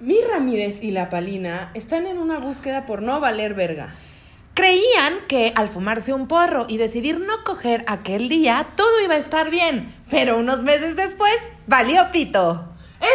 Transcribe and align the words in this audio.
Mi 0.00 0.20
Ramírez 0.22 0.82
y 0.82 0.90
la 0.90 1.08
Palina 1.08 1.70
están 1.74 2.06
en 2.06 2.18
una 2.18 2.40
búsqueda 2.40 2.84
por 2.84 3.00
no 3.00 3.20
valer 3.20 3.54
verga. 3.54 3.94
Creían 4.52 5.14
que 5.28 5.52
al 5.54 5.68
fumarse 5.68 6.12
un 6.12 6.26
porro 6.26 6.66
y 6.68 6.78
decidir 6.78 7.20
no 7.20 7.44
coger 7.44 7.84
aquel 7.86 8.28
día, 8.28 8.66
todo 8.76 9.00
iba 9.04 9.14
a 9.14 9.18
estar 9.18 9.50
bien. 9.50 9.94
Pero 10.10 10.38
unos 10.38 10.62
meses 10.62 10.96
después, 10.96 11.36
valió 11.66 12.10
pito. 12.12 12.68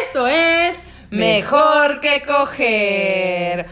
Esto 0.04 0.28
es 0.28 0.78
Mejor 1.12 2.00
que 2.02 2.24
coger. 2.26 3.66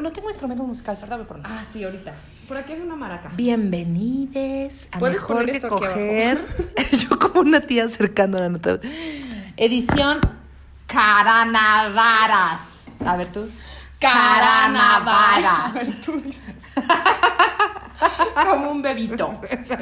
No 0.00 0.12
tengo 0.12 0.30
instrumentos 0.30 0.66
musicales, 0.66 1.00
voy 1.08 1.24
por. 1.24 1.40
Ah, 1.44 1.64
sí, 1.72 1.84
ahorita. 1.84 2.14
Por 2.48 2.56
aquí 2.56 2.72
hay 2.72 2.80
una 2.80 2.96
maraca. 2.96 3.30
Bienvenides 3.34 4.88
a 4.92 4.98
¿Puedes 4.98 5.16
Mejor 5.16 5.36
poner 5.36 5.50
que 5.50 5.56
esto 5.58 5.68
coger. 5.68 6.38
Yo 6.92 7.18
como 7.18 7.40
una 7.40 7.60
tía 7.60 7.84
acercando 7.84 8.38
la 8.38 8.48
nota. 8.48 8.80
Edición 9.56 10.20
Caranavaras. 10.86 12.84
A 13.04 13.16
ver 13.16 13.32
tú. 13.32 13.48
Caranavaras. 13.98 15.74
Tú 16.04 16.20
dices. 16.20 16.74
Como 18.34 18.70
un 18.70 18.82
bebito. 18.82 19.28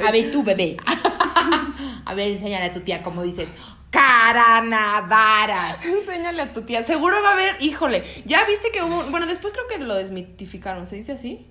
A 0.05 0.11
ver, 0.11 0.31
tú, 0.31 0.43
bebé. 0.43 0.77
A 2.05 2.13
ver, 2.13 2.31
enséñale 2.31 2.65
a 2.65 2.73
tu 2.73 2.81
tía 2.81 3.01
cómo 3.01 3.23
dices. 3.23 3.49
Caranavaras. 3.89 5.83
Enséñale 5.85 6.41
a 6.41 6.53
tu 6.53 6.61
tía. 6.63 6.83
Seguro 6.83 7.21
va 7.23 7.29
a 7.29 7.33
haber, 7.33 7.55
híjole. 7.61 8.03
Ya 8.25 8.43
viste 8.45 8.71
que 8.71 8.83
hubo. 8.83 9.03
Bueno, 9.03 9.25
después 9.25 9.53
creo 9.53 9.67
que 9.67 9.79
lo 9.79 9.95
desmitificaron. 9.95 10.87
¿Se 10.87 10.97
dice 10.97 11.13
así? 11.13 11.47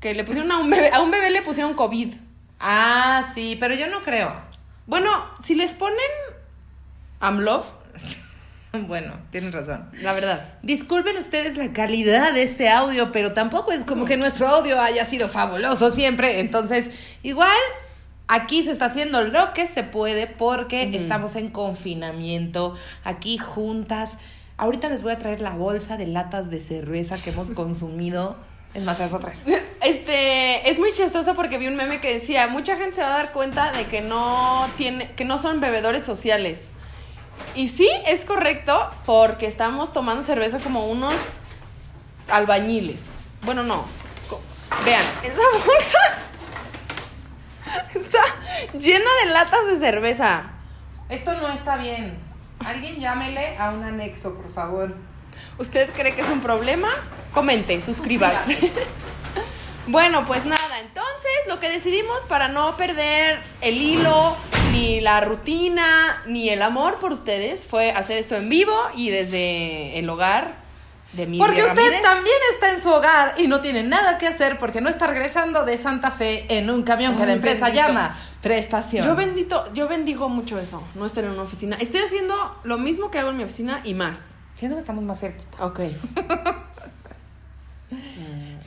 Que 0.00 0.14
le 0.14 0.24
pusieron 0.24 0.52
a 0.52 0.58
un 0.58 0.68
bebé. 0.68 0.90
A 0.92 1.00
un 1.00 1.10
bebé 1.10 1.30
le 1.30 1.42
pusieron 1.42 1.74
COVID. 1.74 2.14
Ah, 2.60 3.24
sí, 3.34 3.56
pero 3.58 3.74
yo 3.74 3.88
no 3.88 4.02
creo. 4.02 4.30
Bueno, 4.86 5.10
si 5.42 5.54
les 5.54 5.74
ponen 5.74 5.98
Amlov, 7.20 7.64
Bueno, 8.86 9.14
tienes 9.30 9.54
razón. 9.54 9.88
la 10.02 10.12
verdad. 10.12 10.54
Disculpen 10.62 11.16
ustedes 11.16 11.56
la 11.56 11.72
calidad 11.72 12.32
de 12.34 12.42
este 12.42 12.68
audio, 12.68 13.10
pero 13.12 13.32
tampoco 13.32 13.72
es 13.72 13.82
como 13.84 14.04
que 14.04 14.16
nuestro 14.18 14.46
audio 14.46 14.78
haya 14.78 15.06
sido 15.06 15.26
fabuloso 15.28 15.90
siempre. 15.90 16.40
Entonces, 16.40 16.90
igual 17.22 17.56
aquí 18.28 18.62
se 18.62 18.72
está 18.72 18.84
haciendo 18.86 19.22
lo 19.22 19.54
que 19.54 19.66
se 19.66 19.84
puede 19.84 20.26
porque 20.26 20.90
estamos 20.94 21.34
en 21.36 21.48
confinamiento, 21.48 22.74
aquí 23.04 23.38
juntas. 23.38 24.18
Ahorita 24.58 24.90
les 24.90 25.02
voy 25.02 25.12
a 25.12 25.18
traer 25.18 25.40
la 25.40 25.52
bolsa 25.52 25.96
de 25.96 26.06
latas 26.06 26.50
de 26.50 26.60
cerveza 26.60 27.16
que 27.16 27.30
hemos 27.30 27.50
consumido. 27.52 28.36
Es 28.74 28.84
más, 28.84 28.98
las 28.98 29.10
voy 29.10 29.18
a 29.18 29.20
traer. 29.20 29.64
Este, 29.80 30.68
es 30.68 30.78
muy 30.78 30.92
chistoso 30.92 31.34
porque 31.34 31.56
vi 31.56 31.68
un 31.68 31.76
meme 31.76 32.02
que 32.02 32.12
decía, 32.12 32.48
mucha 32.48 32.76
gente 32.76 32.96
se 32.96 33.02
va 33.02 33.14
a 33.14 33.18
dar 33.18 33.32
cuenta 33.32 33.72
de 33.72 33.86
que 33.86 34.02
no 34.02 34.68
tiene, 34.76 35.12
que 35.12 35.24
no 35.24 35.38
son 35.38 35.58
bebedores 35.60 36.04
sociales. 36.04 36.68
Y 37.54 37.68
sí, 37.68 37.88
es 38.06 38.24
correcto, 38.24 38.90
porque 39.04 39.46
estamos 39.46 39.92
tomando 39.92 40.22
cerveza 40.22 40.58
como 40.58 40.86
unos 40.86 41.14
albañiles. 42.28 43.00
Bueno, 43.42 43.62
no. 43.62 43.84
Vean, 44.84 45.04
esa 45.22 45.40
bolsa 45.66 45.98
está 47.98 48.22
llena 48.78 49.10
de 49.24 49.30
latas 49.30 49.66
de 49.66 49.78
cerveza. 49.78 50.42
Esto 51.08 51.34
no 51.34 51.48
está 51.48 51.76
bien. 51.78 52.18
Alguien 52.64 53.00
llámele 53.00 53.56
a 53.58 53.70
un 53.70 53.82
anexo, 53.82 54.34
por 54.34 54.52
favor. 54.52 54.94
¿Usted 55.58 55.90
cree 55.94 56.14
que 56.14 56.22
es 56.22 56.28
un 56.28 56.40
problema? 56.40 56.90
Comente, 57.32 57.80
suscríbase. 57.80 58.72
bueno, 59.88 60.24
pues 60.24 60.44
nada, 60.44 60.80
entonces 60.80 61.30
lo 61.46 61.58
que 61.60 61.68
decidimos 61.68 62.24
para 62.26 62.48
no 62.48 62.76
perder 62.76 63.40
el 63.60 63.80
hilo, 63.80 64.36
ni 64.72 65.00
la 65.00 65.20
rutina, 65.20 66.22
ni 66.26 66.50
el 66.50 66.62
amor 66.62 66.96
por 66.96 67.12
ustedes 67.12 67.66
fue 67.66 67.90
hacer 67.90 68.18
esto 68.18 68.36
en 68.36 68.48
vivo 68.48 68.76
y 68.94 69.10
desde 69.10 69.98
el 69.98 70.08
hogar 70.08 70.56
de 71.12 71.26
mi 71.26 71.38
Porque 71.38 71.62
usted 71.64 72.02
también 72.02 72.36
está 72.52 72.70
en 72.70 72.80
su 72.80 72.90
hogar 72.90 73.34
y 73.38 73.46
no 73.46 73.60
tiene 73.62 73.82
nada 73.82 74.18
que 74.18 74.26
hacer 74.26 74.58
porque 74.58 74.80
no 74.80 74.90
está 74.90 75.06
regresando 75.06 75.64
de 75.64 75.78
Santa 75.78 76.10
Fe 76.10 76.44
en 76.48 76.68
un 76.68 76.82
camión 76.82 77.16
que 77.16 77.22
Ay, 77.22 77.28
la 77.28 77.34
empresa 77.34 77.66
bendito. 77.66 77.86
llama 77.86 78.16
prestación. 78.42 79.06
Yo 79.06 79.16
bendito, 79.16 79.72
yo 79.72 79.88
bendigo 79.88 80.28
mucho 80.28 80.58
eso, 80.58 80.82
no 80.94 81.06
estar 81.06 81.24
en 81.24 81.30
una 81.30 81.42
oficina. 81.42 81.76
Estoy 81.80 82.00
haciendo 82.02 82.60
lo 82.64 82.76
mismo 82.78 83.10
que 83.10 83.18
hago 83.18 83.30
en 83.30 83.38
mi 83.38 83.44
oficina 83.44 83.80
y 83.84 83.94
más. 83.94 84.34
Siento 84.54 84.76
que 84.76 84.80
estamos 84.80 85.04
más 85.04 85.20
cerquita. 85.20 85.64
Ok. 85.64 85.80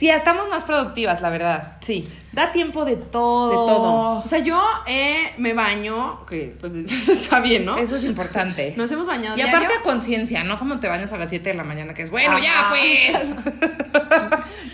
Sí, 0.02 0.10
estamos 0.10 0.50
más 0.50 0.64
productivas, 0.64 1.22
la 1.22 1.30
verdad. 1.30 1.74
Sí. 1.80 2.10
Da 2.32 2.52
tiempo 2.52 2.86
de 2.86 2.96
todo. 2.96 3.50
De 3.50 3.56
todo. 3.56 4.24
O 4.26 4.28
sea, 4.28 4.40
yo 4.40 4.60
eh, 4.88 5.32
me 5.38 5.54
baño, 5.54 6.26
que 6.26 6.58
pues 6.60 6.74
eso 6.92 7.12
está 7.12 7.40
bien, 7.40 7.66
¿no? 7.66 7.78
Eso 7.78 7.98
es 7.98 8.04
importante. 8.04 8.74
Nos 8.76 8.92
hemos 8.92 9.06
bañado 9.06 9.38
y 9.38 9.42
aparte 9.42 9.76
a 9.76 9.84
conciencia, 9.84 10.44
no 10.44 10.58
como 10.58 10.80
te 10.80 10.88
bañas 10.88 11.14
a 11.14 11.20
las 11.20 11.30
7 11.30 11.50
de 11.50 11.56
la 11.56 11.64
mañana, 11.64 11.94
que 11.94 12.02
es 12.02 12.10
bueno, 12.10 12.36
ya 12.40 12.70
pues. 12.72 13.28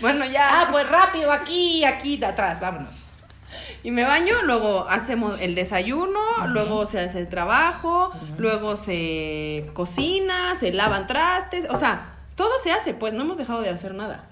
Bueno, 0.00 0.24
ya. 0.24 0.62
ah, 0.62 0.68
pues 0.72 0.88
rápido, 0.88 1.30
aquí, 1.30 1.84
aquí, 1.84 2.16
de 2.16 2.24
atrás, 2.24 2.60
vámonos. 2.60 3.08
Y 3.82 3.90
me 3.90 4.04
baño, 4.04 4.40
luego 4.44 4.88
hacemos 4.88 5.38
el 5.42 5.54
desayuno, 5.54 6.20
luego 6.46 6.86
se 6.86 7.00
hace 7.00 7.18
el 7.18 7.28
trabajo, 7.28 8.10
luego 8.38 8.76
se 8.76 9.68
cocina, 9.74 10.56
se 10.58 10.72
lavan 10.72 11.06
trastes, 11.06 11.66
o 11.68 11.76
sea, 11.76 12.14
todo 12.34 12.58
se 12.64 12.72
hace, 12.72 12.94
pues 12.94 13.12
no 13.12 13.24
hemos 13.24 13.36
dejado 13.36 13.60
de 13.60 13.68
hacer 13.68 13.92
nada. 13.92 14.24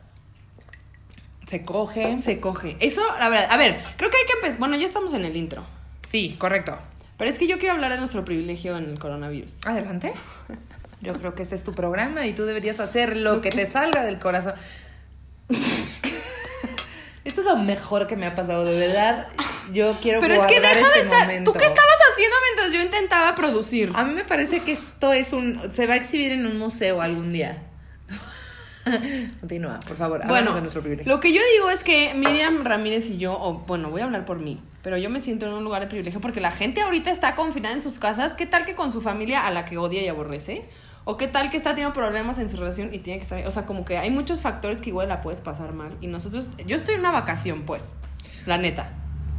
Se 1.46 1.64
coge. 1.64 2.20
Se 2.22 2.40
coge. 2.40 2.76
Eso, 2.80 3.02
la 3.18 3.28
verdad, 3.28 3.46
a 3.50 3.56
ver, 3.56 3.80
creo 3.96 4.10
que 4.10 4.16
hay 4.18 4.26
que 4.26 4.32
empezar, 4.34 4.58
bueno, 4.58 4.76
ya 4.76 4.84
estamos 4.84 5.14
en 5.14 5.24
el 5.24 5.36
intro, 5.36 5.64
Sí, 6.02 6.34
correcto. 6.38 6.76
pero 7.16 7.30
es 7.30 7.38
que 7.38 7.46
yo 7.46 7.58
quiero 7.58 7.74
hablar 7.74 7.92
de 7.92 7.98
nuestro 7.98 8.24
privilegio 8.24 8.76
en 8.76 8.84
el 8.90 8.98
coronavirus. 8.98 9.58
Adelante. 9.64 10.12
Yo 11.02 11.12
creo 11.12 11.34
que 11.34 11.42
este 11.42 11.54
es 11.54 11.62
tu 11.62 11.74
programa 11.74 12.24
y 12.26 12.32
tú 12.32 12.46
deberías 12.46 12.80
hacer 12.80 13.18
lo 13.18 13.42
que 13.42 13.50
te 13.50 13.68
salga 13.70 14.02
del 14.02 14.18
corazón. 14.18 14.54
Esto 17.24 17.40
es 17.40 17.46
lo 17.46 17.56
mejor 17.56 18.06
que 18.06 18.16
me 18.16 18.24
ha 18.24 18.34
pasado, 18.34 18.64
de 18.64 18.78
verdad. 18.78 19.28
Yo 19.72 19.94
quiero 20.00 20.20
Pero 20.20 20.34
es 20.34 20.46
que 20.46 20.60
deja 20.60 20.74
de 20.74 20.78
este 20.80 21.00
estar, 21.00 21.20
momento. 21.26 21.52
¿tú 21.52 21.58
qué 21.58 21.66
estabas 21.66 21.96
haciendo 22.12 22.36
mientras 22.50 22.72
yo 22.72 22.80
intentaba 22.80 23.34
producir? 23.34 23.92
A 23.94 24.04
mí 24.04 24.14
me 24.14 24.24
parece 24.24 24.60
que 24.60 24.72
esto 24.72 25.12
es 25.12 25.32
un... 25.34 25.70
Se 25.70 25.86
va 25.86 25.94
a 25.94 25.96
exhibir 25.96 26.32
en 26.32 26.46
un 26.46 26.58
museo 26.58 27.02
algún 27.02 27.32
día. 27.32 27.62
Continúa, 29.40 29.80
por 29.80 29.96
favor. 29.96 30.26
Bueno, 30.26 30.54
de 30.54 30.60
nuestro 30.60 30.80
privilegio. 30.80 31.12
lo 31.12 31.20
que 31.20 31.32
yo 31.32 31.40
digo 31.54 31.70
es 31.70 31.84
que 31.84 32.14
Miriam 32.14 32.64
Ramírez 32.64 33.10
y 33.10 33.18
yo, 33.18 33.36
o 33.38 33.54
bueno, 33.66 33.90
voy 33.90 34.00
a 34.00 34.04
hablar 34.04 34.24
por 34.24 34.38
mí, 34.38 34.60
pero 34.82 34.96
yo 34.96 35.10
me 35.10 35.20
siento 35.20 35.46
en 35.46 35.52
un 35.52 35.64
lugar 35.64 35.82
de 35.82 35.88
privilegio 35.88 36.20
porque 36.20 36.40
la 36.40 36.52
gente 36.52 36.80
ahorita 36.82 37.10
está 37.10 37.34
confinada 37.34 37.74
en 37.74 37.80
sus 37.80 37.98
casas. 37.98 38.34
¿Qué 38.34 38.46
tal 38.46 38.64
que 38.64 38.74
con 38.74 38.92
su 38.92 39.00
familia 39.00 39.46
a 39.46 39.50
la 39.50 39.64
que 39.64 39.78
odia 39.78 40.02
y 40.02 40.08
aborrece? 40.08 40.64
¿O 41.04 41.16
qué 41.16 41.28
tal 41.28 41.50
que 41.50 41.56
está 41.56 41.70
teniendo 41.70 41.92
problemas 41.92 42.38
en 42.38 42.48
su 42.48 42.56
relación 42.56 42.92
y 42.92 42.98
tiene 42.98 43.18
que 43.18 43.24
estar... 43.24 43.44
O 43.46 43.50
sea, 43.50 43.64
como 43.64 43.84
que 43.84 43.98
hay 43.98 44.10
muchos 44.10 44.42
factores 44.42 44.80
que 44.80 44.90
igual 44.90 45.08
la 45.08 45.20
puedes 45.20 45.40
pasar 45.40 45.72
mal. 45.72 45.96
Y 46.00 46.08
nosotros... 46.08 46.54
Yo 46.66 46.74
estoy 46.74 46.94
en 46.94 47.00
una 47.00 47.12
vacación, 47.12 47.62
pues. 47.62 47.94
La 48.44 48.58
neta. 48.58 48.92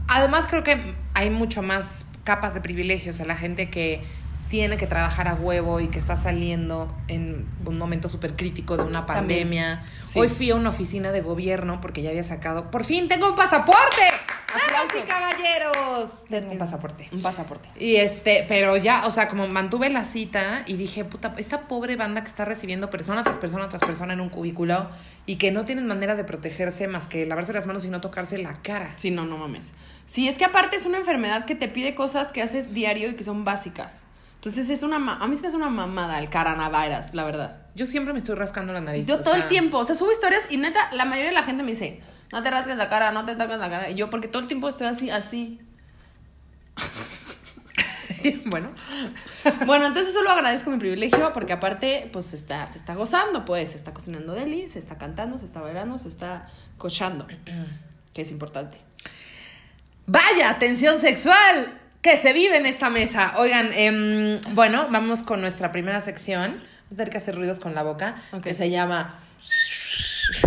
Además, 0.08 0.48
creo 0.50 0.64
que 0.64 0.78
hay 1.14 1.30
mucho 1.30 1.62
más 1.62 2.06
capas 2.24 2.54
de 2.54 2.62
privilegios 2.62 3.20
a 3.20 3.26
la 3.26 3.36
gente 3.36 3.70
que 3.70 4.02
tiene 4.50 4.78
que 4.78 4.88
trabajar 4.88 5.28
a 5.28 5.34
huevo 5.34 5.80
y 5.80 5.88
que 5.88 6.00
está 6.00 6.16
saliendo 6.16 6.94
en 7.08 7.46
un 7.66 7.78
momento 7.78 8.10
súper 8.10 8.36
crítico 8.36 8.78
de 8.78 8.84
una 8.84 9.06
pandemia. 9.06 9.84
Sí. 10.06 10.20
Hoy 10.20 10.30
fui 10.30 10.52
a 10.52 10.56
una 10.56 10.70
oficina 10.70 11.12
de 11.12 11.22
gobierno 11.22 11.82
porque 11.82 12.02
ya 12.02 12.10
había 12.10 12.24
sacado. 12.24 12.72
¡Por 12.72 12.84
fin 12.84 13.08
tengo 13.08 13.30
un 13.30 13.36
pasaporte! 13.36 14.02
¡Damas 14.48 14.88
y 14.96 15.08
caballeros! 15.08 16.26
Tengo 16.30 16.52
un 16.52 16.58
pasaporte. 16.58 17.10
Un 17.12 17.22
pasaporte. 17.22 17.70
Y 17.78 17.98
este, 17.98 18.46
pero 18.48 18.78
ya, 18.78 19.06
o 19.06 19.12
sea, 19.12 19.28
como 19.28 19.48
mantuve 19.48 19.90
la 19.90 20.06
cita 20.06 20.64
y 20.66 20.78
dije, 20.78 21.04
puta, 21.04 21.34
esta 21.38 21.68
pobre 21.68 21.96
banda 21.96 22.22
que 22.22 22.28
está 22.28 22.46
recibiendo 22.46 22.90
persona 22.90 23.24
tras 23.24 23.38
persona 23.38 23.68
tras 23.70 23.82
persona 23.82 24.14
en 24.14 24.22
un 24.22 24.30
cubículo 24.30 24.90
y 25.26 25.36
que 25.36 25.52
no 25.52 25.66
tienen 25.66 25.88
manera 25.88 26.16
de 26.16 26.24
protegerse 26.24 26.88
más 26.88 27.08
que 27.08 27.26
lavarse 27.26 27.52
las 27.52 27.66
manos 27.66 27.84
y 27.86 27.90
no 27.90 28.00
tocarse 28.00 28.38
la 28.38 28.54
cara. 28.62 28.94
Sí, 28.96 29.12
no, 29.12 29.26
no 29.26 29.38
mames. 29.38 29.68
Sí, 30.06 30.30
es 30.30 30.38
que 30.38 30.46
aparte 30.46 30.78
es 30.78 30.86
una 30.86 30.98
enfermedad 30.98 31.46
que 31.46 31.54
te 31.54 31.68
pide 31.68 31.94
cosas 31.94 32.32
que 32.32 32.42
haces 32.42 32.74
diario 32.74 33.10
y 33.10 33.16
que 33.16 33.26
son 33.26 33.44
básicas. 33.44 34.07
Entonces 34.38 34.70
es 34.70 34.84
una... 34.84 34.98
A 35.16 35.28
mí 35.28 35.36
se 35.36 35.42
me 35.42 35.48
hace 35.48 35.58
una 35.58 35.70
mamada 35.70 36.20
el 36.20 36.30
coronavirus, 36.30 37.14
la 37.14 37.26
verdad. 37.26 37.58
Yo 37.76 37.86
siempre 37.86 38.14
me 38.14 38.20
estoy 38.20 38.36
rascando 38.36 38.72
la 38.72 38.82
nariz. 38.82 39.08
Yo 39.08 39.16
o 39.16 39.20
todo 39.20 39.36
el 39.36 39.48
tiempo, 39.48 39.80
o 39.80 39.86
sea, 39.86 39.96
subo 39.96 40.12
historias 40.12 40.44
y 40.50 40.58
neta, 40.58 40.92
la 40.94 41.06
mayoría 41.06 41.30
de 41.30 41.36
la 41.36 41.44
gente 41.44 41.64
me 41.64 41.72
dice, 41.72 42.02
no 42.32 42.44
te 42.44 42.52
rasques 42.52 42.78
la 42.78 42.90
cara, 42.90 43.12
no 43.12 43.26
te 43.26 43.36
toques 43.36 43.58
la 43.58 43.70
cara. 43.70 43.90
Y 43.90 43.96
yo, 43.96 44.10
porque 44.10 44.28
todo 44.28 44.42
el 44.42 44.48
tiempo 44.48 44.70
estoy 44.70 44.88
así, 44.88 45.10
así. 45.10 45.60
bueno, 48.46 48.70
Bueno, 49.66 49.88
entonces 49.88 50.14
eso 50.14 50.24
lo 50.24 50.32
agradezco 50.32 50.70
mi 50.70 50.78
privilegio, 50.78 51.32
porque 51.34 51.54
aparte, 51.54 52.10
pues 52.14 52.28
se 52.28 52.36
está, 52.36 52.66
se 52.68 52.78
está 52.78 52.96
gozando, 52.96 53.46
pues, 53.46 53.72
se 53.72 53.78
está 53.78 53.94
cocinando 53.94 54.34
deli, 54.34 54.68
se 54.68 54.80
está 54.80 54.98
cantando, 54.98 55.38
se 55.38 55.46
está 55.46 55.62
bailando, 55.62 55.98
se 55.98 56.08
está 56.08 56.48
cochando, 56.78 57.28
que 58.14 58.22
es 58.22 58.32
importante. 58.32 58.78
vaya 60.06 60.58
tensión 60.60 61.00
sexual 61.00 61.82
que 62.08 62.16
se 62.18 62.32
vive 62.32 62.56
en 62.56 62.66
esta 62.66 62.90
mesa. 62.90 63.34
Oigan, 63.38 63.70
em, 63.74 64.40
bueno, 64.54 64.88
vamos 64.92 65.24
con 65.24 65.42
nuestra 65.42 65.74
primera 65.74 66.00
sección. 66.00 66.52
Vamos 66.52 66.86
a 66.86 66.96
tener 66.96 67.10
que 67.10 67.18
hacer 67.18 67.36
ruidos 67.36 67.60
con 67.60 67.76
la 67.76 67.84
boca, 67.84 68.16
Ok. 68.32 68.44
que 68.44 68.54
se 68.54 68.70
llama 68.70 69.20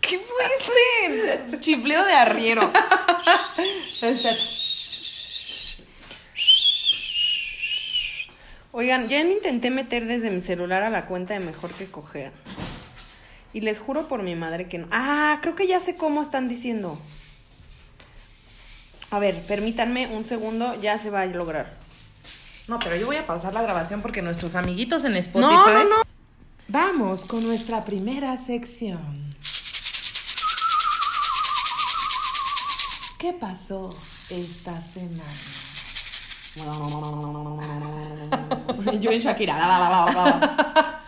¿Qué 0.00 0.18
fue 0.18 0.44
ese? 0.58 1.60
Chifleo 1.60 2.02
de 2.02 2.14
arriero. 2.14 2.72
Oigan, 8.72 9.08
ya 9.08 9.22
me 9.24 9.32
intenté 9.34 9.70
meter 9.70 10.06
desde 10.06 10.30
mi 10.30 10.40
celular 10.40 10.82
a 10.82 10.88
la 10.88 11.04
cuenta 11.04 11.34
de 11.34 11.40
Mejor 11.40 11.72
que 11.72 11.86
Coger. 11.86 12.32
Y 13.52 13.60
les 13.60 13.80
juro 13.80 14.08
por 14.08 14.22
mi 14.22 14.34
madre 14.34 14.66
que 14.66 14.78
no. 14.78 14.86
Ah, 14.90 15.40
creo 15.42 15.54
que 15.54 15.66
ya 15.66 15.78
sé 15.78 15.96
cómo 15.96 16.22
están 16.22 16.48
diciendo. 16.48 16.98
A 19.10 19.18
ver, 19.18 19.40
permítanme 19.46 20.08
un 20.08 20.24
segundo, 20.24 20.78
ya 20.80 20.98
se 20.98 21.10
va 21.10 21.22
a 21.22 21.26
lograr. 21.26 21.72
No, 22.68 22.78
pero 22.78 22.96
yo 22.96 23.06
voy 23.06 23.16
a 23.16 23.26
pausar 23.26 23.54
la 23.54 23.62
grabación 23.62 24.02
porque 24.02 24.20
nuestros 24.20 24.54
amiguitos 24.54 25.04
en 25.04 25.16
Spotify. 25.16 25.54
No, 25.54 25.66
no, 25.66 25.84
no. 25.84 26.02
Vamos 26.68 27.24
con 27.24 27.42
nuestra 27.46 27.84
primera 27.84 28.36
sección. 28.36 29.34
¿Qué 33.18 33.32
pasó 33.32 33.96
esta 34.30 34.80
semana? 34.82 35.24
Yo 39.00 39.10
en 39.10 39.20
Shakira. 39.20 39.58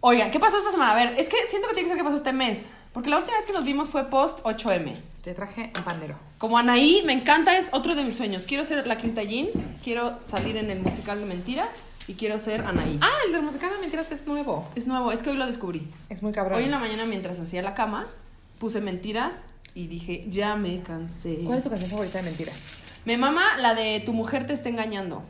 Oigan, 0.00 0.30
¿qué 0.30 0.40
pasó 0.40 0.58
esta 0.58 0.72
semana? 0.72 0.92
A 0.92 0.96
ver, 0.96 1.14
es 1.18 1.28
que 1.28 1.36
siento 1.48 1.68
que 1.68 1.74
tiene 1.74 1.88
que 1.88 1.90
ser 1.90 1.98
qué 1.98 2.04
pasó 2.04 2.16
este 2.16 2.32
mes. 2.32 2.70
Porque 2.92 3.08
la 3.10 3.18
última 3.18 3.36
vez 3.36 3.46
que 3.46 3.52
nos 3.52 3.64
vimos 3.64 3.88
fue 3.88 4.04
post 4.10 4.40
8M. 4.40 4.94
Te 5.22 5.34
traje 5.34 5.70
un 5.76 5.82
pandero. 5.84 6.18
Como 6.38 6.56
Anaí, 6.58 7.02
me 7.04 7.12
encanta, 7.12 7.56
es 7.56 7.68
otro 7.72 7.94
de 7.94 8.02
mis 8.02 8.16
sueños. 8.16 8.44
Quiero 8.46 8.64
ser 8.64 8.86
la 8.86 8.96
Quinta 8.96 9.22
Jeans, 9.22 9.54
quiero 9.84 10.18
salir 10.26 10.56
en 10.56 10.70
el 10.70 10.80
musical 10.80 11.20
de 11.20 11.26
Mentiras 11.26 11.68
y 12.08 12.14
quiero 12.14 12.38
ser 12.38 12.62
Anaí. 12.62 12.98
Ah, 13.02 13.10
el 13.26 13.32
del 13.32 13.42
musical 13.42 13.70
de 13.70 13.78
mentiras 13.78 14.10
es 14.10 14.26
nuevo. 14.26 14.66
Es 14.74 14.86
nuevo, 14.86 15.12
es 15.12 15.22
que 15.22 15.30
hoy 15.30 15.36
lo 15.36 15.46
descubrí. 15.46 15.86
Es 16.08 16.22
muy 16.22 16.32
cabrón. 16.32 16.58
Hoy 16.58 16.64
en 16.64 16.70
la 16.70 16.78
mañana 16.78 17.04
mientras 17.04 17.38
hacía 17.38 17.60
la 17.62 17.74
cama, 17.74 18.06
puse 18.58 18.80
Mentiras 18.80 19.44
y 19.74 19.86
dije, 19.86 20.24
ya 20.28 20.56
me 20.56 20.80
cansé. 20.82 21.40
¿Cuál 21.44 21.58
es 21.58 21.64
tu 21.64 21.70
canción 21.70 21.90
favorita 21.90 22.18
de 22.18 22.24
mentiras? 22.24 23.00
Me 23.04 23.18
mama 23.18 23.42
la 23.58 23.74
de 23.74 24.00
Tu 24.04 24.12
mujer 24.14 24.46
te 24.46 24.54
está 24.54 24.68
engañando. 24.70 25.22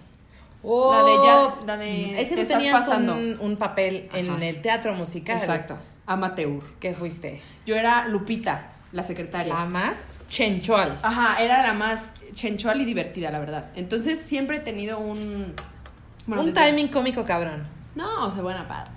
Oh, 0.63 0.93
La 0.93 1.03
de 1.03 1.17
ya- 1.27 1.67
la 1.67 1.77
de 1.77 2.21
Es 2.23 2.29
que 2.29 2.37
te 2.37 2.37
tú 2.37 2.43
estás 2.43 2.59
tenías 2.59 2.75
pasando. 2.75 3.15
un, 3.15 3.37
un 3.41 3.57
papel 3.57 4.09
en 4.13 4.43
el 4.43 4.63
teatro 4.63 4.95
musical. 4.95 5.37
Exacto. 5.39 5.77
Amateur. 6.11 6.61
¿Qué 6.81 6.93
fuiste? 6.93 7.41
Yo 7.65 7.77
era 7.77 8.09
Lupita, 8.09 8.73
la 8.91 9.05
secretaria. 9.05 9.55
La 9.55 9.67
más 9.67 10.03
chenchual. 10.27 10.99
Ajá, 11.05 11.41
era 11.41 11.63
la 11.63 11.73
más 11.73 12.11
chenchual 12.35 12.81
y 12.81 12.85
divertida, 12.85 13.31
la 13.31 13.39
verdad. 13.39 13.71
Entonces 13.77 14.21
siempre 14.21 14.57
he 14.57 14.61
tenido 14.61 14.99
un... 14.99 15.55
bueno, 16.27 16.43
un 16.43 16.53
timing 16.53 16.89
cómico 16.89 17.25
cabrón. 17.25 17.65
No, 17.95 18.27
o 18.27 18.31
sea, 18.33 18.43
buena 18.43 18.67
parte. 18.67 18.91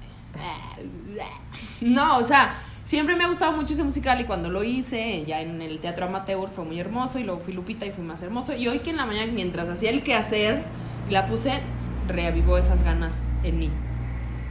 No, 1.82 2.18
o 2.18 2.24
sea, 2.24 2.56
siempre 2.84 3.16
me 3.16 3.26
ha 3.26 3.28
gustado 3.28 3.52
mucho 3.52 3.74
ese 3.74 3.84
musical 3.84 4.20
y 4.20 4.26
cuando 4.26 4.50
lo 4.50 4.64
hice 4.64 5.24
ya 5.26 5.42
en 5.42 5.62
el 5.62 5.80
teatro 5.80 6.08
amateur 6.08 6.50
fue 6.50 6.66
muy 6.66 6.80
hermoso 6.80 7.20
y 7.20 7.24
luego 7.24 7.40
fui 7.40 7.54
Lupita 7.54 7.86
y 7.86 7.92
fui 7.92 8.04
más 8.04 8.24
hermoso. 8.24 8.56
Y 8.56 8.68
hoy 8.68 8.80
que 8.80 8.90
en 8.90 8.98
la 8.98 9.06
mañana 9.06 9.32
mientras 9.32 9.70
hacía 9.70 9.92
el 9.92 10.04
quehacer 10.04 10.64
y 11.08 11.12
la 11.12 11.28
puse, 11.28 11.62
reavivó 12.08 12.58
esas 12.58 12.82
ganas 12.82 13.30
en 13.44 13.60
mí. 13.60 13.72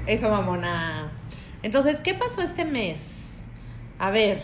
Eso, 0.07 0.31
mamona. 0.31 1.12
Entonces, 1.63 2.01
¿qué 2.01 2.15
pasó 2.15 2.41
este 2.43 2.65
mes? 2.65 3.19
A 3.99 4.11
ver, 4.11 4.43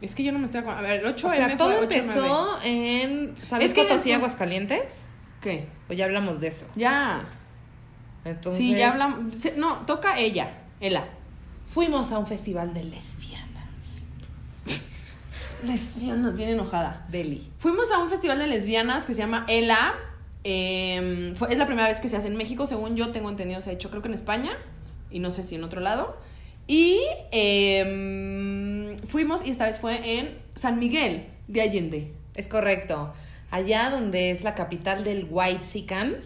Es 0.00 0.14
que 0.14 0.22
yo 0.22 0.32
no 0.32 0.38
me 0.38 0.44
estoy 0.44 0.60
acordando. 0.60 0.86
A 0.86 0.90
ver, 0.90 1.00
el 1.04 1.14
8M 1.14 1.26
o 1.26 1.30
sea, 1.34 1.56
todo 1.56 1.70
8-9. 1.70 1.82
empezó 1.82 2.58
en 2.64 3.26
Luis 3.28 3.40
Es 3.52 3.74
que 3.74 3.82
Potosí, 3.82 3.94
después- 4.10 4.14
Aguascalientes. 4.16 5.00
¿Qué? 5.40 5.66
¿O 5.88 5.92
ya 5.94 6.04
hablamos 6.04 6.40
de 6.40 6.48
eso? 6.48 6.66
Ya. 6.76 7.24
Entonces, 8.24 8.58
Sí, 8.62 8.74
ya 8.74 8.92
hablamos. 8.92 9.34
No, 9.56 9.76
toca 9.86 10.18
ella, 10.18 10.58
Ela. 10.80 11.06
Fuimos 11.64 12.12
a 12.12 12.18
un 12.18 12.26
festival 12.26 12.74
de 12.74 12.84
lesbianas. 12.84 13.44
Lesbianas, 15.64 16.34
bien 16.36 16.50
enojada. 16.50 17.06
Deli. 17.10 17.50
Fuimos 17.58 17.90
a 17.90 17.98
un 17.98 18.10
festival 18.10 18.38
de 18.38 18.46
lesbianas 18.46 19.06
que 19.06 19.14
se 19.14 19.20
llama 19.20 19.46
ELA. 19.48 19.94
eh, 20.46 21.32
fue- 21.38 21.50
es 21.50 21.58
la 21.58 21.64
primera 21.66 21.88
vez 21.88 22.02
que 22.02 22.08
se 22.10 22.18
hace 22.18 22.28
en 22.28 22.36
México, 22.36 22.66
según 22.66 22.96
yo 22.96 23.12
tengo 23.12 23.30
entendido, 23.30 23.62
se 23.62 23.70
ha 23.70 23.72
hecho 23.72 23.88
creo 23.88 24.02
que 24.02 24.08
en 24.08 24.14
España 24.14 24.50
y 25.14 25.20
no 25.20 25.30
sé 25.30 25.44
si 25.44 25.54
en 25.54 25.64
otro 25.64 25.80
lado. 25.80 26.16
Y 26.66 27.00
eh, 27.30 28.96
fuimos 29.06 29.46
y 29.46 29.50
esta 29.50 29.66
vez 29.66 29.78
fue 29.78 30.18
en 30.18 30.36
San 30.54 30.78
Miguel 30.78 31.28
de 31.46 31.62
Allende. 31.62 32.12
Es 32.34 32.48
correcto. 32.48 33.12
Allá 33.50 33.90
donde 33.90 34.30
es 34.30 34.42
la 34.42 34.54
capital 34.54 35.04
del 35.04 35.28
White 35.30 35.64
Sican, 35.64 36.16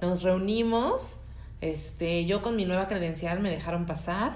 nos 0.00 0.22
reunimos. 0.22 1.20
Este, 1.60 2.24
yo 2.26 2.42
con 2.42 2.54
mi 2.54 2.64
nueva 2.64 2.86
credencial 2.86 3.40
me 3.40 3.50
dejaron 3.50 3.84
pasar. 3.86 4.32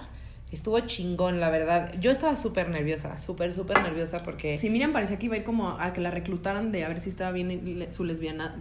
Estuvo 0.50 0.80
chingón, 0.80 1.38
la 1.38 1.50
verdad. 1.50 1.94
Yo 2.00 2.10
estaba 2.10 2.34
súper 2.34 2.68
nerviosa, 2.70 3.18
súper, 3.18 3.54
súper 3.54 3.80
nerviosa 3.82 4.24
porque 4.24 4.58
Sí, 4.58 4.68
Miriam 4.70 4.92
parecía 4.92 5.18
que 5.18 5.26
iba 5.26 5.36
a 5.36 5.38
ir 5.38 5.44
como 5.44 5.68
a 5.68 5.92
que 5.92 6.00
la 6.00 6.10
reclutaran 6.10 6.72
de 6.72 6.84
a 6.84 6.88
ver 6.88 6.98
si 6.98 7.10
estaba 7.10 7.30
bien 7.30 7.88
su 7.92 8.02
lesbiana. 8.04 8.56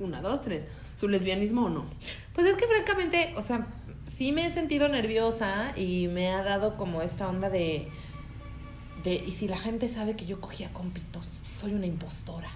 Una, 0.00 0.20
dos, 0.20 0.42
tres. 0.42 0.64
Su 0.96 1.08
lesbianismo 1.08 1.66
o 1.66 1.68
no. 1.70 1.86
Pues 2.34 2.48
es 2.48 2.56
que 2.56 2.66
francamente, 2.66 3.32
o 3.36 3.42
sea, 3.42 3.66
sí 4.06 4.32
me 4.32 4.46
he 4.46 4.50
sentido 4.50 4.88
nerviosa 4.88 5.72
y 5.76 6.08
me 6.08 6.30
ha 6.30 6.42
dado 6.42 6.76
como 6.76 7.02
esta 7.02 7.28
onda 7.28 7.50
de, 7.50 7.88
de, 9.02 9.14
y 9.14 9.32
si 9.32 9.48
la 9.48 9.56
gente 9.56 9.88
sabe 9.88 10.16
que 10.16 10.26
yo 10.26 10.40
cogía 10.40 10.72
con 10.72 10.90
pitos, 10.90 11.28
soy 11.50 11.74
una 11.74 11.86
impostora. 11.86 12.50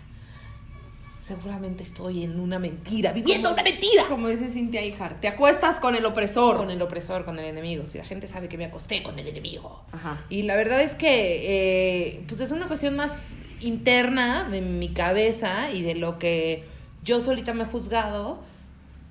Seguramente 1.21 1.83
estoy 1.83 2.23
en 2.23 2.41
una 2.41 2.59
mentira, 2.59 3.13
viviendo 3.13 3.53
una 3.53 3.63
mentira. 3.63 4.05
Como 4.09 4.29
dice 4.29 4.49
Cintia 4.49 4.83
Ijar, 4.83 5.21
te 5.21 5.29
acuestas 5.29 5.79
con 5.79 5.95
el 5.95 6.07
opresor. 6.07 6.57
Con 6.57 6.71
el 6.71 6.81
opresor, 6.81 7.27
con 7.27 7.39
el 7.39 7.45
enemigo. 7.45 7.85
Si 7.85 7.99
la 7.99 8.05
gente 8.05 8.27
sabe 8.27 8.49
que 8.49 8.57
me 8.57 8.65
acosté 8.65 9.03
con 9.03 9.19
el 9.19 9.29
enemigo. 9.29 9.85
Ajá. 9.93 10.25
Y 10.31 10.43
la 10.43 10.57
verdad 10.57 10.81
es 10.81 10.95
que, 10.95 12.15
eh, 12.15 12.25
pues 12.27 12.41
es 12.41 12.51
una 12.51 12.67
cuestión 12.67 12.97
más 12.97 13.33
interna 13.61 14.49
de 14.49 14.63
mi 14.63 14.89
cabeza 14.89 15.71
y 15.71 15.83
de 15.83 15.97
lo 15.97 16.19
que 16.19 16.65
yo 17.05 17.21
solita 17.21 17.53
me 17.53 17.65
he 17.65 17.67
juzgado, 17.67 18.41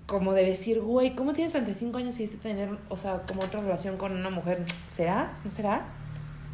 como 0.08 0.34
de 0.34 0.46
decir, 0.46 0.80
güey, 0.80 1.14
¿cómo 1.16 1.34
tienes 1.34 1.54
35 1.54 1.98
años 1.98 2.16
y 2.16 2.24
decidiste 2.24 2.50
tener, 2.50 2.70
o 2.90 2.98
sea, 2.98 3.24
como 3.28 3.42
otra 3.42 3.60
relación 3.62 3.98
con 3.98 4.14
una 4.14 4.30
mujer? 4.30 4.64
¿Será? 4.88 5.38
¿No 5.44 5.52
será? 5.52 5.86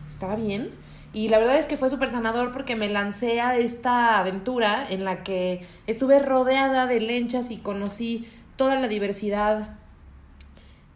¿Estaba 0.07 0.35
bien? 0.35 0.71
Y 1.13 1.29
la 1.29 1.37
verdad 1.37 1.57
es 1.57 1.67
que 1.67 1.77
fue 1.77 1.91
súper 1.91 2.09
sanador 2.09 2.51
porque 2.51 2.75
me 2.75 2.89
lancé 2.89 3.39
a 3.39 3.55
esta 3.55 4.17
aventura 4.17 4.87
en 4.89 5.05
la 5.05 5.23
que 5.23 5.63
estuve 5.85 6.17
rodeada 6.17 6.87
de 6.87 6.99
lenchas 6.99 7.51
y 7.51 7.57
conocí 7.57 8.27
toda 8.55 8.79
la 8.79 8.87
diversidad 8.87 9.77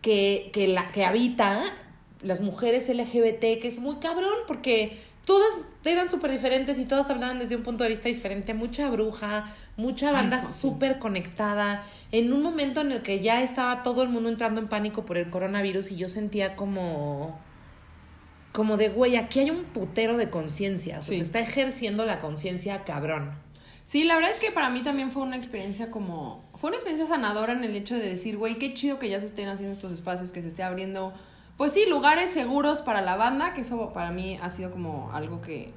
que, 0.01 0.49
que, 0.51 0.67
la, 0.67 0.89
que 0.89 1.05
habita 1.05 1.61
las 2.23 2.41
mujeres 2.41 2.89
LGBT, 2.89 3.61
que 3.61 3.67
es 3.67 3.77
muy 3.77 3.97
cabrón 3.97 4.33
porque 4.47 4.97
todas 5.27 5.65
eran 5.83 6.09
súper 6.09 6.31
diferentes 6.31 6.79
y 6.79 6.85
todas 6.85 7.09
hablaban 7.09 7.37
desde 7.37 7.57
un 7.57 7.61
punto 7.61 7.83
de 7.83 7.89
vista 7.89 8.07
diferente. 8.07 8.53
Mucha 8.53 8.89
bruja, 8.89 9.53
mucha 9.75 10.13
banda 10.13 10.41
sí. 10.41 10.53
súper 10.53 10.99
conectada. 10.99 11.83
En 12.13 12.31
un 12.31 12.41
momento 12.41 12.79
en 12.79 12.93
el 12.93 13.01
que 13.01 13.19
ya 13.19 13.43
estaba 13.43 13.83
todo 13.83 14.03
el 14.03 14.09
mundo 14.09 14.29
entrando 14.29 14.61
en 14.61 14.69
pánico 14.69 15.05
por 15.05 15.17
el 15.17 15.29
coronavirus 15.29 15.91
y 15.91 15.97
yo 15.97 16.07
sentía 16.09 16.55
como... 16.55 17.37
Como 18.53 18.77
de, 18.77 18.89
güey, 18.89 19.17
aquí 19.17 19.41
hay 19.41 19.51
un 19.51 19.65
putero 19.65 20.17
de 20.17 20.29
conciencia. 20.29 20.99
O 20.99 21.01
sea, 21.03 21.11
Sí. 21.11 21.17
se 21.17 21.25
está 21.25 21.39
ejerciendo 21.41 22.05
la 22.05 22.21
conciencia 22.21 22.85
cabrón. 22.85 23.37
Sí, 23.83 24.05
la 24.05 24.15
verdad 24.15 24.31
es 24.31 24.39
que 24.39 24.51
para 24.51 24.69
mí 24.69 24.81
también 24.81 25.11
fue 25.11 25.23
una 25.23 25.35
experiencia 25.35 25.91
como... 25.91 26.49
Fue 26.55 26.69
una 26.69 26.77
experiencia 26.77 27.05
sanadora 27.05 27.51
en 27.51 27.65
el 27.65 27.75
hecho 27.75 27.95
de 27.95 28.07
decir, 28.07 28.37
güey, 28.37 28.57
qué 28.59 28.73
chido 28.73 28.97
que 28.97 29.09
ya 29.09 29.19
se 29.19 29.25
estén 29.25 29.49
haciendo 29.49 29.73
estos 29.73 29.91
espacios, 29.91 30.31
que 30.31 30.41
se 30.41 30.47
esté 30.47 30.63
abriendo, 30.63 31.13
pues 31.57 31.73
sí, 31.73 31.85
lugares 31.89 32.29
seguros 32.29 32.81
para 32.81 33.01
la 33.01 33.15
banda, 33.15 33.53
que 33.53 33.61
eso 33.61 33.91
para 33.91 34.11
mí 34.11 34.37
ha 34.41 34.49
sido 34.49 34.71
como 34.71 35.11
algo 35.11 35.41
que 35.41 35.73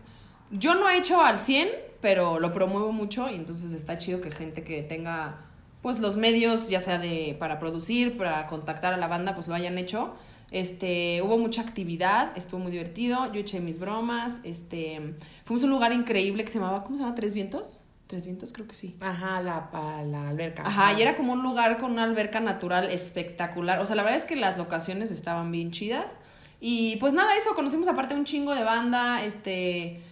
yo 0.51 0.75
no 0.75 0.89
he 0.89 0.99
hecho 0.99 1.21
al 1.21 1.39
100, 1.39 1.69
pero 2.01 2.39
lo 2.39 2.53
promuevo 2.53 2.93
mucho 2.93 3.31
y 3.31 3.35
entonces 3.35 3.73
está 3.73 3.99
chido 3.99 4.21
que 4.21 4.31
gente 4.31 4.63
que 4.63 4.83
tenga 4.83 5.47
pues 5.83 5.99
los 5.99 6.17
medios, 6.17 6.69
ya 6.69 6.81
sea 6.81 6.99
de 6.99 7.37
para 7.39 7.59
producir, 7.59 8.19
para 8.19 8.47
contactar 8.47 8.93
a 8.93 8.97
la 8.99 9.09
banda, 9.09 9.35
pues 9.35 9.49
lo 9.49 9.55
hayan 9.55 9.79
hecho. 9.79 10.15
Este, 10.51 11.23
hubo 11.23 11.39
mucha 11.39 11.63
actividad, 11.63 12.37
estuvo 12.37 12.61
muy 12.61 12.73
divertido, 12.73 13.33
yo 13.33 13.41
eché 13.41 13.61
mis 13.61 13.79
bromas, 13.79 14.41
este, 14.43 15.15
fuimos 15.45 15.63
a 15.63 15.67
un 15.67 15.71
lugar 15.71 15.93
increíble 15.93 16.43
que 16.43 16.51
se 16.51 16.59
llamaba, 16.59 16.83
¿cómo 16.83 16.97
se 16.97 17.05
llama? 17.05 17.15
¿Tres 17.15 17.35
vientos? 17.35 17.81
¿Tres 18.11 18.25
vientos? 18.25 18.53
Creo 18.53 18.67
que 18.67 18.75
sí. 18.75 18.97
Ajá, 19.01 19.41
la, 19.41 19.71
pa- 19.71 20.03
la 20.03 20.31
alberca. 20.31 20.65
Ajá, 20.67 20.99
y 20.99 21.03
era 21.03 21.15
como 21.15 21.33
un 21.33 21.45
lugar 21.45 21.79
con 21.79 21.93
una 21.93 22.03
alberca 22.03 22.41
natural 22.41 22.91
espectacular. 22.91 23.79
O 23.79 23.87
sea, 23.87 23.95
la 23.95 24.03
verdad 24.03 24.19
es 24.19 24.25
que 24.25 24.35
las 24.35 24.59
locaciones 24.59 25.13
estaban 25.13 25.53
bien 25.53 25.71
chidas. 25.71 26.11
Y 26.61 26.97
pues 26.97 27.15
nada, 27.15 27.37
eso, 27.37 27.55
conocimos 27.55 27.87
aparte 27.87 28.17
un 28.17 28.25
chingo 28.25 28.53
de 28.55 28.65
banda, 28.65 29.23
este... 29.25 30.03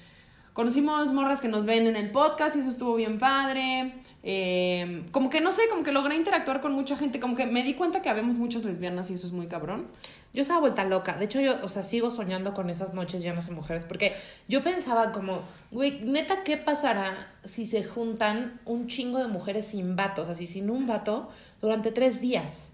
Conocimos 0.53 1.13
morras 1.13 1.41
que 1.41 1.49
nos 1.49 1.65
ven 1.65 1.87
en 1.89 1.97
el 1.97 2.11
podcast 2.11 2.55
y 2.57 2.61
eso 2.61 2.71
estuvo 2.71 2.95
bien 2.95 3.19
padre. 3.19 3.98
Eh, 4.25 5.05
como 5.13 5.31
que 5.31 5.41
no 5.41 5.53
sé, 5.53 5.63
como 5.71 5.85
que 5.85 5.93
logré 5.93 6.17
interactuar 6.17 6.61
con 6.61 6.73
mucha 6.73 6.97
gente. 6.97 7.21
Como 7.21 7.37
que 7.37 7.47
me 7.47 7.63
di 7.63 7.75
cuenta 7.75 8.03
que 8.03 8.09
habemos 8.09 8.37
muchas 8.37 8.65
lesbianas 8.65 9.11
y 9.11 9.15
eso 9.15 9.27
es 9.27 9.33
muy 9.33 9.47
cabrón. 9.47 9.87
Yo 10.35 10.43
estaba 10.43 10.61
vuelta 10.61 10.85
loca. 10.85 11.15
De 11.17 11.25
hecho, 11.27 11.41
yo, 11.41 11.57
o 11.63 11.69
sea, 11.69 11.83
sigo 11.83 12.11
soñando 12.11 12.53
con 12.53 12.69
esas 12.69 12.95
noches 12.95 13.23
llenas 13.23 13.47
de 13.47 13.55
mujeres. 13.55 13.85
Porque 13.85 14.13
yo 14.49 14.63
pensaba 14.63 15.13
como, 15.13 15.43
güey, 15.71 16.01
neta, 16.03 16.43
¿qué 16.43 16.57
pasará 16.57 17.33
si 17.45 17.65
se 17.65 17.85
juntan 17.85 18.61
un 18.65 18.87
chingo 18.89 19.19
de 19.19 19.29
mujeres 19.29 19.67
sin 19.67 19.97
vatos, 19.97 20.29
así 20.29 20.47
sin 20.47 20.69
un 20.69 20.87
vato, 20.87 21.31
durante 21.61 21.93
tres 21.93 22.21
días? 22.21 22.65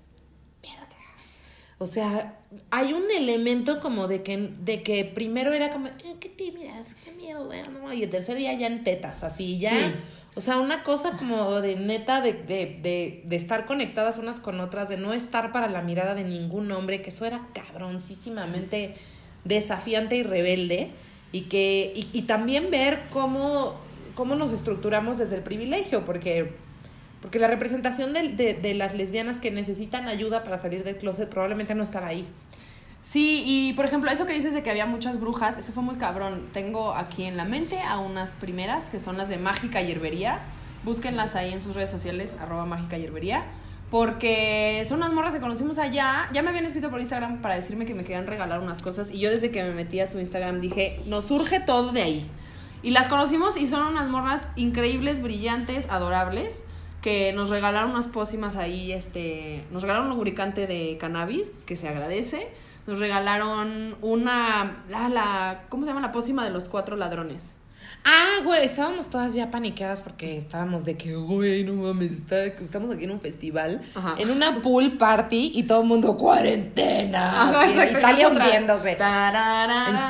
O 1.78 1.86
sea, 1.86 2.38
hay 2.70 2.92
un 2.92 3.10
elemento 3.10 3.80
como 3.80 4.06
de 4.06 4.22
que, 4.22 4.36
de 4.38 4.82
que 4.82 5.04
primero 5.04 5.52
era 5.52 5.70
como, 5.70 5.88
"Eh, 5.88 6.14
qué 6.20 6.28
tímidas, 6.28 6.94
qué 7.04 7.10
miedo, 7.12 7.48
no", 7.72 7.92
y 7.92 8.04
el 8.04 8.10
tercer 8.10 8.36
día 8.38 8.54
ya 8.54 8.68
en 8.68 8.84
tetas, 8.84 9.24
así, 9.24 9.58
ya. 9.58 9.70
Sí. 9.70 9.92
O 10.36 10.40
sea, 10.40 10.58
una 10.58 10.82
cosa 10.82 11.12
como 11.12 11.60
de 11.60 11.76
neta 11.76 12.20
de, 12.20 12.32
de, 12.32 12.78
de, 12.82 13.22
de 13.24 13.36
estar 13.36 13.66
conectadas 13.66 14.18
unas 14.18 14.40
con 14.40 14.58
otras, 14.60 14.88
de 14.88 14.96
no 14.96 15.12
estar 15.12 15.52
para 15.52 15.68
la 15.68 15.80
mirada 15.80 16.14
de 16.14 16.24
ningún 16.24 16.70
hombre, 16.72 17.02
que 17.02 17.10
eso 17.10 17.24
era 17.24 17.46
cabroncísimamente 17.54 18.96
desafiante 19.44 20.16
y 20.16 20.22
rebelde. 20.24 20.90
Y 21.30 21.42
que, 21.42 21.92
y, 21.96 22.08
y 22.12 22.22
también 22.22 22.70
ver 22.70 23.00
cómo, 23.10 23.74
cómo 24.14 24.36
nos 24.36 24.52
estructuramos 24.52 25.18
desde 25.18 25.34
el 25.34 25.42
privilegio, 25.42 26.04
porque, 26.04 26.52
porque 27.20 27.40
la 27.40 27.48
representación 27.48 28.12
de, 28.12 28.28
de, 28.28 28.54
de 28.54 28.74
las 28.74 28.94
lesbianas 28.94 29.40
que 29.40 29.50
necesitan 29.50 30.06
ayuda 30.06 30.44
para 30.44 30.60
salir 30.60 30.84
del 30.84 30.96
closet 30.96 31.28
probablemente 31.28 31.74
no 31.74 31.82
estaba 31.82 32.06
ahí. 32.06 32.24
Sí, 33.04 33.42
y 33.44 33.74
por 33.74 33.84
ejemplo, 33.84 34.10
eso 34.10 34.24
que 34.24 34.32
dices 34.32 34.54
de 34.54 34.62
que 34.62 34.70
había 34.70 34.86
muchas 34.86 35.20
brujas, 35.20 35.58
eso 35.58 35.72
fue 35.72 35.82
muy 35.82 35.96
cabrón. 35.96 36.46
Tengo 36.54 36.94
aquí 36.94 37.24
en 37.24 37.36
la 37.36 37.44
mente 37.44 37.82
a 37.82 37.98
unas 37.98 38.34
primeras, 38.34 38.88
que 38.88 38.98
son 38.98 39.18
las 39.18 39.28
de 39.28 39.36
Mágica 39.36 39.82
Hierbería. 39.82 40.40
Búsquenlas 40.84 41.36
ahí 41.36 41.52
en 41.52 41.60
sus 41.60 41.74
redes 41.74 41.90
sociales, 41.90 42.34
arroba 42.40 42.64
Mágica 42.64 42.96
Hierbería. 42.96 43.44
Porque 43.90 44.86
son 44.88 45.00
unas 45.00 45.12
morras 45.12 45.34
que 45.34 45.40
conocimos 45.40 45.76
allá. 45.76 46.30
Ya 46.32 46.42
me 46.42 46.48
habían 46.48 46.64
escrito 46.64 46.90
por 46.90 46.98
Instagram 46.98 47.42
para 47.42 47.56
decirme 47.56 47.84
que 47.84 47.94
me 47.94 48.04
querían 48.04 48.26
regalar 48.26 48.60
unas 48.60 48.80
cosas. 48.80 49.12
Y 49.12 49.20
yo 49.20 49.30
desde 49.30 49.50
que 49.50 49.62
me 49.62 49.72
metí 49.72 50.00
a 50.00 50.06
su 50.06 50.18
Instagram 50.18 50.62
dije, 50.62 51.02
nos 51.04 51.26
surge 51.26 51.60
todo 51.60 51.92
de 51.92 52.02
ahí. 52.02 52.26
Y 52.82 52.90
las 52.90 53.08
conocimos 53.08 53.58
y 53.58 53.66
son 53.66 53.86
unas 53.86 54.08
morras 54.08 54.48
increíbles, 54.56 55.20
brillantes, 55.22 55.90
adorables. 55.90 56.64
Que 57.02 57.34
nos 57.34 57.50
regalaron 57.50 57.90
unas 57.90 58.08
pócimas 58.08 58.56
ahí, 58.56 58.92
este... 58.92 59.62
Nos 59.70 59.82
regalaron 59.82 60.10
un 60.10 60.16
lubricante 60.16 60.66
de 60.66 60.96
cannabis, 60.98 61.64
que 61.66 61.76
se 61.76 61.86
agradece. 61.86 62.48
Nos 62.86 62.98
regalaron 62.98 63.96
una... 64.02 64.82
La, 64.88 65.08
la, 65.08 65.64
¿Cómo 65.68 65.84
se 65.84 65.90
llama? 65.90 66.00
La 66.00 66.12
pócima 66.12 66.44
de 66.44 66.50
los 66.50 66.68
cuatro 66.68 66.96
ladrones. 66.96 67.54
Ah, 68.06 68.42
güey, 68.44 68.66
estábamos 68.66 69.08
todas 69.08 69.32
ya 69.32 69.50
paniqueadas 69.50 70.02
porque 70.02 70.36
estábamos 70.36 70.84
de 70.84 70.94
que, 70.98 71.16
güey, 71.16 71.64
no 71.64 71.72
mames, 71.72 72.12
está, 72.12 72.44
estamos 72.44 72.94
aquí 72.94 73.04
en 73.04 73.12
un 73.12 73.20
festival, 73.20 73.80
Ajá. 73.94 74.16
en 74.18 74.30
una 74.30 74.56
pool 74.56 74.98
party 74.98 75.52
y 75.54 75.62
todo 75.62 75.80
el 75.80 75.88
mundo 75.88 76.18
cuarentena. 76.18 77.42
Ajá, 77.42 77.66
exacto, 77.66 77.98
Italia 78.00 78.28
hundiéndose. 78.28 78.98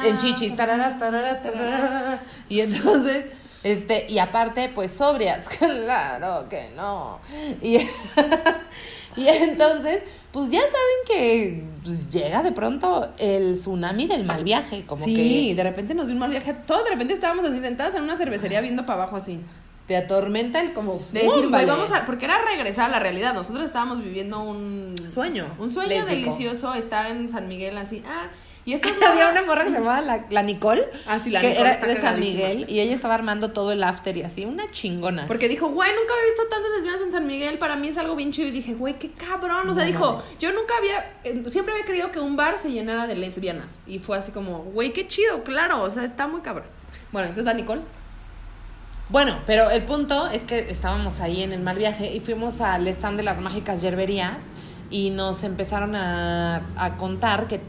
En, 0.02 0.09
en 0.09 0.16
chichis. 0.16 0.57
tarara, 0.57 0.99
tarara, 0.99 1.40
tarara. 1.40 2.23
Y 2.49 2.61
entonces, 2.61 3.26
este, 3.62 4.11
y 4.11 4.19
aparte, 4.19 4.73
pues 4.75 4.90
sobrias, 4.90 5.49
claro 5.59 6.49
que 6.49 6.71
no. 6.75 7.21
Y, 7.62 7.78
y 9.23 9.28
entonces, 9.28 10.02
pues 10.33 10.50
ya 10.50 10.61
saben 10.61 10.73
que 11.06 11.64
pues, 11.83 12.11
llega 12.11 12.42
de 12.42 12.52
pronto 12.52 13.09
el 13.18 13.56
tsunami 13.56 14.06
del 14.06 14.25
mal 14.25 14.44
viaje, 14.44 14.85
como 14.85 15.04
sí, 15.04 15.14
que 15.49 15.54
de 15.54 15.62
repente 15.62 15.94
nos 15.94 16.06
dio 16.06 16.14
un 16.14 16.21
mal 16.21 16.30
viaje. 16.30 16.54
Todo 16.66 16.85
de 16.85 16.90
repente 16.90 17.14
estábamos 17.14 17.44
así 17.44 17.61
sentadas 17.61 17.94
en 17.94 18.02
una 18.02 18.16
cervecería 18.16 18.61
viendo 18.61 18.85
para 18.87 19.02
abajo 19.02 19.16
así. 19.16 19.40
te 19.87 19.97
atormenta 19.97 20.61
el 20.61 20.73
como 20.73 21.00
De 21.12 21.23
decir, 21.23 21.49
güey, 21.49 21.66
vamos 21.66 21.92
a. 21.92 22.04
Porque 22.04 22.25
era 22.25 22.38
regresar 22.42 22.87
a 22.87 22.92
la 22.92 22.99
realidad. 22.99 23.35
Nosotros 23.35 23.64
estábamos 23.64 24.02
viviendo 24.02 24.42
un. 24.42 24.94
Sueño 25.06 25.54
Un 25.59 25.71
sueño 25.71 25.90
lésbico. 25.90 26.11
delicioso 26.11 26.75
estar 26.75 27.06
en 27.11 27.28
San 27.30 27.49
Miguel 27.49 27.76
así. 27.78 28.02
Ah, 28.06 28.28
y 28.64 28.73
esta 28.73 28.88
es 28.90 29.02
Había 29.02 29.28
una 29.28 29.42
morra 29.42 29.62
que 29.64 29.71
se 29.71 29.75
llamaba 29.76 30.00
la, 30.00 30.25
la 30.30 30.42
Nicole, 30.42 30.85
Ah, 31.06 31.18
sí, 31.18 31.30
la 31.30 31.40
que 31.40 31.49
Nicole 31.50 31.68
era 31.71 31.87
de 31.87 31.97
San. 31.97 32.18
Miguel, 32.21 32.66
y 32.68 32.80
ella 32.80 32.94
estaba 32.94 33.14
armando 33.14 33.52
todo 33.52 33.73
el 33.73 33.83
after 33.83 34.16
y 34.16 34.23
así, 34.23 34.44
una 34.44 34.71
chingona. 34.71 35.26
Porque 35.26 35.49
dijo, 35.49 35.68
güey, 35.68 35.90
nunca 35.90 36.12
había 36.14 36.25
visto 36.26 36.42
tantas 36.50 36.71
lesbianas 36.73 37.00
en 37.02 37.12
San 37.12 37.26
Miguel. 37.26 37.59
Para 37.59 37.76
mí 37.76 37.88
es 37.88 37.99
algo 37.99 38.16
bien 38.16 38.33
chido. 38.33 38.49
Y 38.49 38.52
dije, 38.52 38.75
güey, 38.75 38.99
qué 38.99 39.11
cabrón. 39.12 39.68
O 39.68 39.75
sea, 39.75 39.85
No 39.85 39.88
dijo, 39.90 40.23
yo 40.38 40.52
nunca 40.52 40.75
había. 40.78 41.12
eh, 41.25 41.42
Siempre 41.49 41.75
había 41.75 41.85
querido 41.87 42.11
que 42.12 42.21
un 42.21 42.37
bar 42.37 42.56
se 42.59 42.71
llenara 42.71 43.06
de 43.06 43.14
lesbianas. 43.16 43.73
Y 43.87 43.99
fue 43.99 44.16
así 44.18 44.33
como, 44.33 44.59
güey, 44.61 44.92
qué 44.92 45.06
chido, 45.06 45.44
claro. 45.44 45.83
O 45.83 45.90
sea, 45.90 46.04
está 46.04 46.26
muy 46.26 46.40
cabrón. 46.40 46.66
Bueno, 47.12 47.28
entonces 47.28 47.44
la 47.47 47.54
Nicole. 47.54 47.83
Bueno, 49.11 49.38
pero 49.47 49.71
el 49.71 49.83
punto 49.83 50.28
es 50.30 50.44
que 50.44 50.56
estábamos 50.59 51.21
ahí 51.21 51.42
en 51.42 51.52
el 51.52 51.61
mal 51.61 51.76
viaje 51.76 52.12
y 52.14 52.21
fuimos 52.21 52.61
al 52.62 52.88
stand 52.88 53.18
de 53.18 53.23
las 53.23 53.38
mágicas 53.38 53.83
yerberías 53.83 54.49
y 54.90 55.11
nos 55.11 55.42
empezaron 55.44 55.94
a, 55.94 56.62
a 56.76 56.97
contar 56.97 57.47
que, 57.47 57.61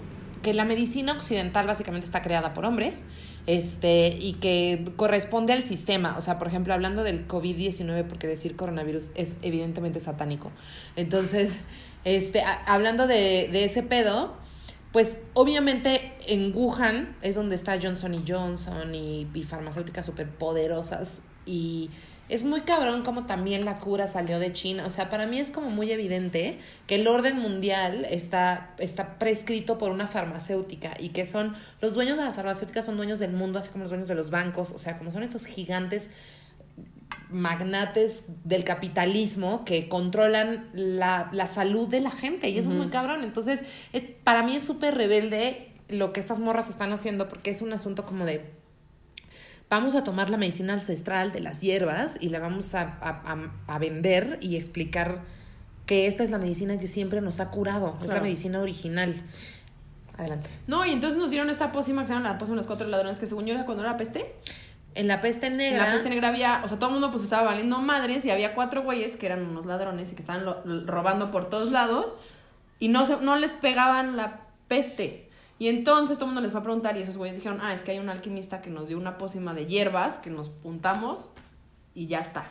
que 0.45 0.53
la 0.53 0.63
medicina 0.63 1.13
occidental 1.13 1.65
básicamente 1.65 2.05
está 2.05 2.21
creada 2.21 2.53
por 2.53 2.67
hombres 2.67 3.03
este, 3.47 4.15
y 4.21 4.33
que 4.33 4.93
corresponde 4.95 5.53
al 5.53 5.63
sistema. 5.63 6.13
O 6.19 6.21
sea, 6.21 6.37
por 6.37 6.47
ejemplo, 6.47 6.71
hablando 6.71 7.03
del 7.03 7.27
COVID-19, 7.27 8.05
porque 8.05 8.27
decir 8.27 8.55
coronavirus 8.55 9.09
es 9.15 9.37
evidentemente 9.41 9.99
satánico. 9.99 10.51
Entonces, 10.95 11.57
este, 12.05 12.43
hablando 12.67 13.07
de, 13.07 13.49
de 13.51 13.63
ese 13.63 13.81
pedo, 13.81 14.37
pues 14.91 15.17
obviamente 15.33 16.13
en 16.27 16.55
Wuhan 16.55 17.17
es 17.23 17.33
donde 17.33 17.55
está 17.55 17.79
Johnson 17.81 18.13
y 18.13 18.23
Johnson 18.27 18.93
y, 18.93 19.27
y 19.33 19.43
farmacéuticas 19.43 20.05
súper 20.05 20.29
poderosas 20.29 21.21
y 21.47 21.89
es 22.27 22.44
muy 22.44 22.62
cabrón 22.62 23.03
como 23.03 23.25
también 23.25 23.65
la 23.65 23.79
cura 23.79 24.08
salió 24.08 24.39
de 24.39 24.51
China. 24.51 24.84
O 24.86 24.89
sea, 24.89 25.10
para 25.10 25.27
mí 25.27 25.39
es 25.39 25.51
como 25.51 25.70
muy 25.70 25.91
evidente 25.91 26.58
que 26.88 26.96
el 26.96 27.08
orden 27.08 27.39
mundial 27.39 28.05
está, 28.10 28.74
está 28.79 29.20
prescrito 29.20 29.77
por 29.77 29.91
una 29.91 30.08
farmacéutica 30.08 30.94
y 31.00 31.10
que 31.10 31.25
son 31.25 31.55
los 31.82 31.94
dueños 31.94 32.17
de 32.17 32.24
las 32.24 32.36
farmacéuticas 32.36 32.86
son 32.86 32.98
dueños 32.98 33.20
del 33.20 33.32
mundo, 33.32 33.60
así 33.60 33.70
como 33.70 33.84
los 33.84 33.91
dueños 33.91 34.08
de 34.08 34.15
los 34.15 34.32
bancos. 34.32 34.72
O 34.72 34.79
sea, 34.79 34.98
como 34.98 35.12
son 35.12 35.24
estos 35.24 35.46
gigantes 35.46 36.10
magnates 37.29 38.24
del 38.44 38.63
capitalismo 38.63 39.65
que 39.65 39.88
controlan 39.88 40.70
la, 40.74 41.29
la 41.32 41.48
salud 41.48 41.88
de 41.88 42.00
la 42.00 42.12
gente 42.12 42.50
y 42.50 42.58
eso 42.58 42.70
es 42.70 42.75
muy 42.75 42.88
cabrón. 42.88 43.24
Entonces, 43.24 43.63
es, 43.94 44.03
para 44.24 44.41
mí 44.41 44.55
es 44.55 44.63
súper 44.63 44.96
rebelde 44.96 45.72
lo 45.89 46.13
que 46.13 46.20
estas 46.20 46.39
morras 46.39 46.70
están 46.70 46.91
haciendo 46.91 47.27
porque 47.27 47.51
es 47.51 47.62
un 47.62 47.72
asunto 47.74 48.05
como 48.05 48.25
de 48.25 48.64
vamos 49.69 49.95
a 49.95 50.03
tomar 50.03 50.29
la 50.29 50.38
medicina 50.38 50.74
ancestral 50.74 51.31
de 51.31 51.39
las 51.41 51.62
hierbas 51.62 52.17
y 52.19 52.29
la 52.29 52.39
vamos 52.39 52.75
a, 52.75 52.98
a- 53.01 53.50
a- 53.67 53.79
vender 53.79 54.38
y 54.41 54.55
explicar 54.57 55.22
que 55.86 56.07
esta 56.07 56.24
es 56.24 56.31
la 56.31 56.38
medicina 56.38 56.77
que 56.77 56.88
siempre 56.88 57.22
nos 57.22 57.39
ha 57.39 57.50
curado, 57.51 57.93
es 58.01 58.07
la 58.07 58.13
Claro. 58.15 58.24
medicina 58.24 58.60
original. 58.62 59.22
Adelante. 60.17 60.50
No, 60.67 60.86
y 60.86 60.91
entonces 60.91 61.19
nos 61.19 61.29
dieron 61.29 61.50
esta 61.50 61.72
pócima 61.72 62.01
que 62.01 62.07
se 62.07 62.13
llama 62.13 62.29
la 62.29 62.38
pócima 62.38 62.55
de 62.55 62.60
los 62.60 62.67
cuatro 62.67 62.88
ladrones, 62.88 63.19
que 63.19 63.27
según 63.27 63.45
yo 63.45 63.53
era 63.53 63.65
cuando 63.65 63.84
era 63.84 63.98
peste. 63.98 64.34
En 64.95 65.07
la 65.10 65.19
peste 65.19 65.48
En 65.48 65.57
negra. 65.57 65.86
la 65.88 65.91
peste 65.91 66.10
negra 66.10 66.29
había, 66.29 66.62
o 66.63 66.67
sea, 66.69 66.79
todo 66.79 66.89
el 66.89 66.93
mundo 66.93 67.12
pues 67.12 67.24
estaba 67.24 67.43
valiendo 67.43 67.79
madres 67.81 68.24
y 68.25 68.31
había 68.31 68.55
cuatro 68.55 68.84
güeyes 68.84 69.17
que 69.17 69.25
eran 69.25 69.45
unos 69.45 69.65
ladrones 69.65 70.12
y 70.12 70.15
que 70.15 70.22
estaban 70.22 70.45
lo- 70.45 70.63
robando 70.86 71.31
por 71.31 71.50
todos 71.50 71.72
lados 71.72 72.17
y 72.79 72.88
no, 72.88 73.03
se, 73.05 73.17
no 73.17 73.36
les 73.36 73.51
pegaban 73.51 74.15
la 74.15 74.41
peste. 74.69 75.25
Y 75.57 75.69
entonces 75.69 76.17
todo 76.17 76.25
el 76.25 76.33
mundo 76.33 76.41
les 76.41 76.51
fue 76.51 76.59
a 76.59 76.63
preguntar 76.63 76.97
y 76.97 77.01
esos 77.01 77.17
güeyes 77.17 77.38
dijeron, 77.38 77.59
ah, 77.62 77.74
es 77.74 77.83
que 77.83 77.91
hay 77.91 78.00
un 78.00 78.09
alquimista 78.09 78.62
que 78.62 78.69
nos 78.69 78.89
dio 78.89 78.97
una 78.97 79.17
pócima 79.17 79.53
de 79.53 79.65
hierbas 79.65 80.17
que 80.17 80.29
nos 80.29 80.50
puntamos 80.50 81.31
y 81.93 82.07
ya 82.07 82.19
está. 82.19 82.45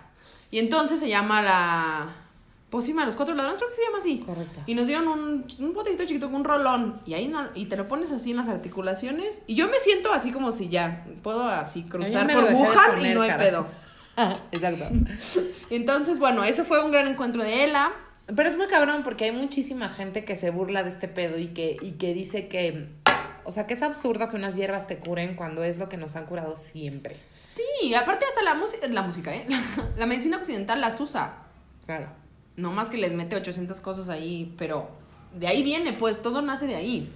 Y 0.50 0.58
entonces 0.58 1.00
se 1.00 1.08
llama 1.08 1.42
la 1.42 2.14
pócima 2.70 3.02
de 3.02 3.06
los 3.06 3.16
cuatro 3.16 3.34
ladrones, 3.34 3.58
creo 3.58 3.70
que 3.70 3.76
se 3.76 3.82
llama 3.84 3.98
así. 3.98 4.18
Correcto. 4.20 4.60
Y 4.66 4.74
nos 4.74 4.86
dieron 4.86 5.06
un, 5.06 5.46
un 5.58 5.72
botecito 5.74 6.04
chiquito 6.06 6.26
con 6.26 6.36
un 6.36 6.44
rolón. 6.44 6.94
Y 7.06 7.14
ahí 7.14 7.28
no, 7.28 7.48
y 7.54 7.66
te 7.66 7.76
lo 7.76 7.86
pones 7.86 8.10
así 8.10 8.32
en 8.32 8.38
las 8.38 8.48
articulaciones. 8.48 9.42
Y 9.46 9.54
yo 9.54 9.68
me 9.68 9.78
siento 9.78 10.12
así 10.12 10.32
como 10.32 10.50
si 10.50 10.68
ya 10.68 11.06
puedo 11.22 11.46
así 11.46 11.84
cruzar 11.84 12.26
por 12.32 12.48
de 12.48 13.10
y 13.10 13.14
no 13.14 13.22
hay 13.22 13.28
cara. 13.28 13.42
pedo. 13.44 13.66
Exacto. 14.52 14.86
Entonces, 15.70 16.18
bueno, 16.18 16.42
eso 16.42 16.64
fue 16.64 16.84
un 16.84 16.90
gran 16.90 17.06
encuentro 17.06 17.42
de 17.42 17.64
Ela. 17.64 17.92
Pero 18.26 18.48
es 18.48 18.56
muy 18.56 18.66
cabrón 18.68 19.02
porque 19.02 19.26
hay 19.26 19.32
muchísima 19.32 19.88
gente 19.88 20.24
que 20.24 20.36
se 20.36 20.50
burla 20.50 20.82
de 20.82 20.88
este 20.88 21.08
pedo 21.08 21.38
y 21.38 21.48
que, 21.48 21.76
y 21.82 21.92
que 21.92 22.14
dice 22.14 22.48
que, 22.48 22.88
o 23.44 23.52
sea, 23.52 23.66
que 23.66 23.74
es 23.74 23.82
absurdo 23.82 24.30
que 24.30 24.36
unas 24.36 24.56
hierbas 24.56 24.86
te 24.86 24.98
curen 24.98 25.34
cuando 25.34 25.62
es 25.62 25.78
lo 25.78 25.88
que 25.88 25.96
nos 25.98 26.16
han 26.16 26.24
curado 26.24 26.56
siempre. 26.56 27.16
Sí, 27.34 27.94
aparte 27.94 28.24
hasta 28.24 28.42
la 28.42 28.54
música, 28.54 28.88
la 28.88 29.02
música, 29.02 29.34
¿eh? 29.34 29.46
La 29.96 30.06
medicina 30.06 30.38
occidental 30.38 30.80
las 30.80 31.00
usa. 31.00 31.34
Claro. 31.84 32.08
No 32.56 32.72
más 32.72 32.88
que 32.88 32.96
les 32.96 33.12
mete 33.12 33.36
800 33.36 33.80
cosas 33.80 34.08
ahí, 34.08 34.54
pero 34.56 34.88
de 35.34 35.46
ahí 35.46 35.62
viene, 35.62 35.92
pues 35.92 36.22
todo 36.22 36.40
nace 36.40 36.66
de 36.66 36.76
ahí. 36.76 37.12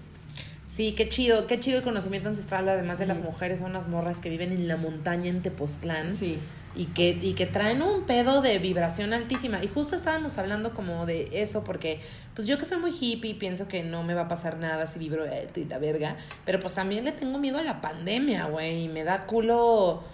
Sí, 0.66 0.92
qué 0.92 1.08
chido, 1.08 1.46
qué 1.46 1.58
chido 1.58 1.78
el 1.78 1.84
conocimiento 1.84 2.28
ancestral, 2.28 2.68
además 2.68 2.98
de 2.98 3.06
las 3.06 3.20
mujeres, 3.20 3.60
son 3.60 3.70
unas 3.70 3.88
morras 3.88 4.20
que 4.20 4.28
viven 4.28 4.52
en 4.52 4.68
la 4.68 4.76
montaña 4.76 5.30
en 5.30 5.40
Tepoztlán. 5.40 6.14
Sí. 6.14 6.38
Y 6.78 6.86
que, 6.86 7.18
y 7.20 7.34
que 7.34 7.44
traen 7.44 7.82
un 7.82 8.04
pedo 8.04 8.40
de 8.40 8.58
vibración 8.58 9.12
altísima. 9.12 9.62
Y 9.62 9.68
justo 9.68 9.96
estábamos 9.96 10.38
hablando 10.38 10.72
como 10.72 11.04
de 11.04 11.28
eso, 11.32 11.64
porque 11.64 12.00
pues 12.34 12.46
yo 12.46 12.56
que 12.56 12.64
soy 12.64 12.78
muy 12.78 12.96
hippie, 12.98 13.34
pienso 13.34 13.68
que 13.68 13.82
no 13.82 14.04
me 14.04 14.14
va 14.14 14.22
a 14.22 14.28
pasar 14.28 14.56
nada 14.58 14.86
si 14.86 15.00
vibro 15.00 15.24
alto 15.24 15.58
y 15.60 15.64
la 15.64 15.78
verga. 15.78 16.16
Pero 16.46 16.60
pues 16.60 16.74
también 16.74 17.04
le 17.04 17.12
tengo 17.12 17.38
miedo 17.38 17.58
a 17.58 17.62
la 17.62 17.80
pandemia, 17.80 18.46
güey. 18.46 18.84
Y 18.84 18.88
me 18.88 19.04
da 19.04 19.26
culo. 19.26 20.04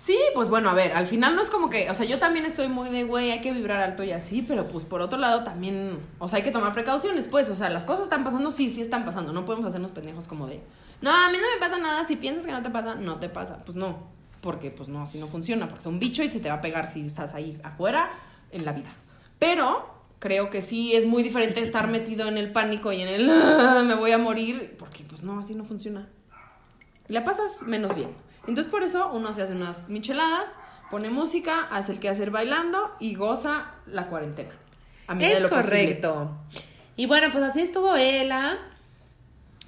Sí, 0.00 0.18
pues 0.34 0.48
bueno, 0.48 0.70
a 0.70 0.74
ver, 0.74 0.92
al 0.92 1.06
final 1.06 1.36
no 1.36 1.42
es 1.42 1.50
como 1.50 1.68
que, 1.68 1.90
o 1.90 1.94
sea, 1.94 2.06
yo 2.06 2.18
también 2.18 2.46
estoy 2.46 2.68
muy 2.68 2.88
de, 2.88 3.04
güey, 3.04 3.32
hay 3.32 3.42
que 3.42 3.52
vibrar 3.52 3.82
alto 3.82 4.02
y 4.02 4.12
así, 4.12 4.40
pero 4.40 4.66
pues 4.66 4.86
por 4.86 5.02
otro 5.02 5.18
lado 5.18 5.44
también, 5.44 5.98
o 6.18 6.26
sea, 6.26 6.38
hay 6.38 6.42
que 6.42 6.50
tomar 6.50 6.72
precauciones, 6.72 7.28
pues, 7.28 7.50
o 7.50 7.54
sea, 7.54 7.68
las 7.68 7.84
cosas 7.84 8.04
están 8.04 8.24
pasando, 8.24 8.50
sí, 8.50 8.70
sí 8.70 8.80
están 8.80 9.04
pasando, 9.04 9.34
no 9.34 9.44
podemos 9.44 9.66
hacernos 9.66 9.90
pendejos 9.90 10.26
como 10.26 10.46
de, 10.46 10.62
no, 11.02 11.10
a 11.10 11.30
mí 11.30 11.36
no 11.36 11.44
me 11.54 11.60
pasa 11.60 11.78
nada, 11.78 12.02
si 12.02 12.16
piensas 12.16 12.46
que 12.46 12.52
no 12.52 12.62
te 12.62 12.70
pasa, 12.70 12.94
no 12.94 13.16
te 13.16 13.28
pasa, 13.28 13.62
pues 13.62 13.76
no, 13.76 14.08
porque 14.40 14.70
pues 14.70 14.88
no, 14.88 15.02
así 15.02 15.18
no 15.18 15.26
funciona, 15.28 15.66
porque 15.68 15.80
es 15.80 15.86
un 15.86 15.98
bicho 15.98 16.22
y 16.22 16.30
se 16.32 16.40
te 16.40 16.48
va 16.48 16.56
a 16.56 16.60
pegar 16.60 16.86
si 16.86 17.06
estás 17.06 17.34
ahí 17.34 17.58
afuera 17.62 18.10
en 18.50 18.64
la 18.64 18.72
vida. 18.72 18.90
Pero 19.38 19.88
creo 20.18 20.50
que 20.50 20.60
sí 20.62 20.94
es 20.94 21.06
muy 21.06 21.22
diferente 21.22 21.60
estar 21.60 21.88
metido 21.88 22.28
en 22.28 22.36
el 22.38 22.52
pánico 22.52 22.92
y 22.92 23.00
en 23.00 23.08
el, 23.08 23.30
"Ah, 23.30 23.82
me 23.86 23.94
voy 23.94 24.12
a 24.12 24.18
morir, 24.18 24.76
porque 24.78 25.04
pues 25.04 25.22
no, 25.22 25.38
así 25.38 25.54
no 25.54 25.64
funciona. 25.64 26.08
Y 27.08 27.12
la 27.12 27.24
pasas 27.24 27.62
menos 27.62 27.94
bien. 27.94 28.10
Entonces 28.46 28.70
por 28.70 28.82
eso 28.82 29.10
uno 29.12 29.32
se 29.32 29.42
hace 29.42 29.52
unas 29.54 29.88
micheladas, 29.88 30.58
pone 30.90 31.10
música, 31.10 31.68
hace 31.70 31.92
el 31.92 32.00
quehacer 32.00 32.30
bailando 32.30 32.90
y 33.00 33.14
goza 33.14 33.74
la 33.86 34.08
cuarentena. 34.08 34.50
A 35.06 35.14
de 35.14 35.24
Es 35.26 35.34
posible. 35.40 35.50
correcto. 35.62 36.36
Y 36.96 37.06
bueno, 37.06 37.28
pues 37.32 37.42
así 37.44 37.60
estuvo 37.60 37.94
Ela. 37.96 38.58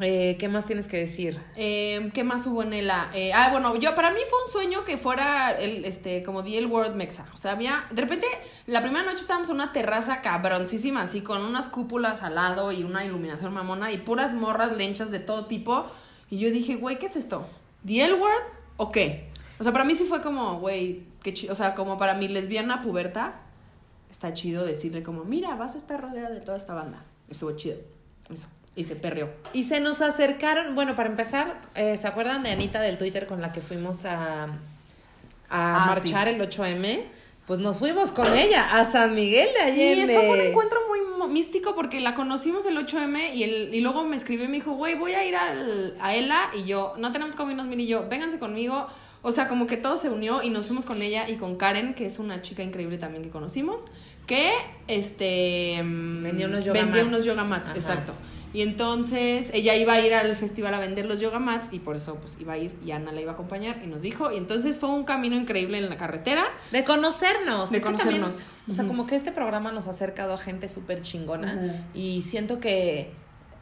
Eh, 0.03 0.37
¿Qué 0.39 0.49
más 0.49 0.65
tienes 0.67 0.89
que 0.89 0.99
decir? 0.99 1.39
Eh, 1.55 2.11
¿Qué 2.13 2.25
más 2.25 2.47
hubo 2.47 2.63
en 2.63 2.73
el 2.73 2.91
eh, 3.15 3.33
Ah, 3.33 3.51
bueno, 3.53 3.77
yo 3.77 3.95
para 3.95 4.11
mí 4.11 4.21
fue 4.29 4.39
un 4.45 4.51
sueño 4.51 4.85
que 4.85 4.97
fuera 4.97 5.53
el, 5.53 5.85
este, 5.85 6.23
como 6.23 6.43
di 6.43 6.57
el 6.57 6.67
World 6.67 6.97
Mexa. 6.97 7.27
O 7.33 7.37
sea, 7.37 7.53
había, 7.53 7.85
de 7.91 8.03
repente, 8.03 8.27
la 8.67 8.83
primera 8.83 9.05
noche 9.05 9.21
estábamos 9.21 9.49
en 9.51 9.57
una 9.57 9.73
terraza 9.73 10.21
cabroncísima, 10.21 11.03
así, 11.03 11.21
con 11.21 11.43
unas 11.43 11.69
cúpulas 11.69 12.23
al 12.23 12.35
lado 12.35 12.73
y 12.73 12.83
una 12.83 13.05
iluminación 13.05 13.53
mamona 13.53 13.93
y 13.93 13.99
puras 13.99 14.35
morras 14.35 14.77
lenchas 14.77 15.11
de 15.11 15.21
todo 15.21 15.47
tipo. 15.47 15.87
Y 16.31 16.39
yo 16.39 16.51
dije, 16.51 16.77
güey, 16.77 16.99
¿qué 16.99 17.07
es 17.07 17.17
esto? 17.17 17.47
¿The 17.87 18.05
L 18.05 18.15
Word 18.15 18.43
o 18.79 18.91
qué? 18.91 19.31
O 19.59 19.63
sea, 19.63 19.73
para 19.73 19.85
mí 19.85 19.95
sí 19.95 20.05
fue 20.05 20.23
como, 20.23 20.59
güey, 20.59 21.05
qué 21.23 21.33
chido. 21.33 21.53
O 21.53 21.55
sea, 21.55 21.75
como 21.75 21.99
para 21.99 22.15
mi 22.15 22.27
lesbiana 22.27 22.83
puberta, 22.83 23.41
está 24.11 24.33
chido 24.33 24.65
decirle 24.65 25.03
como, 25.03 25.25
mira, 25.25 25.55
vas 25.55 25.75
a 25.75 25.79
estar 25.79 26.01
rodeada 26.01 26.31
de 26.31 26.41
toda 26.41 26.57
esta 26.57 26.75
banda. 26.75 27.05
Estuvo 27.29 27.53
chido. 27.53 27.77
Eso. 28.29 28.49
Y 28.75 28.85
se 28.85 28.97
perreó. 28.97 29.29
Y 29.53 29.65
se 29.65 29.81
nos 29.81 30.01
acercaron, 30.01 30.75
bueno, 30.75 30.97
para 30.97 31.09
empezar, 31.11 31.61
eh, 31.75 31.99
¿se 31.99 32.07
acuerdan 32.07 32.43
de 32.43 32.51
Anita 32.51 32.81
del 32.81 32.97
Twitter 32.99 33.27
con 33.27 33.41
la 33.43 33.53
que 33.53 33.61
fuimos 33.61 34.05
a, 34.07 34.45
a 34.45 34.49
Ah, 35.51 35.85
marchar 35.87 36.29
el 36.29 36.41
8M? 36.41 37.03
Pues 37.47 37.59
nos 37.59 37.77
fuimos 37.77 38.13
con 38.13 38.33
ella 38.35 38.79
a 38.79 38.85
San 38.85 39.15
Miguel 39.15 39.49
de 39.53 39.73
Sí, 39.75 39.83
Allende. 39.89 40.13
eso 40.15 40.23
fue 40.23 40.31
un 40.31 40.41
encuentro 40.41 40.79
muy 40.89 41.29
místico 41.29 41.75
porque 41.75 42.01
la 42.01 42.15
conocimos 42.15 42.65
el 42.67 42.79
8M 42.79 43.35
y, 43.35 43.43
el, 43.43 43.75
y 43.75 43.81
luego 43.81 44.05
me 44.05 44.17
escribió 44.17 44.45
y 44.45 44.49
me 44.49 44.55
dijo, 44.55 44.73
güey, 44.75 44.95
voy 44.97 45.13
a 45.15 45.25
ir 45.27 45.35
al- 45.37 45.97
a 46.01 46.15
Ela 46.15 46.51
y 46.55 46.65
yo, 46.65 46.95
no 46.99 47.13
tenemos 47.13 47.35
cómo 47.37 47.51
irnos, 47.51 47.67
Miri 47.67 47.83
y 47.85 47.87
yo, 47.89 48.09
vénganse 48.09 48.39
conmigo. 48.39 48.87
O 49.25 49.33
sea, 49.33 49.49
como 49.49 49.67
que 49.67 49.77
todo 49.77 49.99
se 49.99 50.09
unió 50.09 50.43
y 50.43 50.51
nos 50.51 50.67
fuimos 50.67 50.85
con 50.85 51.01
ella 51.03 51.29
y 51.29 51.37
con 51.37 51.57
Karen, 51.57 51.95
que 51.95 52.07
es 52.07 52.19
una 52.19 52.43
chica 52.43 52.63
increíble 52.63 52.99
también 52.99 53.23
que 53.23 53.31
conocimos, 53.31 53.83
que 54.27 54.53
este... 54.89 55.81
mm, 55.83 56.23
Vendió 56.23 56.47
unos 56.49 56.65
yoga 56.65 56.81
vendió 56.81 57.03
mats. 57.05 57.15
unos 57.15 57.25
yoga 57.25 57.45
mats, 57.45 57.71
exacto. 57.71 58.15
Y 58.53 58.63
entonces 58.63 59.51
ella 59.55 59.75
iba 59.77 59.95
a 59.95 60.01
ir 60.01 60.15
al 60.15 60.37
festival 60.37 60.75
a 60.75 60.79
vender 60.79 61.07
los 61.07 61.21
yoga 61.21 61.39
mats 61.39 61.69
y 61.73 61.79
por 61.79 61.97
eso 61.97 62.17
pues 62.17 62.39
iba 62.39 62.53
a 62.53 62.59
ir 62.59 62.75
y 62.85 62.91
Ana 62.91 63.13
la 63.13 63.21
iba 63.21 63.33
a 63.33 63.35
acompañar 63.35 63.81
y 63.83 63.87
nos 63.87 64.03
dijo. 64.03 64.31
Y 64.31 64.37
entonces 64.37 64.79
fue 64.79 64.91
un 64.91 65.05
camino 65.05 65.37
increíble 65.37 65.79
en 65.79 65.89
la 65.89 65.97
carretera. 65.97 66.45
De 66.71 66.85
conocernos. 66.85 67.71
De 67.71 67.81
conocernos. 67.81 68.43
o 68.69 68.73
sea, 68.73 68.87
como 68.87 69.07
que 69.07 69.17
este 69.17 69.33
programa 69.33 69.73
nos 69.73 69.87
ha 69.87 69.91
acercado 69.91 70.35
a 70.35 70.39
gente 70.39 70.69
súper 70.69 71.03
chingona. 71.03 71.85
Y 71.95 72.23
siento 72.23 72.61
que, 72.61 73.13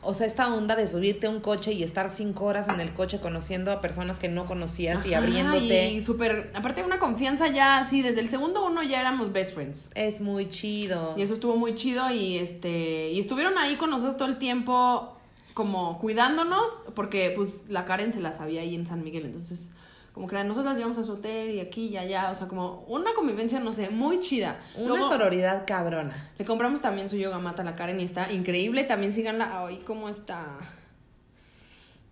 o 0.03 0.15
sea, 0.15 0.27
esta 0.27 0.53
onda 0.53 0.77
de 0.77 0.89
subirte 0.89 1.27
a 1.27 1.31
un 1.31 1.41
coche 1.41 1.73
y 1.73 1.83
estar 1.83 2.09
cinco 2.09 2.47
horas 2.47 2.69
en 2.69 2.81
el 2.81 2.93
coche 2.95 3.21
conociendo 3.21 3.71
a 3.71 3.81
personas 3.81 4.19
que 4.19 4.29
no 4.29 4.47
conocías 4.47 5.05
y 5.07 5.15
abriéndote. 5.15 5.91
Y 5.91 6.03
súper, 6.03 6.51
aparte 6.55 6.83
una 6.83 6.99
confianza 6.99 7.49
ya, 7.49 7.79
así, 7.79 8.01
desde 8.03 8.21
el 8.21 8.29
segundo 8.29 8.65
uno 8.65 8.83
ya 8.83 9.01
éramos 9.01 9.33
best 9.33 9.55
friends. 9.55 9.91
Es 9.95 10.21
muy 10.21 10.49
chido. 10.49 11.15
Y 11.19 11.23
eso 11.23 11.35
estuvo 11.35 11.57
muy 11.57 11.75
chido 11.75 12.11
y 12.11 12.39
este, 12.39 13.11
y 13.11 13.21
estuvieron 13.21 13.59
ahí 13.59 13.77
con 13.77 13.91
nosotros 13.91 14.17
todo 14.17 14.29
el 14.29 14.39
tiempo 14.39 15.17
como 15.53 15.99
cuidándonos, 15.99 16.71
porque 16.95 17.35
pues 17.37 17.65
la 17.69 17.85
Karen 17.85 18.13
se 18.13 18.21
la 18.21 18.33
sabía 18.33 18.63
ahí 18.63 18.75
en 18.75 18.87
San 18.87 19.05
Miguel, 19.05 19.27
entonces 19.27 19.71
como 20.13 20.27
que 20.27 20.35
nosotros 20.43 20.67
las 20.67 20.77
llevamos 20.77 20.99
a 20.99 21.05
su 21.05 21.13
hotel 21.13 21.51
y 21.51 21.61
aquí 21.61 21.87
y 21.87 21.97
allá, 21.97 22.31
o 22.31 22.35
sea, 22.35 22.49
como 22.49 22.85
una 22.89 23.15
convivencia, 23.15 23.61
no 23.61 23.73
sé, 23.73 23.91
muy 23.91 24.21
chida. 24.21 24.61
Una 24.75 24.89
Luego, 24.89 25.09
sororidad 25.09 25.65
cabrona. 25.67 26.31
le 26.37 26.45
compramos 26.45 26.81
también 26.81 27.09
su 27.09 27.17
yoga 27.17 27.39
mata 27.39 27.63
a 27.63 27.65
la 27.65 27.77
Karen 27.77 28.01
y 28.01 28.05
está 28.05 28.33
increíble. 28.33 28.85
También 28.85 29.13
síganla. 29.13 29.65
Ay, 29.65 29.83
¿cómo 29.87 30.09
está? 30.09 30.47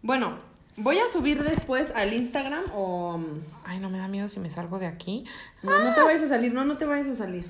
Bueno, 0.00 0.38
voy 0.76 0.98
a 0.98 1.08
subir 1.12 1.42
después 1.42 1.90
al 1.94 2.12
Instagram 2.12 2.64
o. 2.72 3.20
Ay, 3.64 3.80
no 3.80 3.90
me 3.90 3.98
da 3.98 4.06
miedo 4.06 4.28
si 4.28 4.38
me 4.38 4.48
salgo 4.48 4.78
de 4.78 4.86
aquí. 4.86 5.24
No, 5.62 5.76
no 5.82 5.94
te 5.94 6.00
vayas 6.00 6.22
a 6.22 6.28
salir, 6.28 6.52
no, 6.52 6.64
no 6.64 6.78
te 6.78 6.86
vayas 6.86 7.08
a 7.08 7.14
salir. 7.14 7.46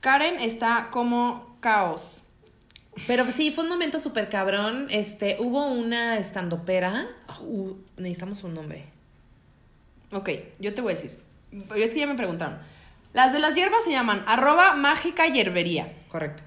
Karen 0.00 0.38
está 0.38 0.88
como 0.90 1.56
caos. 1.60 2.24
Pero 3.06 3.24
sí, 3.24 3.50
fue 3.52 3.64
un 3.64 3.70
momento 3.70 3.98
súper 3.98 4.28
cabrón. 4.28 4.86
Este, 4.90 5.38
hubo 5.40 5.66
una 5.68 6.18
estandopera. 6.18 7.06
Uh, 7.40 7.72
necesitamos 7.96 8.44
un 8.44 8.52
nombre. 8.52 8.92
Ok, 10.12 10.30
yo 10.58 10.74
te 10.74 10.82
voy 10.82 10.92
a 10.92 10.94
decir. 10.94 11.18
Es 11.74 11.92
que 11.92 12.00
ya 12.00 12.06
me 12.06 12.14
preguntaron. 12.14 12.58
Las 13.12 13.32
de 13.32 13.38
las 13.38 13.54
hierbas 13.54 13.84
se 13.84 13.90
llaman 13.90 14.24
arroba 14.26 14.74
mágica 14.74 15.26
hierbería. 15.26 15.92
Correcto. 16.08 16.42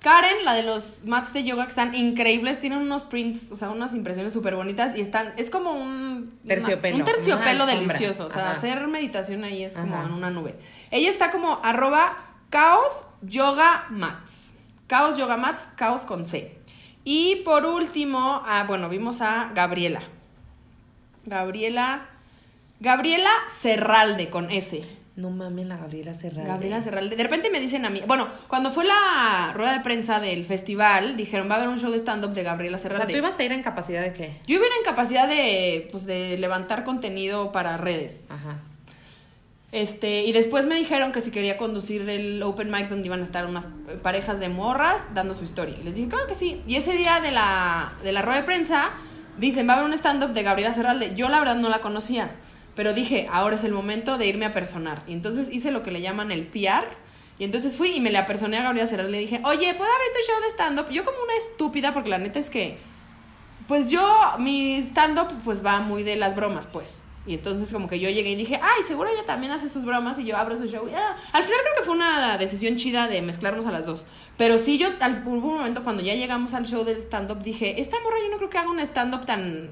Karen, 0.00 0.44
la 0.44 0.54
de 0.54 0.62
los 0.62 1.04
mats 1.04 1.34
de 1.34 1.44
yoga 1.44 1.64
que 1.64 1.70
están 1.70 1.94
increíbles, 1.94 2.58
tienen 2.58 2.78
unos 2.78 3.04
prints, 3.04 3.52
o 3.52 3.56
sea, 3.56 3.68
unas 3.68 3.92
impresiones 3.92 4.32
súper 4.32 4.56
bonitas 4.56 4.96
y 4.96 5.02
están, 5.02 5.34
es 5.36 5.50
como 5.50 5.72
un 5.72 6.38
Terciopelo, 6.46 6.96
un 6.96 7.04
terciopelo 7.04 7.66
delicioso, 7.66 8.24
o 8.26 8.30
sea, 8.30 8.44
Ajá. 8.44 8.52
hacer 8.52 8.86
meditación 8.88 9.44
ahí 9.44 9.62
es 9.62 9.74
como 9.74 9.94
Ajá. 9.94 10.06
en 10.06 10.12
una 10.12 10.30
nube. 10.30 10.54
Ella 10.90 11.10
está 11.10 11.30
como 11.30 11.60
arroba 11.62 12.16
caos 12.48 13.04
yoga 13.20 13.86
mats, 13.90 14.54
caos 14.86 15.18
yoga 15.18 15.36
mats, 15.36 15.68
caos 15.76 16.02
con 16.06 16.24
C. 16.24 16.58
Y 17.04 17.42
por 17.44 17.66
último, 17.66 18.42
ah, 18.46 18.64
bueno, 18.66 18.88
vimos 18.88 19.20
a 19.20 19.50
Gabriela. 19.54 20.00
Gabriela, 21.26 22.08
Gabriela 22.80 23.30
Serralde 23.60 24.30
con 24.30 24.50
S. 24.50 24.82
No 25.16 25.28
mames, 25.28 25.66
la 25.66 25.76
Gabriela 25.76 26.14
Serralde. 26.14 26.48
Gabriela 26.48 26.82
Serralde. 26.82 27.14
De 27.14 27.22
repente 27.22 27.50
me 27.50 27.60
dicen 27.60 27.84
a 27.84 27.90
mí, 27.90 28.02
bueno, 28.06 28.26
cuando 28.48 28.70
fue 28.70 28.86
la 28.86 29.52
rueda 29.54 29.74
de 29.74 29.80
prensa 29.80 30.18
del 30.18 30.46
festival, 30.46 31.14
dijeron, 31.14 31.50
va 31.50 31.54
a 31.54 31.56
haber 31.58 31.68
un 31.68 31.78
show 31.78 31.90
de 31.90 31.98
stand-up 31.98 32.32
de 32.32 32.42
Gabriela 32.42 32.78
O 32.78 32.80
sea. 32.80 33.06
¿tú 33.06 33.16
ibas 33.16 33.38
a 33.38 33.44
ir 33.44 33.52
en 33.52 33.62
capacidad 33.62 34.02
de 34.02 34.14
qué? 34.14 34.40
Yo 34.46 34.54
iba 34.54 34.64
a 34.64 34.66
ir 34.66 34.72
en 34.78 34.84
capacidad 34.84 35.28
de, 35.28 35.88
pues, 35.90 36.06
de 36.06 36.38
levantar 36.38 36.82
contenido 36.84 37.52
para 37.52 37.76
redes. 37.76 38.26
Ajá. 38.30 38.60
Este, 39.72 40.24
y 40.24 40.32
después 40.32 40.66
me 40.66 40.74
dijeron 40.74 41.12
que 41.12 41.20
si 41.20 41.30
quería 41.30 41.56
conducir 41.56 42.08
el 42.08 42.42
open 42.42 42.70
mic 42.70 42.88
donde 42.88 43.06
iban 43.06 43.20
a 43.20 43.24
estar 43.24 43.46
unas 43.46 43.68
parejas 44.02 44.40
de 44.40 44.48
morras 44.48 45.02
dando 45.14 45.34
su 45.34 45.44
historia. 45.44 45.76
Y 45.78 45.84
les 45.84 45.94
dije, 45.94 46.08
claro 46.08 46.26
que 46.26 46.34
sí. 46.34 46.62
Y 46.66 46.76
ese 46.76 46.94
día 46.94 47.20
de 47.20 47.30
la, 47.30 47.92
de 48.02 48.12
la 48.12 48.22
rueda 48.22 48.40
de 48.40 48.46
prensa, 48.46 48.90
dicen, 49.38 49.68
va 49.68 49.74
a 49.74 49.76
haber 49.76 49.88
un 49.88 49.94
stand-up 49.94 50.32
de 50.32 50.42
Gabriela 50.42 50.72
Serralde. 50.72 51.14
Yo 51.14 51.28
la 51.28 51.38
verdad 51.38 51.56
no 51.56 51.68
la 51.68 51.80
conocía, 51.80 52.32
pero 52.80 52.94
dije, 52.94 53.28
ahora 53.30 53.56
es 53.56 53.64
el 53.64 53.72
momento 53.72 54.16
de 54.16 54.26
irme 54.26 54.46
a 54.46 54.54
personar. 54.54 55.02
Y 55.06 55.12
entonces 55.12 55.50
hice 55.52 55.70
lo 55.70 55.82
que 55.82 55.90
le 55.90 56.00
llaman 56.00 56.32
el 56.32 56.46
PR. 56.46 56.86
Y 57.38 57.44
entonces 57.44 57.76
fui 57.76 57.90
y 57.90 58.00
me 58.00 58.10
le 58.10 58.16
apersoné 58.16 58.56
a 58.56 58.62
Gabriela 58.62 58.88
Serralde. 58.88 59.12
Le 59.12 59.18
dije, 59.18 59.38
oye, 59.44 59.74
¿puedo 59.74 59.92
abrir 59.92 60.08
tu 60.14 60.26
show 60.26 60.40
de 60.40 60.48
stand-up? 60.48 60.90
Yo 60.90 61.04
como 61.04 61.18
una 61.22 61.34
estúpida, 61.36 61.92
porque 61.92 62.08
la 62.08 62.16
neta 62.16 62.38
es 62.38 62.48
que, 62.48 62.78
pues 63.68 63.90
yo, 63.90 64.02
mi 64.38 64.76
stand-up, 64.78 65.28
pues 65.44 65.62
va 65.62 65.80
muy 65.80 66.04
de 66.04 66.16
las 66.16 66.34
bromas, 66.34 66.66
pues. 66.66 67.02
Y 67.26 67.34
entonces 67.34 67.70
como 67.70 67.86
que 67.86 68.00
yo 68.00 68.08
llegué 68.08 68.30
y 68.30 68.36
dije, 68.36 68.58
ay, 68.62 68.82
seguro 68.88 69.10
ella 69.10 69.26
también 69.26 69.52
hace 69.52 69.68
sus 69.68 69.84
bromas 69.84 70.18
y 70.18 70.24
yo 70.24 70.38
abro 70.38 70.56
su 70.56 70.66
show. 70.66 70.88
ah. 70.96 71.16
Al 71.32 71.42
final 71.42 71.60
creo 71.60 71.74
que 71.76 71.82
fue 71.82 71.94
una 71.94 72.38
decisión 72.38 72.76
chida 72.76 73.08
de 73.08 73.20
mezclarnos 73.20 73.66
a 73.66 73.72
las 73.72 73.84
dos. 73.84 74.06
Pero 74.38 74.56
sí, 74.56 74.78
yo 74.78 74.88
al, 75.00 75.22
hubo 75.26 75.48
un 75.48 75.58
momento 75.58 75.84
cuando 75.84 76.02
ya 76.02 76.14
llegamos 76.14 76.54
al 76.54 76.64
show 76.64 76.82
del 76.82 76.96
stand-up 76.96 77.42
dije, 77.42 77.78
esta 77.78 78.00
morra 78.00 78.16
yo 78.24 78.30
no 78.30 78.38
creo 78.38 78.48
que 78.48 78.56
haga 78.56 78.70
un 78.70 78.80
stand-up 78.80 79.26
tan 79.26 79.68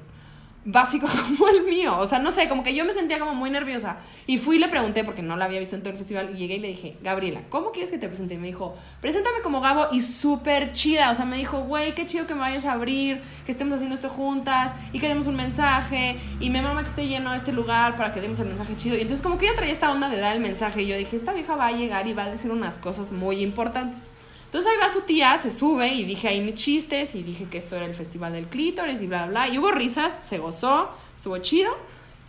básico 0.65 1.07
como 1.27 1.49
el 1.49 1.63
mío. 1.63 1.97
O 1.97 2.07
sea, 2.07 2.19
no 2.19 2.31
sé, 2.31 2.47
como 2.47 2.63
que 2.63 2.75
yo 2.75 2.85
me 2.85 2.93
sentía 2.93 3.19
como 3.19 3.33
muy 3.33 3.49
nerviosa. 3.49 3.97
Y 4.27 4.37
fui 4.37 4.57
y 4.57 4.59
le 4.59 4.67
pregunté, 4.67 5.03
porque 5.03 5.21
no 5.21 5.37
la 5.37 5.45
había 5.45 5.59
visto 5.59 5.75
en 5.75 5.81
todo 5.81 5.91
el 5.91 5.97
festival, 5.97 6.31
y 6.33 6.37
llegué 6.37 6.55
y 6.55 6.59
le 6.59 6.67
dije, 6.69 6.97
Gabriela, 7.01 7.41
¿cómo 7.49 7.71
quieres 7.71 7.91
que 7.91 7.97
te 7.97 8.07
presente? 8.07 8.35
Y 8.35 8.37
me 8.37 8.47
dijo, 8.47 8.75
preséntame 9.01 9.41
como 9.41 9.61
Gabo 9.61 9.87
y 9.91 10.01
súper 10.01 10.73
chida. 10.73 11.11
O 11.11 11.15
sea, 11.15 11.25
me 11.25 11.37
dijo, 11.37 11.61
güey, 11.61 11.95
qué 11.95 12.05
chido 12.05 12.27
que 12.27 12.33
me 12.33 12.41
vayas 12.41 12.65
a 12.65 12.73
abrir, 12.73 13.21
que 13.45 13.51
estemos 13.51 13.75
haciendo 13.75 13.95
esto 13.95 14.09
juntas 14.09 14.73
y 14.93 14.99
que 14.99 15.07
demos 15.07 15.27
un 15.27 15.35
mensaje. 15.35 16.17
Y 16.39 16.49
me 16.49 16.61
mama 16.61 16.83
que 16.83 16.89
esté 16.89 17.07
lleno 17.07 17.33
este 17.33 17.51
lugar 17.51 17.95
para 17.95 18.11
que 18.13 18.21
demos 18.21 18.39
el 18.39 18.47
mensaje 18.47 18.75
chido. 18.75 18.95
Y 18.97 19.01
entonces, 19.01 19.23
como 19.23 19.37
que 19.37 19.47
yo 19.47 19.55
traía 19.55 19.71
esta 19.71 19.91
onda 19.91 20.09
de 20.09 20.19
dar 20.19 20.35
el 20.35 20.41
mensaje, 20.41 20.83
y 20.83 20.87
yo 20.87 20.97
dije, 20.97 21.15
esta 21.15 21.33
vieja 21.33 21.55
va 21.55 21.67
a 21.67 21.71
llegar 21.71 22.07
y 22.07 22.13
va 22.13 22.23
a 22.23 22.29
decir 22.29 22.51
unas 22.51 22.77
cosas 22.77 23.11
muy 23.11 23.41
importantes. 23.41 24.18
Entonces 24.49 24.71
ahí 24.71 24.79
va 24.81 24.89
su 24.89 25.01
tía, 25.01 25.37
se 25.37 25.51
sube 25.51 25.89
y 25.89 26.05
dije 26.05 26.27
ahí 26.27 26.41
mis 26.41 26.55
chistes 26.55 27.13
y 27.13 27.21
dije 27.21 27.45
que 27.51 27.59
esto 27.59 27.75
era 27.75 27.85
el 27.85 27.93
festival 27.93 28.33
del 28.33 28.47
clítoris 28.47 28.99
y 29.03 29.05
bla, 29.05 29.27
bla. 29.27 29.47
Y 29.47 29.59
hubo 29.59 29.71
risas, 29.71 30.11
se 30.27 30.39
gozó, 30.39 30.89
estuvo 31.15 31.37
chido. 31.37 31.71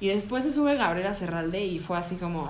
Y 0.01 0.09
después 0.09 0.45
se 0.45 0.53
sube 0.53 0.75
Gabriela 0.77 1.15
Serralde 1.15 1.65
y 1.65 1.79
fue 1.79 1.97
así 1.97 2.17
como... 2.17 2.47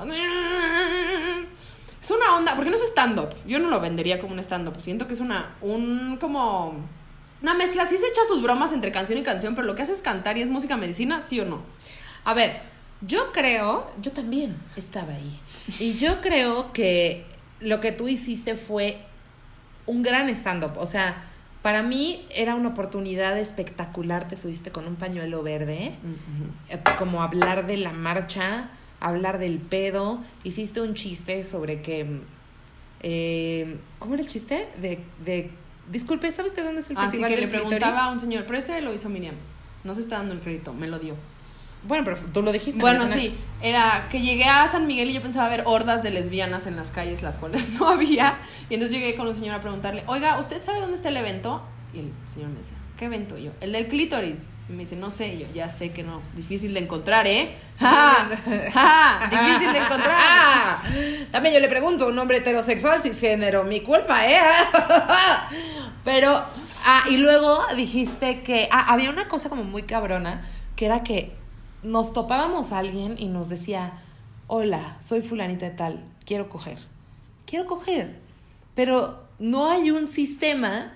Es 2.02 2.10
una 2.10 2.34
onda, 2.36 2.56
porque 2.56 2.70
no 2.70 2.74
es 2.76 2.82
stand-up. 2.82 3.28
Yo 3.46 3.60
no 3.60 3.68
lo 3.68 3.78
vendería 3.78 4.18
como 4.18 4.32
un 4.32 4.40
stand-up. 4.40 4.80
Siento 4.80 5.06
que 5.06 5.12
es 5.12 5.20
una, 5.20 5.54
un 5.60 6.16
como... 6.20 6.74
Una 7.40 7.54
mezcla, 7.54 7.86
sí 7.86 7.96
se 7.96 8.08
echa 8.08 8.22
sus 8.26 8.42
bromas 8.42 8.72
entre 8.72 8.90
canción 8.90 9.20
y 9.20 9.22
canción, 9.22 9.54
pero 9.54 9.68
lo 9.68 9.76
que 9.76 9.82
hace 9.82 9.92
es 9.92 10.02
cantar 10.02 10.36
y 10.36 10.42
es 10.42 10.48
música 10.48 10.76
medicina, 10.76 11.20
sí 11.20 11.38
o 11.38 11.44
no. 11.44 11.62
A 12.24 12.34
ver, 12.34 12.60
yo 13.02 13.30
creo, 13.30 13.88
yo 14.00 14.10
también 14.10 14.56
estaba 14.74 15.12
ahí. 15.12 15.40
Y 15.78 15.94
yo 15.94 16.20
creo 16.20 16.72
que 16.72 17.24
lo 17.60 17.80
que 17.80 17.92
tú 17.92 18.08
hiciste 18.08 18.56
fue 18.56 18.98
un 19.90 20.02
gran 20.02 20.28
stand-up. 20.30 20.72
O 20.76 20.86
sea, 20.86 21.16
para 21.62 21.82
mí 21.82 22.24
era 22.34 22.54
una 22.54 22.68
oportunidad 22.68 23.36
espectacular. 23.38 24.28
Te 24.28 24.36
subiste 24.36 24.70
con 24.70 24.86
un 24.86 24.96
pañuelo 24.96 25.42
verde, 25.42 25.92
eh, 26.68 26.78
como 26.98 27.22
hablar 27.22 27.66
de 27.66 27.76
la 27.76 27.92
marcha, 27.92 28.70
hablar 29.00 29.38
del 29.38 29.58
pedo. 29.58 30.20
Hiciste 30.44 30.80
un 30.80 30.94
chiste 30.94 31.44
sobre 31.44 31.82
que. 31.82 32.20
eh, 33.02 33.78
¿Cómo 33.98 34.14
era 34.14 34.22
el 34.22 34.28
chiste? 34.28 34.68
De. 34.80 35.00
de 35.24 35.50
disculpe, 35.90 36.30
¿sabes 36.30 36.54
de 36.54 36.62
dónde 36.62 36.82
es 36.82 36.90
el 36.90 36.96
Así 36.96 37.06
festival 37.06 37.30
que 37.30 37.36
le 37.36 37.42
del 37.42 37.50
preguntaba 37.50 38.04
a 38.04 38.12
un 38.12 38.20
señor, 38.20 38.44
pero 38.46 38.58
ese 38.58 38.80
lo 38.80 38.94
hizo 38.94 39.08
Miriam. 39.08 39.34
No 39.82 39.94
se 39.94 40.00
está 40.00 40.18
dando 40.18 40.34
el 40.34 40.40
crédito, 40.40 40.72
me 40.72 40.86
lo 40.86 40.98
dio. 40.98 41.16
Bueno, 41.82 42.04
pero 42.04 42.16
tú 42.32 42.42
lo 42.42 42.52
dijiste. 42.52 42.72
en 42.72 42.80
Bueno, 42.80 43.08
sí, 43.08 43.34
era 43.62 44.08
que 44.10 44.20
llegué 44.20 44.44
a 44.44 44.68
San 44.68 44.86
Miguel 44.86 45.10
y 45.10 45.14
yo 45.14 45.22
pensaba 45.22 45.48
ver 45.48 45.62
hordas 45.66 46.02
de 46.02 46.10
lesbianas 46.10 46.66
en 46.66 46.76
las 46.76 46.90
calles, 46.90 47.22
las 47.22 47.38
cuales 47.38 47.70
no 47.80 47.88
había. 47.88 48.38
Y 48.68 48.74
entonces 48.74 48.98
llegué 48.98 49.14
con 49.14 49.26
un 49.26 49.34
señor 49.34 49.54
a 49.54 49.60
preguntarle, 49.60 50.04
oiga, 50.06 50.38
¿usted 50.38 50.62
sabe 50.62 50.80
dónde 50.80 50.96
está 50.96 51.08
el 51.08 51.16
evento? 51.16 51.62
Y 51.92 52.00
el 52.00 52.12
señor 52.26 52.50
me 52.50 52.58
decía, 52.58 52.76
¿qué 52.96 53.06
evento? 53.06 53.36
Y 53.38 53.44
yo, 53.44 53.52
el 53.60 53.72
del 53.72 53.88
clítoris. 53.88 54.52
Y 54.68 54.72
me 54.72 54.84
dice, 54.84 54.94
no 54.94 55.10
sé. 55.10 55.28
Y 55.34 55.38
yo, 55.40 55.46
ya 55.54 55.68
sé 55.70 55.90
que 55.90 56.02
no, 56.02 56.20
difícil 56.36 56.74
de 56.74 56.80
encontrar, 56.80 57.26
¿eh? 57.26 57.56
¡Ja! 57.78 58.28
¡Ja! 58.72 59.28
Difícil 59.30 59.72
de 59.72 59.78
encontrar. 59.78 60.18
También 61.32 61.54
yo 61.54 61.60
le 61.60 61.68
pregunto, 61.68 62.06
un 62.06 62.18
hombre 62.18 62.38
heterosexual 62.38 63.02
cisgénero, 63.02 63.64
mi 63.64 63.80
culpa, 63.80 64.28
¿eh? 64.28 64.38
Pero, 66.04 66.44
ah, 66.84 67.04
y 67.10 67.16
luego 67.16 67.64
dijiste 67.74 68.42
que 68.42 68.68
ah, 68.70 68.92
había 68.92 69.10
una 69.10 69.28
cosa 69.28 69.48
como 69.48 69.64
muy 69.64 69.82
cabrona, 69.84 70.42
que 70.76 70.86
era 70.86 71.02
que 71.02 71.39
nos 71.82 72.12
topábamos 72.12 72.72
a 72.72 72.78
alguien 72.78 73.16
y 73.18 73.26
nos 73.28 73.48
decía, 73.48 73.92
hola, 74.46 74.96
soy 75.00 75.22
fulanita 75.22 75.66
de 75.66 75.72
tal, 75.72 76.04
quiero 76.24 76.48
coger. 76.48 76.78
Quiero 77.46 77.66
coger. 77.66 78.20
Pero 78.74 79.24
no 79.38 79.68
hay 79.68 79.90
un 79.90 80.06
sistema 80.06 80.92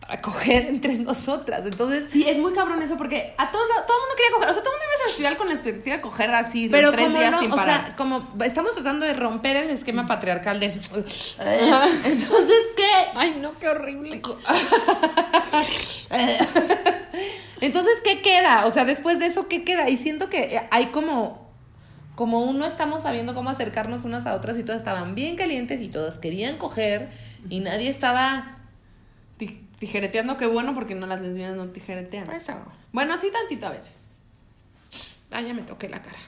para 0.00 0.20
coger 0.20 0.66
entre 0.68 0.94
nosotras. 0.96 1.62
Entonces, 1.64 2.10
Sí, 2.10 2.24
es 2.28 2.38
muy 2.38 2.52
cabrón 2.52 2.82
eso 2.82 2.96
porque 2.96 3.34
a 3.38 3.50
todos 3.50 3.66
todo 3.66 3.96
el 3.96 4.02
mundo 4.02 4.14
quería 4.16 4.32
coger. 4.34 4.48
O 4.50 4.52
sea, 4.52 4.62
todo 4.62 4.72
el 4.74 4.78
mundo 4.80 4.84
iba 4.84 4.94
a 4.94 5.08
festival 5.08 5.36
con 5.36 5.48
la 5.48 5.54
expectativa 5.54 5.96
de 5.96 6.02
coger 6.02 6.34
así 6.34 6.68
Pero 6.68 6.92
tres 6.92 7.06
como 7.06 7.18
días 7.18 7.30
no, 7.30 7.40
sin 7.40 7.52
o 7.52 7.56
parar. 7.56 7.86
sea, 7.86 7.96
como 7.96 8.28
estamos 8.44 8.72
tratando 8.72 9.06
de 9.06 9.14
romper 9.14 9.56
el 9.56 9.70
esquema 9.70 10.06
patriarcal 10.06 10.60
de... 10.60 10.66
Entonces, 10.66 10.98
¿qué? 12.76 12.92
Ay, 13.14 13.38
no, 13.40 13.58
qué 13.58 13.68
horrible. 13.68 14.20
Entonces, 17.60 17.92
¿qué 18.04 18.20
queda? 18.22 18.66
O 18.66 18.70
sea, 18.70 18.84
después 18.84 19.18
de 19.18 19.26
eso, 19.26 19.48
¿qué 19.48 19.64
queda? 19.64 19.88
Y 19.88 19.96
siento 19.96 20.28
que 20.28 20.60
hay 20.70 20.86
como, 20.86 21.50
como 22.14 22.40
uno 22.42 22.66
estamos 22.66 23.02
sabiendo 23.02 23.34
cómo 23.34 23.50
acercarnos 23.50 24.04
unas 24.04 24.26
a 24.26 24.34
otras 24.34 24.58
y 24.58 24.62
todas 24.64 24.78
estaban 24.80 25.14
bien 25.14 25.36
calientes 25.36 25.80
y 25.80 25.88
todas 25.88 26.18
querían 26.18 26.58
coger 26.58 27.10
y 27.48 27.60
nadie 27.60 27.88
estaba... 27.90 28.58
Ti- 29.38 29.60
Tijereteando, 29.78 30.36
qué 30.36 30.46
bueno 30.46 30.72
porque 30.74 30.94
no 30.94 31.06
las 31.06 31.20
lesbianas 31.20 31.56
no 31.56 31.68
tijeretean. 31.68 32.30
Eso. 32.32 32.54
Bueno, 32.92 33.12
así 33.14 33.30
tantito 33.30 33.66
a 33.66 33.70
veces. 33.70 34.04
Ah, 35.32 35.40
ya 35.40 35.52
me 35.52 35.62
toqué 35.62 35.88
la 35.88 36.00
cara. 36.00 36.18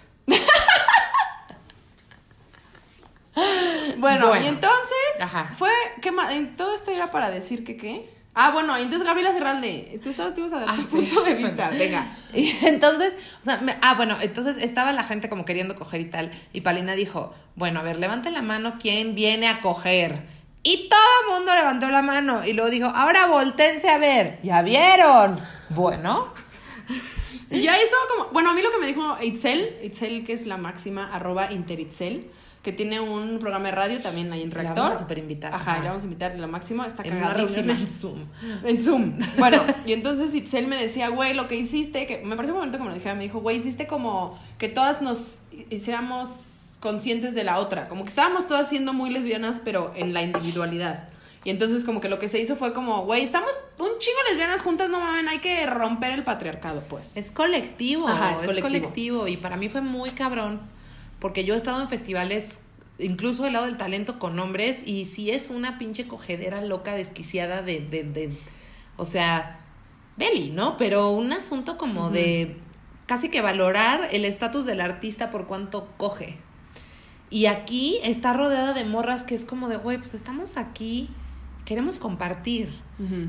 Bueno, 3.99 4.27
Bueno. 4.29 4.43
y 4.45 4.47
entonces 4.49 5.21
Ajá. 5.21 5.53
fue 5.57 5.71
¿qué 6.03 6.11
más? 6.11 6.33
En 6.33 6.57
todo 6.57 6.75
esto 6.75 6.91
era 6.91 7.11
para 7.11 7.31
decir 7.31 7.65
que 7.65 7.77
qué. 7.77 8.16
Ah, 8.39 8.51
bueno, 8.51 8.77
entonces 8.77 9.03
Gabriela 9.07 9.33
Cerralde, 9.33 9.99
tú 10.03 10.11
estabas 10.11 10.35
tú 10.35 10.41
ibas 10.41 10.53
a 10.53 10.61
dar 10.61 10.69
Ah, 10.69 10.77
tu 10.77 10.83
sí. 10.85 10.97
punto 10.97 11.23
de 11.25 11.35
vista, 11.35 11.71
venga. 11.79 12.07
Y 12.35 12.55
entonces, 12.67 13.15
o 13.41 13.45
sea, 13.47 13.57
me- 13.63 13.75
ah, 13.81 13.95
bueno, 13.95 14.15
entonces 14.21 14.59
estaba 14.63 14.93
la 14.93 15.05
gente 15.05 15.31
como 15.31 15.47
queriendo 15.47 15.75
coger 15.75 16.03
y 16.03 16.11
tal. 16.11 16.31
Y 16.53 16.61
Palina 16.61 16.93
dijo, 16.95 17.33
bueno, 17.55 17.81
a 17.81 17.83
ver, 17.83 17.99
levanten 17.99 18.35
la 18.35 18.43
mano 18.43 18.75
quién 18.79 19.15
viene 19.15 19.49
a 19.49 19.63
coger. 19.63 20.21
Y 20.63 20.89
todo 20.91 21.01
el 21.25 21.33
mundo 21.39 21.55
levantó 21.55 21.89
la 21.89 22.03
mano. 22.03 22.45
Y 22.45 22.53
luego 22.53 22.69
dijo, 22.71 22.89
ahora 22.89 23.27
voltense 23.29 23.89
a 23.89 23.97
ver. 23.97 24.39
¿Ya 24.43 24.61
vieron? 24.61 25.41
Bueno, 25.71 26.35
Y 27.51 27.63
ya 27.63 27.81
hizo 27.83 27.97
como, 28.15 28.31
bueno, 28.33 28.51
a 28.51 28.55
mí 28.55 28.61
lo 28.61 28.71
que 28.71 28.79
me 28.79 28.87
dijo 28.87 29.17
Itzel, 29.23 29.79
Itzel 29.83 30.27
que 30.27 30.35
es 30.35 30.45
la 30.47 30.59
máxima 30.59 31.09
arroba 31.15 31.53
interitzel, 31.53 32.31
que 32.67 32.73
tiene 32.73 32.99
un 32.99 33.39
programa 33.39 33.67
de 33.67 33.71
radio 33.77 34.01
también 34.01 34.33
ahí 34.33 34.43
en 34.43 34.49
La 34.51 34.57
Reactor. 34.57 34.83
vamos 34.83 34.97
a 34.99 35.01
superinvitar, 35.03 35.55
Ajá, 35.55 35.75
ajá. 35.75 35.83
la 35.85 35.89
vamos 35.91 36.03
a 36.03 36.05
invitar, 36.07 36.35
la 36.37 36.49
máxima 36.49 36.85
está 36.85 37.05
en 37.05 37.21
cagadísima. 37.21 37.73
en 37.75 37.87
Zoom. 37.87 38.19
En 38.65 38.83
Zoom. 38.85 39.17
Bueno, 39.39 39.63
y 39.87 39.93
entonces 39.93 40.35
Itzel 40.35 40.67
me 40.67 40.77
decía, 40.77 41.09
güey, 41.11 41.33
lo 41.33 41.47
que 41.47 41.55
hiciste, 41.55 42.09
que 42.09 42.19
me 42.25 42.35
pareció 42.35 42.55
un 42.55 42.59
momento 42.59 42.77
que 42.79 42.83
me 42.83 42.89
lo 42.91 42.95
dijera, 42.97 43.15
me 43.15 43.23
dijo, 43.23 43.39
güey, 43.39 43.59
hiciste 43.59 43.87
como 43.87 44.37
que 44.59 44.69
todas 44.69 45.01
nos 45.01 45.39
hiciéramos 45.71 46.77
conscientes 46.81 47.35
de 47.37 47.45
la 47.45 47.59
otra, 47.59 47.89
como 47.89 48.03
que 48.03 48.09
estábamos 48.09 48.49
todas 48.49 48.69
siendo 48.69 48.93
muy 48.93 49.11
lesbianas, 49.11 49.61
pero 49.65 49.93
en 49.95 50.13
la 50.13 50.23
individualidad. 50.23 51.09
Y 51.45 51.51
entonces 51.51 51.85
como 51.85 52.01
que 52.01 52.09
lo 52.09 52.19
que 52.19 52.29
se 52.29 52.41
hizo 52.41 52.57
fue 52.57 52.73
como, 52.73 53.05
güey, 53.05 53.23
estamos 53.23 53.51
un 53.79 53.91
chingo 54.01 54.19
lesbianas 54.29 54.63
juntas, 54.63 54.91
no 54.91 54.99
mames, 54.99 55.29
hay 55.31 55.39
que 55.39 55.65
romper 55.67 56.11
el 56.11 56.25
patriarcado, 56.25 56.83
pues. 56.89 57.17
Es 57.17 57.31
colectivo, 57.31 58.09
Ajá, 58.09 58.31
es 58.33 58.39
es, 58.39 58.47
colectivo. 58.49 58.67
colectivo. 58.69 59.29
Y 59.29 59.37
para 59.37 59.57
mí 59.57 59.69
fue 59.69 59.81
muy 59.83 60.11
cabrón, 60.11 60.61
porque 61.27 61.45
yo 61.45 61.55
he 61.55 61.57
estado 61.57 61.83
en 61.83 61.89
festivales, 61.89 62.61
incluso 63.01 63.43
del 63.43 63.55
lado 63.55 63.67
del 63.67 63.77
talento 63.77 64.21
con 64.21 64.39
hombres, 64.39 64.87
y 64.87 65.07
sí 65.07 65.33
es 65.33 65.51
una 65.51 65.77
pinche 65.77 66.07
cogedera 66.07 66.61
loca, 66.61 66.95
desquiciada 66.95 67.63
de, 67.63 67.81
de, 67.81 68.05
de 68.05 68.33
o 68.97 69.05
sea, 69.05 69.59
deli, 70.17 70.51
¿no? 70.51 70.77
Pero 70.77 71.11
un 71.11 71.33
asunto 71.33 71.79
como 71.79 72.11
de 72.11 72.59
casi 73.07 73.29
que 73.29 73.41
valorar 73.41 74.09
el 74.13 74.25
estatus 74.25 74.67
del 74.67 74.81
artista 74.81 75.31
por 75.31 75.49
cuánto 75.49 75.89
coge. 75.97 76.39
Y 77.29 77.47
aquí 77.47 77.99
está 78.05 78.33
rodeada 78.33 78.73
de 78.73 78.85
morras 78.85 79.25
que 79.25 79.35
es 79.35 79.45
como 79.45 79.69
de, 79.69 79.79
güey, 79.79 79.99
pues 79.99 80.15
estamos 80.15 80.57
aquí, 80.57 81.11
queremos 81.65 81.99
compartir. 81.99 82.69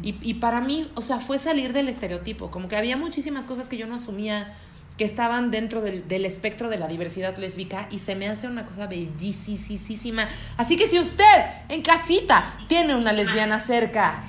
Y, 0.04 0.20
y 0.22 0.36
para 0.36 0.62
mí, 0.62 0.88
o 0.94 1.02
sea, 1.02 1.20
fue 1.20 1.40
salir 1.40 1.74
del 1.74 1.90
estereotipo, 1.90 2.52
como 2.52 2.68
que 2.68 2.76
había 2.78 2.96
muchísimas 2.96 3.48
cosas 3.48 3.70
que 3.70 3.78
yo 3.78 3.88
no 3.88 3.96
asumía 3.96 4.54
que 4.98 5.06
estaban 5.06 5.52
dentro 5.52 5.82
del, 5.82 6.08
del 6.08 6.26
espectro 6.26 6.70
de 6.70 6.78
la 6.78 6.88
diversidad 6.88 7.38
lésbica 7.38 7.88
y 7.92 8.00
se 8.00 8.16
me 8.16 8.28
hace 8.28 8.48
una 8.48 8.66
cosa 8.66 8.88
bellísima. 8.88 10.28
Así 10.58 10.76
que 10.76 10.88
si 10.88 11.00
usted 11.00 11.24
en 11.70 11.84
casita 11.84 12.44
tiene 12.68 12.96
una 12.96 13.14
lesbiana 13.14 13.60
cerca, 13.60 14.24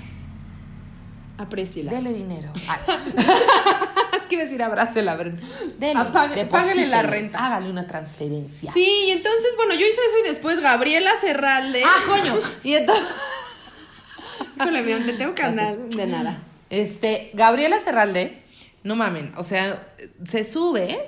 Apréciela. 1.39 1.93
dele 1.93 2.13
dinero. 2.13 2.53
Es 4.19 4.27
que 4.27 4.35
iba 4.35 4.43
a 4.43 4.47
decir 4.47 4.63
abrácela, 4.63 5.17
pero 5.17 5.31
dele, 5.79 6.47
págale 6.51 6.87
la 6.87 7.03
renta. 7.03 7.39
Hágale 7.39 7.71
una 7.71 7.87
transferencia. 7.87 8.71
Sí, 8.73 9.05
y 9.07 9.11
entonces, 9.13 9.55
bueno, 9.57 9.73
yo 9.75 9.87
hice 9.87 10.01
eso 10.07 10.19
y 10.23 10.29
después 10.29 10.61
Gabriela 10.61 11.13
Cerralde. 11.19 11.83
Ah, 11.85 12.03
coño. 12.07 12.39
Y 12.65 12.75
entonces... 12.75 13.07
Híjole, 14.57 14.83
te 14.83 15.13
tengo 15.15 15.35
que 15.35 15.43
andar 15.43 15.79
de 15.79 16.07
nada. 16.07 16.43
Este, 16.69 17.31
Gabriela 17.33 17.79
Cerralde, 17.81 18.43
no 18.89 18.97
mamen, 18.97 19.33
o 19.37 19.45
sea, 19.45 19.87
se 20.25 20.43
sube, 20.43 20.99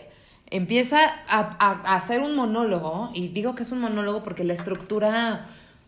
empieza 0.51 0.99
a, 1.29 1.39
a- 1.59 1.83
a 1.85 1.97
hacer 1.97 2.21
un 2.21 2.37
monólogo, 2.37 3.11
y 3.15 3.29
digo 3.29 3.55
que 3.57 3.63
es 3.65 3.73
un 3.73 3.81
monólogo 3.81 4.23
porque 4.23 4.45
la 4.45 4.53
estructura 4.55 5.47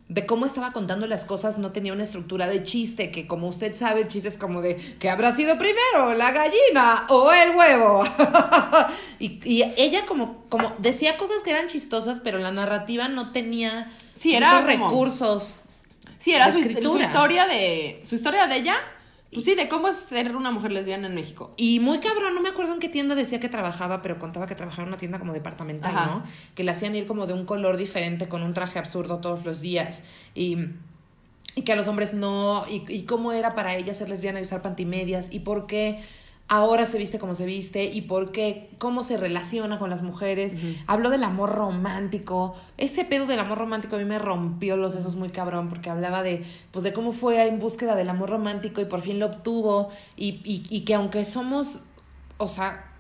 de 0.09 0.27
cómo 0.27 0.45
estaba 0.45 0.73
contando 0.73 1.07
las 1.07 1.25
cosas 1.25 1.57
no 1.57 1.73
tenía 1.73 1.93
una 1.95 2.03
estructura 2.03 2.47
de 2.47 2.63
chiste, 2.65 3.11
que 3.11 3.27
como 3.27 3.47
usted 3.49 3.75
sabe, 3.75 4.03
el 4.03 4.09
chiste 4.09 4.29
es 4.29 4.37
como 4.37 4.61
de, 4.61 4.77
¿qué 4.99 5.09
habrá 5.09 5.35
sido 5.35 5.57
primero, 5.57 6.13
la 6.15 6.33
gallina 6.33 7.07
o 7.09 7.33
el 7.33 7.57
huevo? 7.57 8.05
y, 9.19 9.41
y 9.45 9.63
ella 9.79 10.05
como, 10.07 10.45
como 10.51 10.75
decía 10.79 11.17
cosas 11.17 11.43
que 11.43 11.51
eran 11.53 11.69
chistosas, 11.69 12.21
pero 12.21 12.39
la 12.39 12.51
narrativa 12.51 13.09
no 13.09 13.33
tenía 13.33 13.91
Sí, 14.15 14.35
era 14.35 14.51
como- 14.51 14.67
recursos. 14.67 15.61
Sí, 16.19 16.33
era 16.35 16.53
su, 16.53 16.63
su 16.63 16.99
historia 17.01 17.47
de. 17.47 18.01
Su 18.05 18.15
historia 18.15 18.47
de 18.47 18.57
ella. 18.57 18.77
Pues 19.33 19.47
sí, 19.47 19.55
de 19.55 19.67
cómo 19.67 19.89
es 19.89 19.97
ser 19.97 20.37
una 20.37 20.51
mujer 20.51 20.73
lesbiana 20.73 21.07
en 21.07 21.15
México. 21.15 21.55
Y 21.57 21.81
muy 21.81 22.01
cabrón, 22.01 22.35
no 22.35 22.43
me 22.43 22.51
acuerdo 22.51 22.75
en 22.75 22.81
qué 22.81 22.91
tienda 22.91 23.15
decía 23.15 23.41
que 23.41 23.49
trabajaba, 23.49 24.03
pero 24.03 24.19
contaba 24.19 24.47
que 24.47 24.55
trabajaba 24.55 24.83
en 24.83 24.89
una 24.89 24.99
tienda 24.99 25.19
como 25.19 25.33
departamental, 25.33 25.97
Ajá. 25.97 26.07
¿no? 26.07 26.23
Que 26.55 26.65
le 26.65 26.71
hacían 26.71 26.95
ir 26.95 27.07
como 27.07 27.27
de 27.27 27.33
un 27.33 27.47
color 27.47 27.79
diferente 27.79 28.29
con 28.29 28.43
un 28.43 28.53
traje 28.53 28.79
absurdo 28.79 29.21
todos 29.21 29.47
los 29.47 29.63
días. 29.63 30.03
Y, 30.35 30.59
y 31.55 31.63
que 31.63 31.73
a 31.73 31.77
los 31.77 31.89
hombres 31.89 32.13
no. 32.13 32.67
Y, 32.69 32.85
y 32.93 33.05
cómo 33.05 33.33
era 33.33 33.55
para 33.55 33.75
ella 33.75 33.95
ser 33.95 34.11
lesbiana 34.11 34.39
y 34.39 34.43
usar 34.43 34.61
pantimedias. 34.61 35.33
Y 35.33 35.41
por 35.41 35.67
qué 35.67 35.99
ahora 36.53 36.85
se 36.85 36.99
viste 36.99 37.19
como 37.19 37.35
se 37.35 37.47
viste. 37.47 37.85
Y 37.85 38.03
por 38.03 38.31
qué. 38.31 38.71
Cómo 38.79 39.03
se 39.03 39.17
relaciona 39.17 39.79
con 39.79 39.89
las 39.89 40.03
mujeres. 40.03 40.55
Habló 40.87 41.09
del 41.09 41.25
amor 41.25 41.51
romántico. 41.51 42.55
Ese 42.77 43.05
pedo 43.07 43.27
del 43.27 43.39
amor 43.39 43.59
romántico 43.59 43.97
a 43.97 43.99
mí 43.99 44.05
me 44.05 44.19
rompió 44.19 44.77
los 44.77 44.93
sesos 44.93 45.17
muy 45.17 45.31
cabrón. 45.31 45.71
Porque 45.71 45.89
hablaba 45.89 46.23
de. 46.23 46.45
Pues 46.71 46.85
de 46.85 46.93
cómo 46.93 47.13
fue 47.13 47.47
en 47.47 47.59
búsqueda 47.59 47.97
del 47.97 48.11
amor 48.11 48.31
romántico 48.31 48.83
y 48.83 48.85
por 48.85 49.01
fin 49.01 49.19
lo 49.19 49.27
obtuvo. 49.27 49.89
Y, 50.15 50.43
y, 50.45 50.63
y 50.69 50.83
que 50.83 50.95
aunque 50.95 51.25
somos. 51.25 51.81
O 52.37 52.49
sea, 52.49 52.93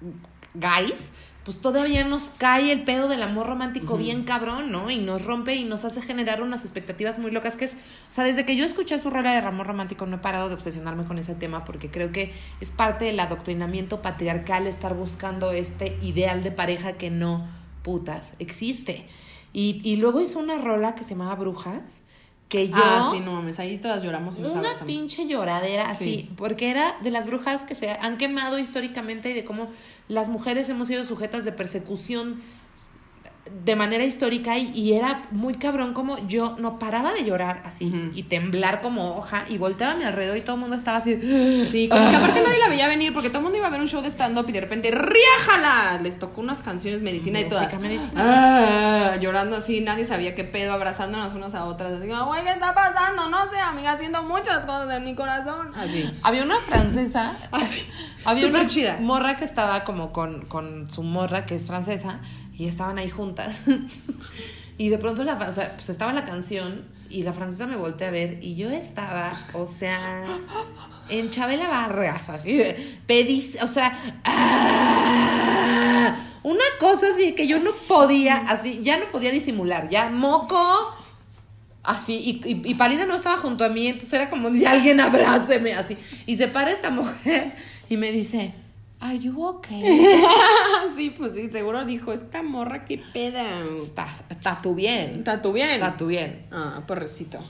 guys, 0.54 1.12
pues 1.44 1.58
todavía 1.60 2.04
nos 2.04 2.30
cae 2.30 2.70
el 2.70 2.84
pedo 2.84 3.08
del 3.08 3.22
amor 3.22 3.46
romántico 3.46 3.96
bien 3.96 4.22
cabrón, 4.22 4.70
¿no? 4.70 4.90
Y 4.90 4.98
nos 4.98 5.24
rompe 5.24 5.54
y 5.54 5.64
nos 5.64 5.84
hace 5.84 6.00
generar 6.00 6.40
unas 6.42 6.62
expectativas 6.62 7.18
muy 7.18 7.32
locas 7.32 7.56
que 7.56 7.64
es, 7.64 7.72
o 7.72 8.12
sea, 8.12 8.24
desde 8.24 8.44
que 8.44 8.54
yo 8.54 8.64
escuché 8.64 8.98
su 8.98 9.10
rola 9.10 9.32
de 9.32 9.38
amor 9.38 9.66
romántico 9.66 10.06
no 10.06 10.16
he 10.16 10.20
parado 10.20 10.48
de 10.48 10.54
obsesionarme 10.54 11.04
con 11.04 11.18
ese 11.18 11.34
tema 11.34 11.64
porque 11.64 11.90
creo 11.90 12.12
que 12.12 12.32
es 12.60 12.70
parte 12.70 13.06
del 13.06 13.18
adoctrinamiento 13.18 14.02
patriarcal 14.02 14.66
estar 14.66 14.94
buscando 14.94 15.52
este 15.52 15.98
ideal 16.00 16.44
de 16.44 16.52
pareja 16.52 16.92
que 16.92 17.10
no, 17.10 17.44
putas, 17.82 18.34
existe. 18.38 19.06
Y, 19.52 19.80
y 19.84 19.96
luego 19.96 20.20
hizo 20.20 20.38
una 20.38 20.58
rola 20.58 20.94
que 20.94 21.02
se 21.02 21.10
llamaba 21.10 21.34
Brujas, 21.34 22.04
que 22.52 22.68
yo... 22.68 22.74
Ah, 22.76 23.08
sí, 23.10 23.20
no 23.20 23.32
mames. 23.32 23.58
Ahí 23.58 23.78
todas 23.78 24.02
lloramos 24.04 24.36
y 24.36 24.42
nos 24.42 24.50
Una 24.52 24.60
abrazamos. 24.60 24.86
pinche 24.92 25.26
lloradera 25.26 25.88
así, 25.88 26.04
Sí. 26.04 26.30
porque 26.36 26.70
era 26.70 26.94
de 27.02 27.10
las 27.10 27.26
brujas 27.26 27.64
que 27.64 27.74
se 27.74 27.88
han 27.90 28.18
quemado 28.18 28.58
históricamente 28.58 29.30
y 29.30 29.32
de 29.32 29.42
cómo 29.44 29.68
las 30.08 30.28
mujeres 30.28 30.68
hemos 30.68 30.88
sido 30.88 31.06
sujetas 31.06 31.46
de 31.46 31.52
persecución 31.52 32.42
de 33.64 33.74
manera 33.74 34.04
histórica 34.04 34.56
y, 34.56 34.70
y 34.72 34.92
era 34.92 35.24
muy 35.32 35.54
cabrón 35.54 35.94
como 35.94 36.16
yo 36.28 36.54
no 36.60 36.78
paraba 36.78 37.12
de 37.12 37.24
llorar 37.24 37.62
así 37.66 37.92
y 38.14 38.22
temblar 38.22 38.80
como 38.80 39.16
hoja 39.16 39.44
y 39.48 39.58
volteaba 39.58 39.94
a 39.94 39.96
mi 39.96 40.04
alrededor 40.04 40.36
y 40.36 40.42
todo 40.42 40.54
el 40.54 40.60
mundo 40.60 40.76
estaba 40.76 40.98
así. 40.98 41.18
Sí, 41.68 41.88
como 41.88 42.08
que 42.08 42.16
aparte 42.16 42.40
nadie 42.40 42.58
la 42.58 42.68
veía 42.68 42.86
venir 42.86 43.12
porque 43.12 43.28
todo 43.30 43.38
el 43.38 43.44
mundo 43.44 43.58
iba 43.58 43.66
a 43.66 43.70
ver 43.70 43.80
un 43.80 43.88
show 43.88 44.00
de 44.00 44.08
stand-up 44.10 44.48
y 44.48 44.52
de 44.52 44.60
repente 44.60 44.90
¡riájala! 44.92 45.98
Les 46.00 46.18
tocó 46.20 46.40
unas 46.40 46.62
canciones 46.62 47.02
medicina 47.02 47.40
y 47.40 47.48
toda. 47.48 47.68
Medicina. 47.80 48.22
Ah, 49.12 49.16
llorando 49.16 49.56
así, 49.56 49.80
nadie 49.80 50.04
sabía 50.04 50.34
qué 50.34 50.44
pedo, 50.44 50.72
abrazándonos 50.72 51.34
unas 51.34 51.54
a 51.54 51.64
otras. 51.64 51.92
Así, 51.94 52.08
güey, 52.08 52.44
¿qué 52.44 52.50
está 52.50 52.74
pasando? 52.74 53.28
No 53.28 53.50
sé, 53.50 53.58
amiga, 53.58 53.92
haciendo 53.92 54.22
muchas 54.22 54.64
cosas 54.64 54.94
en 54.96 55.04
mi 55.04 55.14
corazón. 55.14 55.70
Así. 55.76 56.08
Había 56.22 56.44
una 56.44 56.56
francesa. 56.58 57.34
Así. 57.50 57.88
Había 58.24 58.46
Súper 58.46 58.60
una 58.60 58.70
chida. 58.70 58.96
morra 59.00 59.36
que 59.36 59.44
estaba 59.44 59.82
como 59.82 60.12
con, 60.12 60.46
con 60.46 60.88
su 60.88 61.02
morra, 61.02 61.44
que 61.44 61.56
es 61.56 61.66
francesa, 61.66 62.20
y 62.56 62.66
estaban 62.66 62.98
ahí 62.98 63.10
juntas. 63.10 63.62
y 64.78 64.88
de 64.88 64.98
pronto 64.98 65.24
la, 65.24 65.34
o 65.34 65.76
pues 65.76 65.88
estaba 65.88 66.12
la 66.12 66.24
canción 66.24 66.84
y 67.12 67.22
la 67.22 67.32
francesa 67.32 67.66
me 67.66 67.76
volteé 67.76 68.06
a 68.06 68.10
ver 68.10 68.38
y 68.40 68.54
yo 68.56 68.70
estaba, 68.70 69.38
o 69.52 69.66
sea, 69.66 70.24
en 71.08 71.30
Chabela 71.30 71.68
Vargas, 71.68 72.30
así 72.30 72.56
de 72.56 72.98
pedis, 73.06 73.62
o 73.62 73.68
sea, 73.68 73.98
¡ah! 74.24 76.16
una 76.42 76.64
cosa 76.80 77.06
así 77.14 77.34
que 77.34 77.46
yo 77.46 77.60
no 77.60 77.72
podía, 77.86 78.36
así, 78.36 78.80
ya 78.82 78.96
no 78.98 79.06
podía 79.06 79.30
disimular, 79.30 79.88
ya 79.88 80.08
moco. 80.08 80.58
Así, 81.84 82.14
y, 82.14 82.48
y, 82.48 82.62
y 82.64 82.74
Palina 82.74 83.06
no 83.06 83.16
estaba 83.16 83.38
junto 83.38 83.64
a 83.64 83.68
mí, 83.68 83.88
entonces 83.88 84.12
era 84.12 84.30
como, 84.30 84.48
ya 84.50 84.70
alguien 84.70 85.00
abráceme, 85.00 85.72
así. 85.72 85.98
Y 86.26 86.36
se 86.36 86.46
para 86.46 86.70
esta 86.70 86.90
mujer 86.90 87.54
y 87.88 87.96
me 87.96 88.12
dice, 88.12 88.54
¿Are 89.02 89.18
you 89.18 89.44
okay? 89.44 90.06
sí, 90.96 91.10
pues 91.10 91.34
sí, 91.34 91.50
seguro 91.50 91.84
dijo, 91.84 92.12
esta 92.12 92.44
morra, 92.44 92.84
qué 92.84 93.02
peda. 93.12 93.64
Está, 93.74 94.06
está 94.30 94.62
tú 94.62 94.76
bien. 94.76 95.16
¿Está 95.16 95.42
tú 95.42 95.52
bien? 95.52 95.70
Está 95.70 95.96
tú 95.96 96.06
bien. 96.06 96.46
Ah, 96.52 96.84
porrecito. 96.86 97.44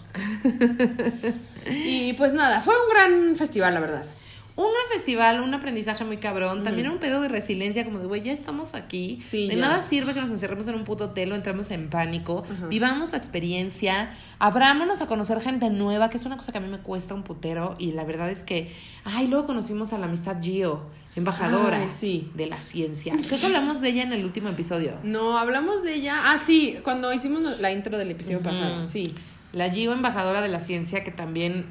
y 1.84 2.14
pues 2.14 2.32
nada, 2.32 2.62
fue 2.62 2.74
un 2.74 2.94
gran 2.94 3.36
festival, 3.36 3.74
la 3.74 3.80
verdad. 3.80 4.06
Un 4.54 4.64
gran 4.64 4.92
festival, 4.92 5.40
un 5.40 5.52
aprendizaje 5.52 6.04
muy 6.04 6.18
cabrón. 6.18 6.64
También 6.64 6.90
un 6.90 6.98
pedo 6.98 7.20
de 7.20 7.28
resiliencia, 7.28 7.84
como 7.84 7.98
de, 7.98 8.06
güey, 8.06 8.22
ya 8.22 8.32
estamos 8.32 8.74
aquí. 8.74 9.20
Sí, 9.22 9.48
de 9.48 9.56
ya. 9.56 9.60
nada 9.62 9.82
sirve 9.82 10.12
que 10.12 10.20
nos 10.20 10.30
encerremos 10.30 10.66
en 10.68 10.74
un 10.74 10.84
puto 10.84 11.04
hotel 11.04 11.32
o 11.32 11.34
entremos 11.34 11.70
en 11.70 11.88
pánico. 11.88 12.44
Vivamos 12.68 13.12
la 13.12 13.18
experiencia. 13.18 14.10
Abrámonos 14.38 15.00
a 15.00 15.06
conocer 15.06 15.40
gente 15.40 15.70
nueva, 15.70 16.10
que 16.10 16.18
es 16.18 16.24
una 16.26 16.36
cosa 16.36 16.52
que 16.52 16.58
a 16.58 16.60
mí 16.60 16.68
me 16.68 16.80
cuesta 16.80 17.14
un 17.14 17.22
putero. 17.22 17.76
Y 17.78 17.92
la 17.92 18.04
verdad 18.04 18.30
es 18.30 18.42
que, 18.42 18.70
ay, 19.04 19.26
luego 19.26 19.46
conocimos 19.46 19.94
a 19.94 19.98
la 19.98 20.04
amistad 20.04 20.36
Gio, 20.42 20.86
embajadora 21.16 21.78
Ay, 21.78 21.88
sí. 21.88 22.30
de 22.34 22.46
la 22.46 22.58
ciencia. 22.60 23.14
Creo 23.14 23.38
que 23.38 23.46
hablamos 23.46 23.80
de 23.80 23.90
ella 23.90 24.02
en 24.02 24.12
el 24.12 24.24
último 24.24 24.48
episodio. 24.48 24.98
No, 25.02 25.38
hablamos 25.38 25.82
de 25.82 25.94
ella. 25.94 26.20
Ah, 26.24 26.38
sí, 26.44 26.78
cuando 26.82 27.12
hicimos 27.12 27.60
la 27.60 27.70
intro 27.70 27.98
del 27.98 28.10
episodio 28.10 28.40
pasado, 28.40 28.84
sí. 28.84 29.14
La 29.52 29.70
Gio, 29.70 29.92
embajadora 29.92 30.40
de 30.40 30.48
la 30.48 30.60
ciencia, 30.60 31.04
que 31.04 31.10
también, 31.10 31.66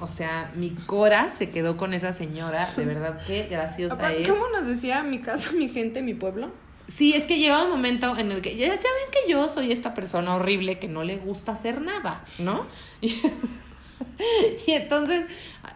o 0.00 0.08
sea, 0.08 0.50
mi 0.54 0.70
cora 0.70 1.30
se 1.30 1.50
quedó 1.50 1.76
con 1.76 1.92
esa 1.92 2.12
señora. 2.14 2.72
De 2.76 2.86
verdad, 2.86 3.20
qué 3.26 3.46
graciosa 3.50 4.12
es. 4.12 4.26
¿Cómo 4.26 4.48
nos 4.48 4.66
decía 4.66 5.02
mi 5.02 5.20
casa, 5.20 5.52
mi 5.52 5.68
gente, 5.68 6.00
mi 6.00 6.14
pueblo? 6.14 6.50
Sí, 6.86 7.14
es 7.14 7.24
que 7.24 7.38
llega 7.38 7.64
un 7.64 7.70
momento 7.70 8.16
en 8.18 8.30
el 8.30 8.42
que 8.42 8.56
ya, 8.56 8.66
ya 8.66 8.74
ven 8.74 9.10
que 9.10 9.30
yo 9.30 9.48
soy 9.48 9.72
esta 9.72 9.94
persona 9.94 10.34
horrible 10.34 10.78
que 10.78 10.88
no 10.88 11.02
le 11.02 11.16
gusta 11.16 11.52
hacer 11.52 11.80
nada, 11.80 12.22
¿no? 12.38 12.66
Y, 13.00 13.16
y 14.66 14.72
entonces 14.72 15.24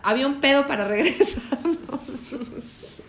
había 0.02 0.26
un 0.26 0.40
pedo 0.40 0.66
para 0.66 0.86
regresarnos. 0.86 1.78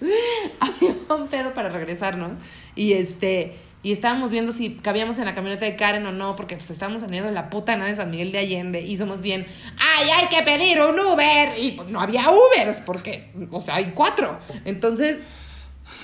había 0.59 0.95
un 1.15 1.27
pedo 1.27 1.53
para 1.53 1.69
regresarnos. 1.69 2.31
Y 2.75 2.93
este. 2.93 3.55
Y 3.81 3.93
estábamos 3.93 4.29
viendo 4.29 4.51
si 4.51 4.75
cabíamos 4.75 5.19
en 5.19 5.25
la 5.25 5.33
camioneta 5.33 5.65
de 5.65 5.77
Karen 5.77 6.05
o 6.05 6.11
no, 6.11 6.35
porque 6.35 6.57
pues 6.57 6.69
estábamos 6.69 7.01
saliendo 7.01 7.29
de 7.29 7.33
la 7.33 7.49
puta 7.49 7.77
nave 7.77 7.95
San 7.95 8.11
Miguel 8.11 8.33
de 8.33 8.39
Allende 8.39 8.81
y 8.81 8.97
somos 8.97 9.21
bien, 9.21 9.45
¡ay, 9.77 10.09
hay 10.17 10.27
que 10.27 10.43
pedir 10.43 10.81
un 10.81 10.99
Uber! 10.99 11.49
Y 11.61 11.71
pues 11.71 11.87
no 11.87 12.01
había 12.01 12.29
Ubers, 12.29 12.81
porque, 12.81 13.31
o 13.51 13.61
sea, 13.61 13.75
hay 13.75 13.93
cuatro. 13.95 14.37
Entonces, 14.65 15.19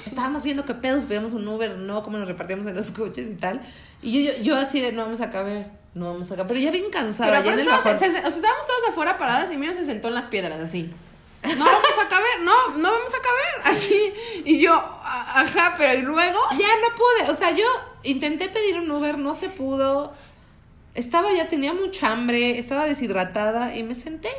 estábamos 0.06 0.43
viendo 0.43 0.63
qué 0.63 0.73
pedos, 0.73 1.04
pedíamos 1.04 1.34
un 1.34 1.45
Uber, 1.45 1.78
no, 1.78 2.01
cómo 2.01 2.17
nos 2.17 2.30
repartíamos 2.30 2.65
en 2.65 2.78
los 2.78 2.91
coches 2.91 3.28
y 3.28 3.36
tal. 3.36 3.60
Y 4.01 4.23
yo, 4.23 4.32
yo, 4.32 4.43
yo 4.43 4.56
así 4.56 4.80
de, 4.80 4.93
no 4.93 5.04
vamos 5.04 5.19
a 5.19 5.30
caber, 5.30 5.69
no 5.95 6.05
vamos 6.13 6.31
a 6.31 6.36
caber. 6.36 6.49
Pero 6.49 6.60
ya 6.60 6.71
bien 6.71 6.91
cansada, 6.91 7.31
Pero 7.31 7.43
ya 7.45 7.53
en 7.53 7.60
el 7.60 7.65
estábamos, 7.65 7.84
bajón. 7.86 7.99
se- 7.99 8.12
se- 8.12 8.19
o 8.27 8.29
sea, 8.29 8.36
estábamos 8.38 8.67
todos 8.67 8.89
afuera 8.89 9.17
paradas 9.17 9.51
y 9.51 9.58
mira, 9.58 9.73
se 9.73 9.84
sentó 9.86 10.10
en 10.10 10.13
las 10.13 10.25
piedras, 10.27 10.60
así. 10.60 10.93
No 11.43 11.63
vamos 11.65 11.99
a 12.03 12.08
caber, 12.10 12.41
no, 12.41 12.69
no 12.77 12.91
vamos 12.91 13.13
a 13.13 13.19
caber, 13.21 13.62
así. 13.75 14.13
Y 14.45 14.60
yo, 14.60 14.73
ajá, 14.73 15.73
pero 15.77 15.93
y 15.99 16.01
luego. 16.03 16.39
Ya 16.51 16.67
no 16.81 16.95
pude, 16.95 17.31
o 17.31 17.36
sea, 17.36 17.51
yo 17.55 17.65
intenté 18.03 18.49
pedir 18.49 18.77
un 18.79 18.89
Uber, 18.91 19.17
no 19.17 19.34
se 19.34 19.49
pudo. 19.49 20.13
Estaba 20.95 21.31
ya, 21.34 21.47
tenía 21.47 21.73
mucha 21.73 22.12
hambre, 22.12 22.58
estaba 22.58 22.86
deshidratada 22.86 23.75
y 23.75 23.84
me 23.84 23.95
senté. 23.95 24.29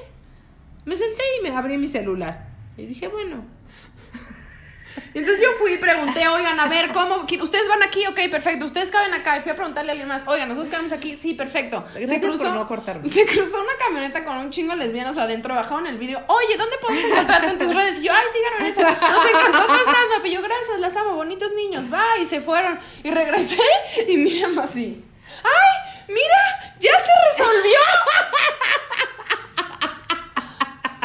Me 0.84 0.96
senté 0.96 1.22
y 1.38 1.42
me 1.42 1.54
abrí 1.54 1.76
mi 1.78 1.88
celular. 1.88 2.48
Y 2.76 2.86
dije, 2.86 3.08
bueno, 3.08 3.44
Entonces 5.14 5.42
yo 5.42 5.48
fui 5.58 5.72
y 5.72 5.78
pregunté, 5.78 6.28
oigan, 6.28 6.58
a 6.60 6.66
ver, 6.68 6.92
¿cómo? 6.92 7.24
¿Ustedes 7.40 7.68
van 7.68 7.82
aquí? 7.82 8.06
Ok, 8.06 8.20
perfecto. 8.30 8.66
¿Ustedes 8.66 8.90
caben 8.90 9.14
acá? 9.14 9.38
Y 9.38 9.40
fui 9.40 9.52
a 9.52 9.56
preguntarle 9.56 9.90
a 9.90 9.92
alguien 9.92 10.08
más, 10.08 10.22
oigan, 10.26 10.48
nosotros 10.48 10.70
cabemos 10.70 10.92
aquí. 10.92 11.16
Sí, 11.16 11.34
perfecto. 11.34 11.84
Gracias 11.94 12.36
por 12.36 12.50
no 12.50 12.66
cortarme. 12.66 13.08
Se 13.10 13.26
cruzó 13.26 13.60
una 13.60 13.72
camioneta 13.78 14.24
con 14.24 14.36
un 14.36 14.50
chingo 14.50 14.72
de 14.72 14.84
lesbianas 14.84 15.16
adentro, 15.16 15.54
bajaron 15.54 15.86
el 15.86 15.98
vidrio. 15.98 16.22
Oye, 16.28 16.56
¿dónde 16.56 16.76
podemos 16.78 17.04
encontrarte 17.04 17.48
en 17.48 17.58
tus 17.58 17.74
redes? 17.74 18.00
Y 18.00 18.04
yo, 18.04 18.12
ay, 18.12 18.24
síganme 18.32 18.58
en 18.58 18.66
eso. 18.66 18.80
Nos 18.82 19.26
encantó 19.26 19.66
tu 19.66 19.74
stand-up. 19.74 20.26
Y 20.26 20.32
yo, 20.32 20.42
gracias, 20.42 20.80
las 20.80 20.96
amo, 20.96 21.14
bonitos 21.14 21.52
niños. 21.52 21.84
Va, 21.92 22.04
y 22.20 22.26
se 22.26 22.40
fueron. 22.40 22.78
Y 23.02 23.10
regresé 23.10 23.58
y 24.08 24.16
miren 24.16 24.58
así. 24.58 25.04
¡Ay! 25.44 26.02
¡Mira! 26.08 26.74
¡Ya 26.78 26.92
se 26.92 27.12
resolvió! 27.30 27.78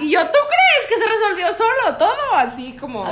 Y 0.02 0.10
yo, 0.10 0.20
¿tú 0.26 0.32
crees 0.32 0.88
que 0.90 0.98
se 0.98 1.08
resolvió 1.08 1.54
solo 1.54 1.98
todo? 1.98 2.36
Así 2.36 2.76
como. 2.76 3.06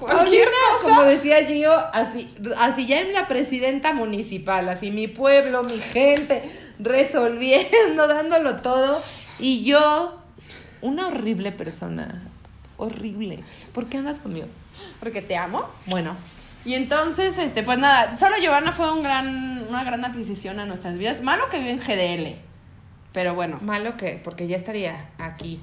Cualquier 0.00 0.48
Paulina, 0.48 0.50
cosa. 0.72 0.88
como 0.88 1.02
decía 1.02 1.44
Gio, 1.46 1.72
así, 1.92 2.34
así 2.58 2.86
ya 2.86 3.00
en 3.00 3.12
la 3.12 3.26
presidenta 3.26 3.92
municipal, 3.92 4.68
así 4.68 4.90
mi 4.90 5.06
pueblo, 5.08 5.62
mi 5.62 5.78
gente, 5.78 6.50
resolviendo, 6.78 8.08
dándolo 8.08 8.56
todo. 8.62 9.02
Y 9.38 9.62
yo, 9.64 10.18
una 10.80 11.08
horrible 11.08 11.52
persona, 11.52 12.22
horrible. 12.76 13.44
¿Por 13.72 13.86
qué 13.86 13.98
andas 13.98 14.20
conmigo? 14.20 14.46
Porque 14.98 15.22
te 15.22 15.36
amo. 15.36 15.68
Bueno, 15.86 16.16
Y 16.64 16.74
entonces, 16.74 17.38
este, 17.38 17.62
pues 17.62 17.78
nada, 17.78 18.16
solo 18.18 18.36
Giovanna 18.38 18.72
fue 18.72 18.92
un 18.92 19.02
gran, 19.02 19.66
una 19.68 19.84
gran 19.84 20.04
adquisición 20.04 20.60
a 20.60 20.66
nuestras 20.66 20.96
vidas. 20.98 21.22
Malo 21.22 21.48
que 21.50 21.58
vive 21.58 21.70
en 21.70 21.78
GDL. 21.78 22.36
Pero 23.12 23.34
bueno. 23.34 23.58
malo 23.62 23.96
que, 23.96 24.20
porque 24.22 24.46
ya 24.46 24.56
estaría 24.56 25.10
aquí. 25.18 25.60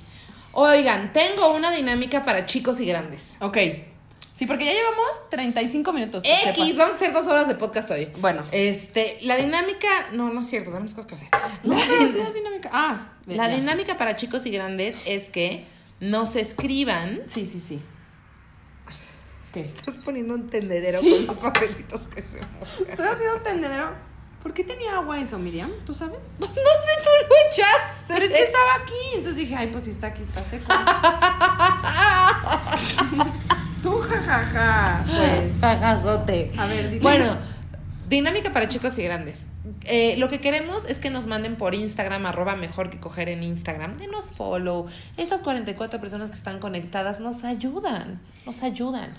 Oigan, 0.51 1.13
tengo 1.13 1.53
una 1.55 1.71
dinámica 1.71 2.23
para 2.23 2.45
chicos 2.45 2.79
y 2.79 2.85
grandes. 2.85 3.37
Ok. 3.41 3.57
Sí, 4.37 4.45
porque 4.45 4.65
ya 4.65 4.71
llevamos 4.71 5.29
35 5.31 5.93
minutos. 5.93 6.23
X, 6.23 6.41
sepas. 6.43 6.77
vamos 6.77 6.93
a 6.93 6.95
hacer 6.95 7.11
dos 7.11 7.25
horas 7.25 7.47
de 7.47 7.55
podcast 7.55 7.89
hoy. 7.89 8.11
Bueno. 8.19 8.43
Este, 8.51 9.17
la 9.23 9.35
dinámica, 9.35 9.87
no, 10.11 10.29
no 10.31 10.41
es 10.41 10.47
cierto, 10.47 10.69
tenemos 10.69 10.93
cosas 10.93 11.07
que 11.07 11.15
hacer. 11.15 11.29
No, 11.63 11.73
La, 11.73 11.79
pero 11.87 12.11
sí 12.11 12.19
es 12.19 12.33
dinámica. 12.35 12.69
Ah, 12.71 13.13
la 13.25 13.49
ya. 13.49 13.55
dinámica 13.55 13.97
para 13.97 14.15
chicos 14.15 14.45
y 14.45 14.51
grandes 14.51 14.95
es 15.07 15.29
que 15.29 15.65
nos 16.01 16.35
escriban. 16.35 17.21
Sí, 17.25 17.47
sí, 17.47 17.59
sí. 17.59 17.81
¿Qué? 19.53 19.61
Estás 19.61 19.97
poniendo 19.97 20.35
un 20.35 20.51
tendedero 20.51 21.01
Sí. 21.01 21.09
con 21.09 21.25
los 21.25 21.37
papelitos 21.39 22.03
que 22.07 22.21
se 22.21 22.39
mojan. 22.41 22.87
Estoy 22.89 23.07
haciendo 23.07 23.37
un 23.37 23.43
tendedero. 23.43 23.91
¿Por 24.43 24.53
qué 24.53 24.63
tenía 24.63 24.97
agua 24.97 25.19
eso, 25.19 25.39
Miriam? 25.39 25.71
¿Tú 25.83 25.95
sabes? 25.95 26.19
Pues 26.37 26.51
no 26.51 26.55
sé, 26.55 26.61
tú 27.03 27.09
lo 27.21 27.27
echaste. 27.49 28.03
Pero 28.07 28.23
es 28.25 28.31
que 28.33 28.43
estaba 28.43 28.75
aquí. 28.75 28.93
Entonces 29.15 29.37
dije, 29.37 29.55
ay, 29.55 29.69
pues 29.71 29.85
si 29.85 29.89
está 29.89 30.05
aquí, 30.07 30.21
está 30.21 30.43
seco. 30.43 30.65
Tú, 33.81 33.99
jajaja. 33.99 35.05
Pues. 35.05 35.53
Jajazote. 35.61 36.51
A 36.57 36.65
ver, 36.67 36.89
dile. 36.89 37.01
Bueno, 37.01 37.37
dinámica 38.09 38.51
para 38.53 38.67
chicos 38.67 38.97
y 38.97 39.03
grandes. 39.03 39.47
Eh, 39.85 40.15
lo 40.17 40.29
que 40.29 40.39
queremos 40.39 40.85
es 40.85 40.99
que 40.99 41.09
nos 41.09 41.27
manden 41.27 41.55
por 41.55 41.75
Instagram, 41.75 42.25
arroba 42.25 42.55
mejor 42.55 42.89
que 42.89 42.99
coger 42.99 43.29
en 43.29 43.43
Instagram. 43.43 43.97
Denos 43.97 44.31
follow. 44.31 44.87
Estas 45.17 45.41
44 45.41 45.99
personas 45.99 46.29
que 46.29 46.35
están 46.35 46.59
conectadas 46.59 47.19
nos 47.19 47.43
ayudan. 47.43 48.21
Nos 48.45 48.63
ayudan. 48.63 49.15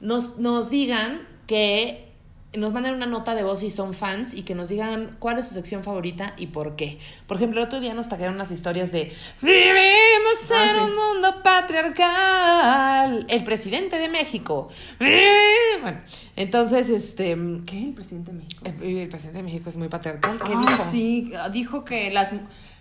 Nos, 0.00 0.38
nos 0.38 0.70
digan 0.70 1.26
que 1.46 2.07
nos 2.54 2.72
manden 2.72 2.94
una 2.94 3.04
nota 3.06 3.34
de 3.34 3.42
voz 3.42 3.60
si 3.60 3.70
son 3.70 3.92
fans 3.92 4.32
y 4.32 4.42
que 4.42 4.54
nos 4.54 4.70
digan 4.70 5.16
cuál 5.18 5.38
es 5.38 5.48
su 5.48 5.54
sección 5.54 5.84
favorita 5.84 6.34
y 6.38 6.46
por 6.46 6.76
qué. 6.76 6.98
Por 7.26 7.36
ejemplo, 7.36 7.60
el 7.60 7.66
otro 7.66 7.78
día 7.80 7.92
nos 7.94 8.08
taguearon 8.08 8.36
unas 8.36 8.50
historias 8.50 8.90
de 8.90 9.12
Vivimos 9.42 10.50
Ah, 10.50 10.64
en 10.70 10.76
sí. 10.78 10.84
un 10.86 10.96
mundo 10.96 11.42
patriarcal. 11.42 13.26
El 13.28 13.44
presidente 13.44 13.98
de 13.98 14.08
México. 14.08 14.68
Bueno, 14.98 16.00
entonces, 16.36 16.88
este. 16.88 17.36
¿Qué? 17.66 17.84
¿El 17.88 17.94
presidente 17.94 18.32
de 18.32 18.38
México? 18.38 18.62
El, 18.64 18.82
el 18.98 19.08
presidente 19.08 19.38
de 19.38 19.44
México 19.44 19.68
es 19.68 19.76
muy 19.76 19.88
patriarcal. 19.88 20.38
¿Qué 20.44 20.52
Ah, 20.54 20.60
dijo? 20.66 20.88
sí, 20.90 21.32
dijo 21.52 21.84
que 21.84 22.10
las, 22.10 22.32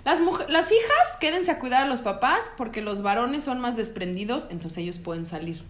las, 0.06 0.20
las 0.48 0.72
hijas 0.72 1.18
quédense 1.20 1.52
a 1.52 1.60
cuidar 1.60 1.84
a 1.84 1.88
los 1.88 2.02
papás 2.02 2.40
porque 2.58 2.82
los 2.82 3.02
varones 3.02 3.44
son 3.44 3.60
más 3.60 3.76
desprendidos, 3.76 4.48
entonces 4.50 4.78
ellos 4.80 4.98
pueden 4.98 5.26
salir. 5.26 5.64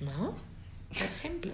¿No? 0.00 0.34
Por 0.92 1.02
ejemplo. 1.02 1.52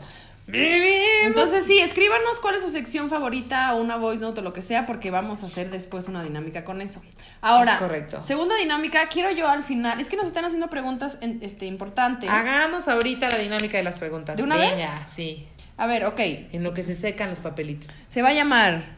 Entonces 0.48 1.66
sí, 1.66 1.78
escríbanos 1.80 2.38
cuál 2.40 2.54
es 2.54 2.62
su 2.62 2.70
sección 2.70 3.10
favorita 3.10 3.74
o 3.74 3.80
una 3.82 3.96
voice 3.96 4.20
note 4.22 4.40
o 4.40 4.42
lo 4.44 4.52
que 4.52 4.62
sea 4.62 4.86
porque 4.86 5.10
vamos 5.10 5.42
a 5.42 5.46
hacer 5.46 5.70
después 5.70 6.06
una 6.06 6.22
dinámica 6.22 6.64
con 6.64 6.80
eso. 6.80 7.02
Ahora, 7.40 7.72
Es 7.74 7.78
correcto. 7.80 8.22
segunda 8.24 8.54
dinámica, 8.56 9.08
quiero 9.08 9.30
yo 9.32 9.48
al 9.48 9.64
final, 9.64 10.00
es 10.00 10.08
que 10.08 10.16
nos 10.16 10.26
están 10.26 10.44
haciendo 10.44 10.70
preguntas 10.70 11.18
en- 11.20 11.40
este, 11.42 11.66
importantes. 11.66 12.30
Hagamos 12.30 12.86
ahorita 12.86 13.28
la 13.28 13.38
dinámica 13.38 13.76
de 13.76 13.82
las 13.84 13.98
preguntas. 13.98 14.36
¿De 14.36 14.44
una 14.44 14.56
vez? 14.56 14.72
Sí. 15.08 15.48
A 15.78 15.86
ver, 15.86 16.04
ok, 16.06 16.20
En 16.52 16.62
lo 16.62 16.72
que 16.74 16.82
se 16.84 16.94
secan 16.94 17.28
los 17.30 17.38
papelitos. 17.38 17.90
se 18.08 18.22
va 18.22 18.28
a 18.28 18.32
llamar 18.34 18.94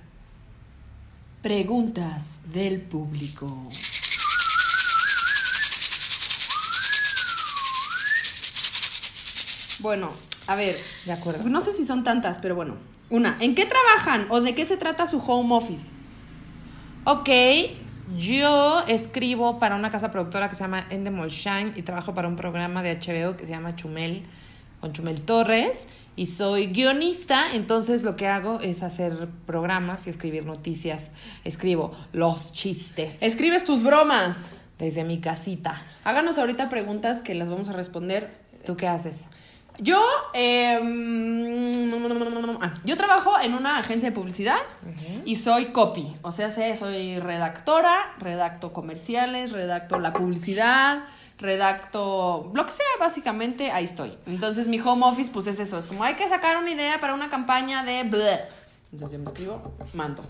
Preguntas 1.43 2.37
del 2.53 2.81
público. 2.81 3.69
Bueno, 9.81 10.13
a 10.49 10.57
ver, 10.57 10.75
De 11.07 11.13
acuerdo. 11.13 11.49
no 11.49 11.61
sé 11.61 11.73
si 11.73 11.85
son 11.85 12.03
tantas, 12.05 12.39
pero 12.39 12.55
bueno. 12.57 12.75
Una, 13.11 13.37
¿en 13.41 13.55
qué 13.55 13.65
trabajan 13.67 14.27
o 14.31 14.41
de 14.41 14.55
qué 14.55 14.67
se 14.67 14.77
trata 14.77 15.07
su 15.07 15.19
home 15.19 15.55
office? 15.55 15.97
Ok, 17.05 17.29
yo 18.19 18.83
escribo 18.87 19.59
para 19.59 19.77
una 19.77 19.91
casa 19.91 20.11
productora 20.11 20.49
que 20.49 20.55
se 20.55 20.63
llama 20.63 20.87
Endemol 20.91 21.29
Shine 21.29 21.73
y 21.77 21.83
trabajo 21.83 22.15
para 22.15 22.29
un 22.29 22.37
programa 22.37 22.83
de 22.83 22.97
HBO 22.99 23.37
que 23.37 23.45
se 23.45 23.51
llama 23.51 23.75
Chumel, 23.77 24.23
con 24.81 24.93
Chumel 24.93 25.21
Torres. 25.23 25.87
Y 26.17 26.27
soy 26.27 26.67
guionista, 26.67 27.45
entonces 27.55 28.03
lo 28.03 28.17
que 28.17 28.27
hago 28.27 28.59
es 28.61 28.83
hacer 28.83 29.29
programas 29.47 30.07
y 30.07 30.11
escribir 30.11 30.45
noticias. 30.45 31.13
Escribo 31.45 31.93
los 32.13 32.53
chistes 32.53 33.19
Escribes 33.21 33.65
tus 33.65 33.85
bromas. 33.85 34.47
desde 34.81 35.05
mi 35.05 35.21
casita. 35.21 35.81
Háganos 36.05 36.39
ahorita 36.39 36.69
preguntas 36.69 37.23
que 37.23 37.35
las 37.37 37.49
vamos 37.49 37.69
a 37.69 37.73
responder. 37.73 38.31
¿Tú 38.67 38.77
qué 38.77 38.89
haces? 38.89 39.27
Yo, 39.79 40.05
eh, 40.35 40.79
yo 42.85 42.97
trabajo 42.97 43.39
en 43.41 43.55
una 43.55 43.79
agencia 43.79 44.11
de 44.11 44.15
publicidad 44.15 44.59
y 45.25 45.37
soy 45.37 45.67
copy. 45.73 46.17
O 46.23 46.33
sea, 46.33 46.51
soy 46.51 47.19
redactora, 47.21 48.15
redacto 48.19 48.73
comerciales, 48.73 49.53
redacto 49.53 49.99
la 50.01 50.13
publicidad, 50.13 51.05
redacto 51.39 52.51
lo 52.55 52.67
que 52.67 52.73
sea, 52.73 52.87
básicamente 52.99 53.71
ahí 53.71 53.85
estoy. 53.85 54.17
Entonces 54.27 54.67
mi 54.67 54.81
home 54.81 55.07
office, 55.07 55.31
pues 55.33 55.47
es 55.47 55.61
eso, 55.61 55.79
es 55.79 55.87
como 55.87 56.03
hay 56.05 56.15
que 56.17 56.29
sacar 56.29 56.57
una 56.59 56.71
idea 56.71 56.99
para 57.01 57.15
una 57.15 57.31
campaña 57.31 57.85
de... 57.85 58.03
bleh. 58.05 58.41
Entonces 58.93 59.13
yo 59.13 59.19
me 59.19 59.27
escribo, 59.27 59.75
mando. 59.95 60.23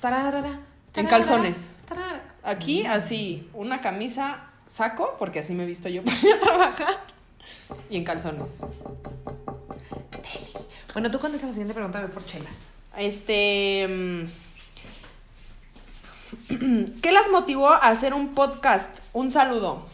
Tararara, 0.00 0.48
En 0.48 0.56
tararara, 0.92 1.08
calzones. 1.08 1.68
tarara. 1.86 2.22
Aquí, 2.42 2.86
así, 2.86 3.48
una 3.52 3.80
camisa, 3.80 4.44
saco, 4.66 5.16
porque 5.18 5.40
así 5.40 5.54
me 5.54 5.64
he 5.64 5.66
visto 5.66 5.88
yo 5.88 6.02
para 6.04 6.16
ir 6.18 6.32
a 6.34 6.40
trabajar, 6.40 6.96
y 7.88 7.96
en 7.96 8.04
calzones. 8.04 8.60
Bueno, 10.92 11.10
tú 11.10 11.18
contestas 11.18 11.50
la 11.50 11.54
siguiente 11.54 11.74
pregunta, 11.74 12.00
ve 12.00 12.08
por 12.08 12.24
chelas. 12.26 12.66
Este. 12.96 13.86
mm, 13.88 14.24
¿Qué 17.02 17.12
las 17.12 17.28
motivó 17.30 17.68
a 17.68 17.88
hacer 17.88 18.14
un 18.14 18.34
podcast? 18.34 18.98
Un 19.12 19.30
saludo. 19.30 19.86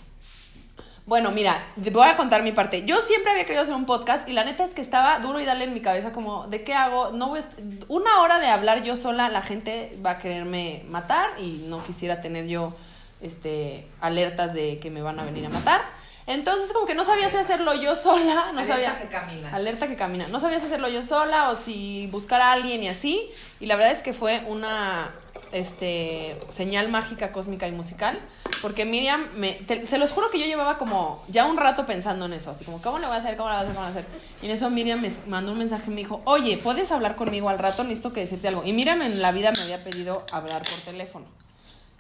Bueno, 1.07 1.31
mira, 1.31 1.65
voy 1.77 2.09
a 2.09 2.17
contar 2.17 2.43
mi 2.43 2.51
parte. 2.51 2.85
Yo 2.85 3.01
siempre 3.01 3.31
había 3.31 3.45
querido 3.45 3.63
hacer 3.63 3.77
un 3.77 3.87
podcast 3.87 4.29
y 4.29 4.33
la 4.33 4.43
neta 4.43 4.65
es 4.65 4.75
que 4.75 4.81
estaba 4.81 5.21
duro 5.21 5.39
y 5.39 5.45
dale 5.45 5.65
en 5.65 5.73
mi 5.73 5.81
cabeza 5.81 6.11
como, 6.11 6.49
¿de 6.49 6.65
qué 6.65 6.75
hago? 6.75 7.13
No 7.13 7.29
voy 7.29 7.43
una 7.87 8.23
hora 8.23 8.41
de 8.41 8.49
hablar 8.49 8.83
yo 8.83 8.97
sola, 8.97 9.29
la 9.29 9.41
gente 9.41 9.97
va 10.05 10.13
a 10.13 10.19
quererme 10.19 10.85
matar 10.89 11.31
y 11.39 11.65
no 11.69 11.81
quisiera 11.85 12.21
tener 12.21 12.49
yo 12.49 12.75
este 13.21 13.87
alertas 14.01 14.53
de 14.53 14.81
que 14.81 14.91
me 14.91 15.01
van 15.01 15.21
a 15.21 15.25
venir 15.25 15.47
a 15.47 15.49
matar. 15.49 15.81
Entonces 16.27 16.73
como 16.73 16.87
que 16.87 16.95
no 16.95 17.05
sabía 17.05 17.29
si 17.29 17.37
hacerlo 17.37 17.75
yo 17.75 17.95
sola, 17.97 18.51
no 18.53 18.61
Alerta 18.61 18.67
sabía 18.67 18.99
que 19.01 19.09
camina. 19.09 19.55
alerta 19.55 19.87
que 19.87 19.97
camina. 19.97 20.27
No 20.29 20.41
sabía 20.41 20.59
si 20.59 20.67
hacerlo 20.67 20.89
yo 20.89 21.03
sola 21.03 21.51
o 21.51 21.55
si 21.57 22.09
buscar 22.09 22.41
a 22.41 22.53
alguien 22.53 22.83
y 22.83 22.89
así. 22.89 23.29
Y 23.61 23.67
la 23.67 23.77
verdad 23.77 23.93
es 23.93 24.03
que 24.03 24.13
fue 24.13 24.43
una 24.49 25.13
este 25.53 26.37
señal 26.53 26.89
mágica, 26.89 27.31
cósmica 27.33 27.69
y 27.69 27.73
musical. 27.73 28.19
Porque 28.63 28.85
Miriam, 28.85 29.29
me, 29.37 29.53
te- 29.53 29.87
se 29.87 29.99
los 29.99 30.11
juro 30.11 30.31
que 30.31 30.39
yo 30.41 30.47
llevaba 30.47 30.79
como 30.79 31.23
ya 31.29 31.47
un 31.47 31.57
rato 31.57 31.87
pensando 31.87 32.25
en 32.27 32.33
eso. 32.33 32.51
Así 32.51 32.65
como, 32.65 32.83
¿cómo 32.83 32.99
le 32.99 33.07
voy 33.07 33.15
a 33.15 33.19
hacer? 33.19 33.37
¿Cómo 33.37 33.51
le 33.51 33.55
voy 33.57 33.61
a 33.61 33.69
hacer? 33.69 33.75
¿Cómo 33.77 33.87
le 33.87 33.93
voy 33.93 33.99
a 33.99 34.01
hacer? 34.01 34.19
Y 34.43 34.47
en 34.47 34.51
eso 34.53 34.69
Miriam 34.71 35.01
me 35.01 35.13
mandó 35.29 35.53
un 35.53 35.59
mensaje 35.59 35.85
y 35.87 35.91
me 35.91 35.97
dijo, 35.97 36.23
oye, 36.25 36.57
¿puedes 36.59 36.91
hablar 36.91 37.15
conmigo 37.17 37.49
al 37.49 37.59
rato? 37.59 37.85
Necesito 37.85 38.13
que 38.13 38.21
decirte 38.21 38.49
algo. 38.49 38.65
Y 38.65 38.73
Miriam 38.73 39.01
en 39.03 39.23
la 39.23 39.31
vida 39.31 39.53
me 39.53 39.63
había 39.63 39.85
pedido 39.85 40.25
hablar 40.33 40.63
por 40.63 40.81
teléfono. 40.81 41.27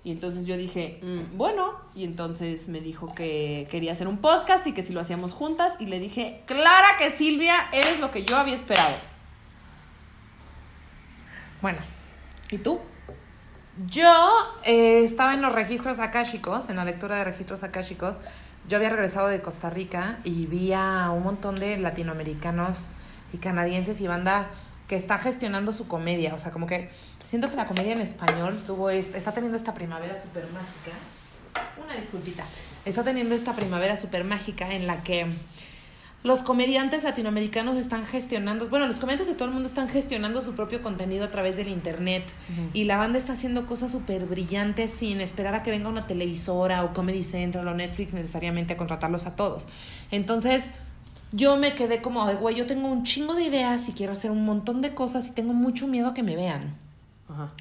Y 0.06 0.12
entonces 0.12 0.46
yo 0.46 0.56
dije, 0.56 1.00
"Mm, 1.02 1.36
bueno, 1.36 1.72
y 1.94 2.04
entonces 2.04 2.68
me 2.68 2.80
dijo 2.80 3.12
que 3.12 3.66
quería 3.70 3.90
hacer 3.90 4.06
un 4.06 4.18
podcast 4.18 4.64
y 4.68 4.72
que 4.72 4.84
si 4.84 4.92
lo 4.92 5.00
hacíamos 5.00 5.32
juntas. 5.32 5.74
Y 5.80 5.86
le 5.86 5.98
dije, 5.98 6.42
Clara 6.46 6.96
que 6.98 7.10
Silvia, 7.10 7.68
eres 7.72 7.98
lo 7.98 8.12
que 8.12 8.24
yo 8.24 8.36
había 8.36 8.54
esperado. 8.54 8.96
Bueno, 11.60 11.80
¿Y 12.50 12.58
tú? 12.58 12.78
Yo 13.90 14.30
eh, 14.64 15.02
estaba 15.04 15.34
en 15.34 15.42
los 15.42 15.52
registros 15.52 15.98
akáshicos, 15.98 16.70
en 16.70 16.76
la 16.76 16.84
lectura 16.84 17.16
de 17.16 17.24
registros 17.24 17.64
akáshicos. 17.64 18.20
Yo 18.68 18.76
había 18.76 18.90
regresado 18.90 19.28
de 19.28 19.42
Costa 19.42 19.68
Rica 19.68 20.18
y 20.24 20.46
vi 20.46 20.72
a 20.72 21.10
un 21.10 21.24
montón 21.24 21.58
de 21.58 21.76
latinoamericanos 21.76 22.88
y 23.32 23.38
canadienses 23.38 24.00
y 24.00 24.06
banda 24.06 24.48
que 24.88 24.96
está 24.96 25.18
gestionando 25.18 25.72
su 25.72 25.88
comedia. 25.88 26.34
O 26.34 26.38
sea, 26.38 26.52
como 26.52 26.66
que 26.66 26.88
siento 27.28 27.50
que 27.50 27.56
la 27.56 27.66
comedia 27.66 27.92
en 27.92 28.00
español 28.00 28.58
tuvo 28.64 28.90
est- 28.90 29.14
está 29.14 29.32
teniendo 29.32 29.56
esta 29.56 29.74
primavera 29.74 30.20
súper 30.20 30.44
mágica. 30.44 30.96
Una 31.84 31.94
disculpita. 31.94 32.44
Está 32.84 33.02
teniendo 33.04 33.34
esta 33.34 33.54
primavera 33.54 33.96
súper 33.96 34.24
mágica 34.24 34.72
en 34.72 34.86
la 34.86 35.02
que 35.02 35.26
los 36.22 36.42
comediantes 36.42 37.04
latinoamericanos 37.04 37.76
están 37.76 38.04
gestionando, 38.04 38.68
bueno, 38.68 38.86
los 38.88 38.98
comediantes 38.98 39.28
de 39.28 39.34
todo 39.34 39.46
el 39.46 39.54
mundo 39.54 39.68
están 39.68 39.88
gestionando 39.88 40.42
su 40.42 40.54
propio 40.54 40.82
contenido 40.82 41.24
a 41.24 41.30
través 41.30 41.56
del 41.56 41.68
internet 41.68 42.24
y 42.74 42.84
la 42.84 42.96
banda 42.96 43.18
está 43.18 43.34
haciendo 43.34 43.64
cosas 43.64 43.92
súper 43.92 44.26
brillantes 44.26 44.90
sin 44.90 45.20
esperar 45.20 45.54
a 45.54 45.62
que 45.62 45.70
venga 45.70 45.88
una 45.88 46.06
televisora 46.08 46.82
o 46.84 46.92
Comedy 46.92 47.22
Central 47.22 47.68
o 47.68 47.74
Netflix 47.74 48.12
necesariamente 48.12 48.72
a 48.72 48.76
contratarlos 48.76 49.26
a 49.26 49.36
todos. 49.36 49.68
Entonces, 50.10 50.64
yo 51.32 51.56
me 51.58 51.74
quedé 51.74 52.02
como 52.02 52.26
de, 52.26 52.34
güey, 52.34 52.56
yo 52.56 52.66
tengo 52.66 52.88
un 52.88 53.04
chingo 53.04 53.34
de 53.34 53.44
ideas 53.44 53.88
y 53.88 53.92
quiero 53.92 54.12
hacer 54.12 54.30
un 54.32 54.44
montón 54.44 54.82
de 54.82 54.94
cosas 54.94 55.28
y 55.28 55.30
tengo 55.30 55.52
mucho 55.54 55.86
miedo 55.86 56.08
a 56.08 56.14
que 56.14 56.22
me 56.24 56.34
vean. 56.34 56.76
Ajá. 57.28 57.52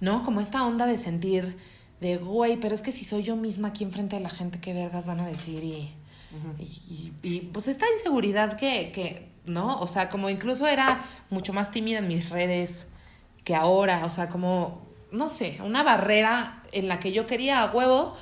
¿no? 0.00 0.22
Como 0.24 0.40
esta 0.40 0.64
onda 0.66 0.86
de 0.86 0.96
sentir 0.98 1.56
de, 2.00 2.16
güey, 2.16 2.56
pero 2.58 2.74
es 2.74 2.82
que 2.82 2.92
si 2.92 3.04
soy 3.04 3.22
yo 3.22 3.36
misma 3.36 3.68
aquí 3.68 3.84
enfrente 3.84 4.16
de 4.16 4.22
la 4.22 4.30
gente, 4.30 4.58
¿qué 4.60 4.72
vergas 4.72 5.06
van 5.06 5.20
a 5.20 5.26
decir? 5.26 5.62
Y, 5.62 5.92
y, 6.58 6.62
y- 6.62 7.12
y, 7.22 7.40
pues 7.52 7.68
esta 7.68 7.84
inseguridad 7.96 8.56
que, 8.56 8.92
que, 8.92 9.28
¿no? 9.44 9.76
O 9.80 9.86
sea, 9.86 10.08
como 10.08 10.30
incluso 10.30 10.66
era 10.66 11.00
mucho 11.28 11.52
más 11.52 11.70
tímida 11.70 11.98
en 11.98 12.08
mis 12.08 12.30
redes 12.30 12.86
que 13.44 13.54
ahora, 13.54 14.04
o 14.06 14.10
sea, 14.10 14.28
como, 14.28 14.86
no 15.12 15.28
sé, 15.28 15.58
una 15.64 15.82
barrera 15.82 16.62
en 16.72 16.88
la 16.88 17.00
que 17.00 17.12
yo 17.12 17.26
quería 17.26 17.62
a 17.62 17.70
huevo 17.72 18.14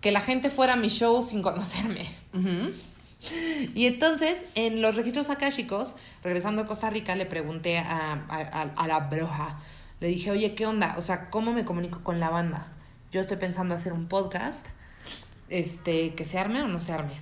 que 0.00 0.12
la 0.12 0.20
gente 0.20 0.50
fuera 0.50 0.74
a 0.74 0.76
mi 0.76 0.88
show 0.88 1.20
sin 1.22 1.42
conocerme. 1.42 2.06
Y 3.74 3.86
entonces, 3.86 4.44
en 4.54 4.82
los 4.82 4.94
registros 4.94 5.30
akáshicos, 5.30 5.94
regresando 6.22 6.62
a 6.62 6.66
Costa 6.66 6.90
Rica, 6.90 7.16
le 7.16 7.26
pregunté 7.26 7.78
a, 7.78 8.12
a, 8.28 8.38
a- 8.38 8.72
a 8.76 8.86
la 8.86 9.00
bruja. 9.00 9.58
Le 10.00 10.08
dije, 10.08 10.30
oye, 10.30 10.54
¿qué 10.54 10.66
onda? 10.66 10.94
O 10.98 11.02
sea, 11.02 11.30
¿cómo 11.30 11.52
me 11.52 11.64
comunico 11.64 12.02
con 12.02 12.20
la 12.20 12.28
banda? 12.28 12.72
Yo 13.12 13.20
estoy 13.20 13.38
pensando 13.38 13.74
hacer 13.74 13.92
un 13.92 14.08
podcast, 14.08 14.64
este, 15.48 16.14
que 16.14 16.24
se 16.24 16.38
arme 16.38 16.62
o 16.62 16.68
no 16.68 16.80
se 16.80 16.92
arme. 16.92 17.14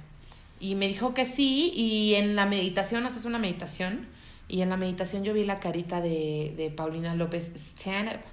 Y 0.58 0.74
me 0.74 0.88
dijo 0.88 1.14
que 1.14 1.26
sí, 1.26 1.72
y 1.74 2.14
en 2.14 2.36
la 2.36 2.46
meditación, 2.46 3.06
haces 3.06 3.24
una 3.26 3.38
meditación, 3.38 4.08
y 4.48 4.62
en 4.62 4.70
la 4.70 4.76
meditación 4.76 5.24
yo 5.24 5.34
vi 5.34 5.44
la 5.44 5.60
carita 5.60 6.00
de, 6.00 6.72
Paulina 6.76 7.14
López 7.14 7.52
Stanhope. 7.54 8.24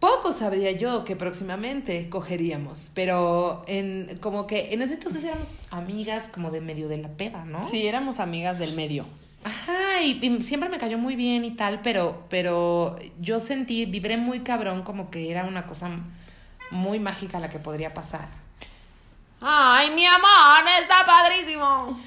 Poco 0.00 0.32
sabría 0.32 0.72
yo 0.72 1.04
que 1.04 1.14
próximamente 1.14 2.08
cogeríamos, 2.08 2.90
pero 2.94 3.62
en 3.66 4.18
como 4.20 4.46
que 4.46 4.72
en 4.72 4.80
ese 4.80 4.94
entonces 4.94 5.22
éramos 5.24 5.56
amigas 5.70 6.30
como 6.30 6.50
de 6.50 6.62
medio 6.62 6.88
de 6.88 6.96
la 6.96 7.08
peda, 7.08 7.44
¿no? 7.44 7.62
Sí, 7.64 7.86
éramos 7.86 8.18
amigas 8.18 8.58
del 8.58 8.74
medio. 8.74 9.04
Ajá, 9.44 10.02
y, 10.02 10.24
y 10.24 10.42
siempre 10.42 10.68
me 10.68 10.78
cayó 10.78 10.98
muy 10.98 11.16
bien 11.16 11.44
y 11.44 11.52
tal, 11.52 11.80
pero, 11.82 12.26
pero 12.28 12.96
yo 13.20 13.40
sentí, 13.40 13.86
vibré 13.86 14.16
muy 14.16 14.40
cabrón 14.40 14.82
como 14.82 15.10
que 15.10 15.30
era 15.30 15.44
una 15.44 15.66
cosa 15.66 15.90
muy 16.70 16.98
mágica 16.98 17.40
la 17.40 17.48
que 17.48 17.58
podría 17.58 17.94
pasar. 17.94 18.28
Ay, 19.40 19.90
mi 19.90 20.04
amor, 20.06 20.64
está 20.80 21.04
padrísimo. 21.04 21.98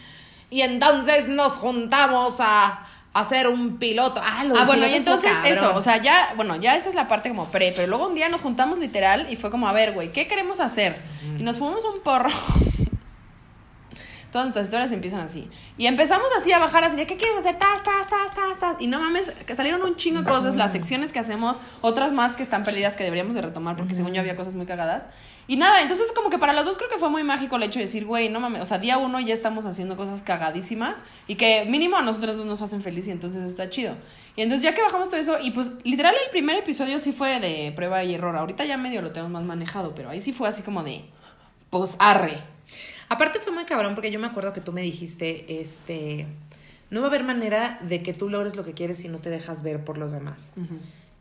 Y 0.50 0.62
entonces 0.62 1.28
nos 1.28 1.54
juntamos 1.54 2.36
a, 2.40 2.86
hacer 3.14 3.48
un 3.48 3.78
piloto. 3.78 4.22
Ah, 4.24 4.44
lo 4.44 4.58
Ah, 4.58 4.66
bueno, 4.66 4.88
y 4.88 4.94
entonces 4.94 5.32
eso, 5.46 5.76
o 5.76 5.82
sea, 5.82 6.02
ya, 6.02 6.34
bueno, 6.36 6.56
ya 6.56 6.76
esa 6.76 6.90
es 6.90 6.96
la 6.96 7.08
parte 7.08 7.30
como 7.30 7.46
pre, 7.46 7.72
pero 7.76 7.88
luego 7.88 8.08
un 8.08 8.16
día 8.16 8.28
nos 8.30 8.42
juntamos 8.42 8.80
literal 8.80 9.28
y 9.32 9.36
fue 9.36 9.52
como, 9.52 9.68
a 9.68 9.72
ver, 9.72 9.94
güey, 9.94 10.12
¿qué 10.12 10.28
queremos 10.28 10.60
hacer? 10.60 11.00
Y 11.40 11.44
nos 11.44 11.58
fumamos 11.58 11.84
un 11.86 12.02
porro. 12.02 12.32
Todas 14.34 14.48
nuestras 14.48 14.66
historias 14.66 14.92
empiezan 14.92 15.20
así. 15.20 15.48
Y 15.78 15.86
empezamos 15.86 16.26
así 16.36 16.52
a 16.52 16.58
bajar 16.58 16.84
así 16.84 16.96
de, 16.96 17.06
¿qué 17.06 17.18
quieres 17.18 17.38
hacer? 17.38 17.60
Tas, 17.60 17.84
tas, 17.84 18.08
tas, 18.10 18.34
tas, 18.34 18.60
tas. 18.60 18.76
Y 18.80 18.88
no 18.88 19.00
mames, 19.00 19.30
que 19.30 19.54
salieron 19.54 19.84
un 19.84 19.96
chingo 19.96 20.24
de 20.24 20.28
cosas, 20.28 20.56
las 20.56 20.72
secciones 20.72 21.14
que 21.14 21.20
hacemos, 21.20 21.56
otras 21.82 22.14
más 22.14 22.36
que 22.36 22.42
están 22.42 22.64
perdidas 22.64 22.96
que 22.96 23.04
deberíamos 23.04 23.36
de 23.36 23.44
retomar, 23.44 23.76
porque 23.76 23.94
según 23.94 24.12
yo 24.12 24.22
había 24.22 24.36
cosas 24.36 24.56
muy 24.56 24.66
cagadas. 24.66 25.06
Y 25.46 25.56
nada, 25.56 25.84
entonces 25.84 26.12
como 26.16 26.32
que 26.32 26.40
para 26.40 26.54
los 26.54 26.66
dos 26.66 26.80
creo 26.80 26.90
que 26.90 26.98
fue 26.98 27.12
muy 27.12 27.24
mágico 27.24 27.58
el 27.58 27.64
hecho 27.64 27.78
de 27.78 27.86
decir, 27.86 28.06
güey, 28.06 28.30
no 28.30 28.40
mames, 28.40 28.64
o 28.64 28.66
sea, 28.66 28.80
día 28.80 28.98
uno 28.98 29.20
ya 29.20 29.36
estamos 29.36 29.68
haciendo 29.68 29.96
cosas 29.96 30.24
cagadísimas 30.24 30.98
y 31.28 31.36
que 31.36 31.66
mínimo 31.66 31.98
a 31.98 32.02
nosotros 32.02 32.36
dos 32.38 32.48
nos 32.48 32.60
hacen 32.64 32.82
feliz 32.82 33.08
y 33.08 33.12
entonces 33.12 33.44
está 33.44 33.70
chido. 33.70 33.96
Y 34.36 34.42
entonces 34.42 34.64
ya 34.64 34.74
que 34.74 34.82
bajamos 34.82 35.10
todo 35.10 35.20
eso, 35.20 35.38
y 35.40 35.52
pues 35.52 35.74
literal 35.84 36.16
el 36.26 36.32
primer 36.32 36.56
episodio 36.56 36.98
sí 36.98 37.12
fue 37.12 37.40
de 37.40 37.72
prueba 37.76 38.04
y 38.04 38.16
error. 38.16 38.36
Ahorita 38.36 38.66
ya 38.66 38.78
medio 38.78 39.04
lo 39.04 39.12
tenemos 39.12 39.32
más 39.32 39.44
manejado, 39.44 39.94
pero 39.94 40.10
ahí 40.10 40.20
sí 40.20 40.34
fue 40.34 40.50
así 40.50 40.64
como 40.64 40.84
de, 40.84 41.06
pues 41.70 41.98
arre. 42.00 42.40
Aparte 43.14 43.40
fue 43.40 43.54
muy 43.54 43.66
cabrón 43.66 43.94
porque 43.94 44.10
yo 44.10 44.20
me 44.20 44.26
acuerdo 44.26 44.54
que 44.54 44.62
tú 44.62 44.72
me 44.72 44.82
dijiste, 44.82 45.62
este, 45.62 46.26
no 46.90 47.02
va 47.02 47.08
a 47.08 47.10
haber 47.10 47.24
manera 47.24 47.78
de 47.84 48.02
que 48.02 48.12
tú 48.12 48.28
logres 48.28 48.56
lo 48.56 48.64
que 48.64 48.74
quieres 48.74 48.98
si 48.98 49.08
no 49.08 49.20
te 49.20 49.30
dejas 49.30 49.62
ver 49.62 49.84
por 49.84 50.00
los 50.00 50.12
demás. 50.12 50.50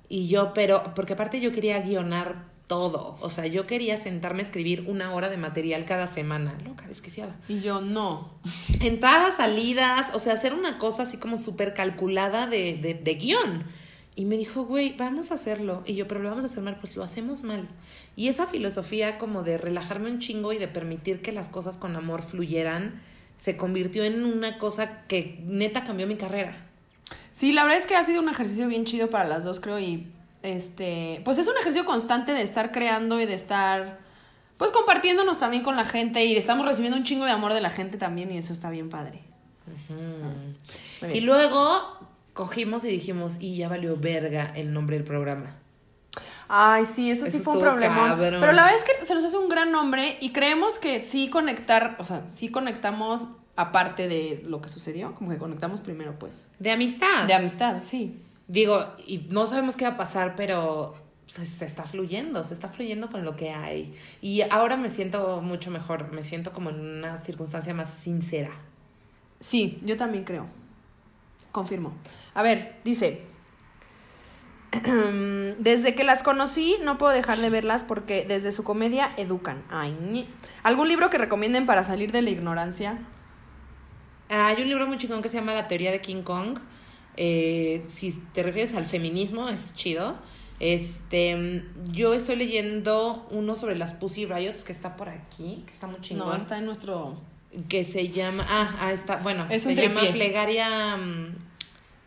Y 0.08 0.26
yo, 0.28 0.54
pero, 0.54 0.94
porque 0.94 1.12
aparte 1.12 1.38
yo 1.38 1.52
quería 1.52 1.80
guionar 1.80 2.44
todo. 2.66 3.18
O 3.20 3.28
sea, 3.28 3.46
yo 3.46 3.66
quería 3.66 3.98
sentarme 3.98 4.40
a 4.40 4.46
escribir 4.46 4.84
una 4.86 5.12
hora 5.12 5.28
de 5.28 5.36
material 5.36 5.84
cada 5.84 6.06
semana. 6.06 6.56
Loca, 6.64 6.86
desquiciada. 6.88 7.36
Y 7.46 7.60
yo, 7.60 7.82
no. 7.82 8.30
Entradas, 8.80 9.36
salidas, 9.36 10.14
o 10.14 10.18
sea, 10.18 10.32
hacer 10.32 10.54
una 10.54 10.78
cosa 10.78 11.02
así 11.02 11.18
como 11.18 11.36
súper 11.36 11.74
calculada 11.74 12.46
de, 12.46 12.78
de, 12.78 12.94
de 12.94 13.14
guion. 13.16 13.64
Y 14.14 14.26
me 14.26 14.36
dijo, 14.36 14.64
güey, 14.64 14.94
vamos 14.96 15.30
a 15.30 15.34
hacerlo. 15.34 15.82
Y 15.86 15.94
yo, 15.94 16.06
pero 16.06 16.20
lo 16.20 16.28
vamos 16.28 16.44
a 16.44 16.46
hacer 16.46 16.62
mal, 16.62 16.78
pues 16.78 16.96
lo 16.96 17.02
hacemos 17.02 17.44
mal. 17.44 17.68
Y 18.14 18.28
esa 18.28 18.46
filosofía 18.46 19.16
como 19.16 19.42
de 19.42 19.56
relajarme 19.56 20.10
un 20.10 20.18
chingo 20.18 20.52
y 20.52 20.58
de 20.58 20.68
permitir 20.68 21.22
que 21.22 21.32
las 21.32 21.48
cosas 21.48 21.78
con 21.78 21.96
amor 21.96 22.22
fluyeran, 22.22 23.00
se 23.38 23.56
convirtió 23.56 24.04
en 24.04 24.24
una 24.24 24.58
cosa 24.58 25.02
que 25.06 25.40
neta 25.46 25.84
cambió 25.84 26.06
mi 26.06 26.16
carrera. 26.16 26.54
Sí, 27.30 27.52
la 27.52 27.64
verdad 27.64 27.80
es 27.80 27.86
que 27.86 27.96
ha 27.96 28.04
sido 28.04 28.20
un 28.20 28.28
ejercicio 28.28 28.68
bien 28.68 28.84
chido 28.84 29.08
para 29.08 29.24
las 29.24 29.44
dos, 29.44 29.58
creo, 29.60 29.80
y 29.80 30.06
este, 30.42 31.22
pues 31.24 31.38
es 31.38 31.48
un 31.48 31.54
ejercicio 31.54 31.84
constante 31.86 32.32
de 32.32 32.42
estar 32.42 32.70
creando 32.70 33.18
y 33.20 33.26
de 33.26 33.34
estar, 33.34 33.98
pues 34.58 34.70
compartiéndonos 34.70 35.38
también 35.38 35.62
con 35.62 35.76
la 35.76 35.84
gente 35.84 36.24
y 36.24 36.36
estamos 36.36 36.66
recibiendo 36.66 36.98
un 36.98 37.04
chingo 37.04 37.24
de 37.24 37.30
amor 37.30 37.54
de 37.54 37.62
la 37.62 37.70
gente 37.70 37.96
también 37.96 38.30
y 38.30 38.38
eso 38.38 38.52
está 38.52 38.70
bien 38.70 38.90
padre. 38.90 39.22
Bien. 41.00 41.16
Y 41.16 41.20
luego 41.20 42.01
cogimos 42.32 42.84
y 42.84 42.88
dijimos, 42.88 43.36
y 43.40 43.56
ya 43.56 43.68
valió 43.68 43.96
verga 43.96 44.52
el 44.54 44.72
nombre 44.72 44.96
del 44.96 45.04
programa. 45.04 45.56
Ay, 46.48 46.84
sí, 46.84 47.10
eso, 47.10 47.24
eso 47.24 47.38
sí 47.38 47.42
fue 47.42 47.54
un 47.54 47.60
problema. 47.60 48.16
Pero 48.18 48.52
la 48.52 48.64
verdad 48.64 48.74
es 48.76 48.84
que 48.84 49.06
se 49.06 49.14
nos 49.14 49.24
hace 49.24 49.36
un 49.38 49.48
gran 49.48 49.72
nombre 49.72 50.18
y 50.20 50.32
creemos 50.32 50.78
que 50.78 51.00
sí 51.00 51.30
conectar, 51.30 51.96
o 51.98 52.04
sea, 52.04 52.26
sí 52.28 52.50
conectamos 52.50 53.26
aparte 53.56 54.08
de 54.08 54.42
lo 54.46 54.60
que 54.60 54.68
sucedió, 54.68 55.14
como 55.14 55.30
que 55.30 55.38
conectamos 55.38 55.80
primero, 55.80 56.18
pues. 56.18 56.48
De 56.58 56.70
amistad. 56.70 57.26
De 57.26 57.34
amistad, 57.34 57.82
sí. 57.82 58.20
Digo, 58.48 58.84
y 59.06 59.26
no 59.30 59.46
sabemos 59.46 59.76
qué 59.76 59.84
va 59.84 59.92
a 59.92 59.96
pasar, 59.96 60.34
pero 60.36 60.94
se, 61.26 61.46
se, 61.46 61.64
está 61.64 61.84
fluyendo, 61.84 62.44
se 62.44 62.52
está 62.52 62.68
fluyendo 62.68 63.10
con 63.10 63.24
lo 63.24 63.36
que 63.36 63.50
hay. 63.50 63.94
Y 64.20 64.42
ahora 64.42 64.76
me 64.76 64.90
siento 64.90 65.40
mucho 65.40 65.70
mejor, 65.70 66.12
me 66.12 66.22
siento 66.22 66.52
como 66.52 66.70
en 66.70 66.80
una 66.80 67.16
circunstancia 67.16 67.72
más 67.72 67.90
sincera. 67.90 68.50
Sí, 69.40 69.78
yo 69.84 69.96
también 69.96 70.24
creo. 70.24 70.46
Confirmo. 71.52 71.92
A 72.34 72.42
ver, 72.42 72.80
dice, 72.82 73.26
desde 75.58 75.94
que 75.94 76.02
las 76.02 76.22
conocí 76.22 76.76
no 76.82 76.98
puedo 76.98 77.12
dejar 77.12 77.38
de 77.38 77.50
verlas 77.50 77.84
porque 77.84 78.24
desde 78.26 78.52
su 78.52 78.64
comedia 78.64 79.12
educan. 79.16 79.62
Ay, 79.70 80.28
¿Algún 80.62 80.88
libro 80.88 81.10
que 81.10 81.18
recomienden 81.18 81.66
para 81.66 81.84
salir 81.84 82.10
de 82.10 82.22
la 82.22 82.30
ignorancia? 82.30 82.98
Hay 84.30 84.62
un 84.62 84.68
libro 84.68 84.86
muy 84.86 84.96
chingón 84.96 85.20
que 85.20 85.28
se 85.28 85.36
llama 85.36 85.52
La 85.52 85.68
teoría 85.68 85.92
de 85.92 86.00
King 86.00 86.22
Kong. 86.22 86.58
Eh, 87.18 87.84
si 87.86 88.12
te 88.32 88.42
refieres 88.42 88.74
al 88.74 88.86
feminismo, 88.86 89.50
es 89.50 89.74
chido. 89.74 90.16
Este, 90.58 91.64
yo 91.90 92.14
estoy 92.14 92.36
leyendo 92.36 93.26
uno 93.30 93.56
sobre 93.56 93.76
las 93.76 93.92
Pussy 93.92 94.24
Riots 94.24 94.64
que 94.64 94.72
está 94.72 94.96
por 94.96 95.10
aquí, 95.10 95.64
que 95.66 95.72
está 95.72 95.86
muy 95.86 96.00
chingón. 96.00 96.28
No, 96.28 96.34
está 96.34 96.56
en 96.56 96.64
nuestro 96.64 97.20
que 97.68 97.84
se 97.84 98.08
llama, 98.08 98.44
ah, 98.48 98.76
ah 98.80 98.92
está, 98.92 99.16
bueno, 99.16 99.46
es 99.50 99.62
se 99.62 99.74
llama 99.74 100.00
plegaria, 100.12 100.98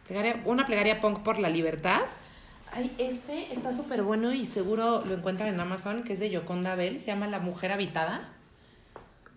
plegaria, 0.07 0.41
una 0.45 0.65
plegaria 0.65 0.99
punk 0.99 1.19
por 1.19 1.39
la 1.39 1.49
libertad. 1.49 2.01
Ay, 2.71 2.93
este 2.97 3.53
está 3.53 3.73
súper 3.73 4.03
bueno 4.03 4.33
y 4.33 4.45
seguro 4.45 5.03
lo 5.05 5.13
encuentran 5.13 5.53
en 5.53 5.59
Amazon, 5.59 6.03
que 6.03 6.13
es 6.13 6.19
de 6.19 6.29
Yoconda 6.29 6.75
Bell, 6.75 6.99
se 6.99 7.07
llama 7.07 7.27
La 7.27 7.39
Mujer 7.39 7.71
Habitada. 7.71 8.29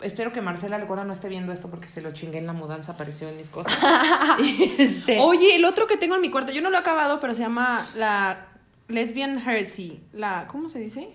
Espero 0.01 0.33
que 0.33 0.41
Marcela 0.41 0.77
Algora 0.77 1.05
no 1.05 1.13
esté 1.13 1.29
viendo 1.29 1.53
esto 1.53 1.69
porque 1.69 1.89
se 1.89 2.01
lo 2.01 2.13
chingué 2.13 2.39
en 2.39 2.47
la 2.47 2.53
mudanza, 2.53 2.93
apareció 2.93 3.29
en 3.29 3.37
mis 3.37 3.49
cosas. 3.49 3.77
este... 4.79 5.19
Oye, 5.21 5.57
el 5.57 5.65
otro 5.65 5.87
que 5.87 5.97
tengo 5.97 6.15
en 6.15 6.21
mi 6.21 6.31
cuarto, 6.31 6.53
yo 6.53 6.63
no 6.63 6.71
lo 6.71 6.77
he 6.77 6.81
acabado, 6.81 7.21
pero 7.21 7.35
se 7.35 7.43
llama 7.43 7.87
la 7.97 8.49
Lesbian 8.87 9.39
Heresy. 9.39 10.01
La, 10.13 10.47
¿cómo 10.47 10.69
se 10.69 10.79
dice? 10.79 11.09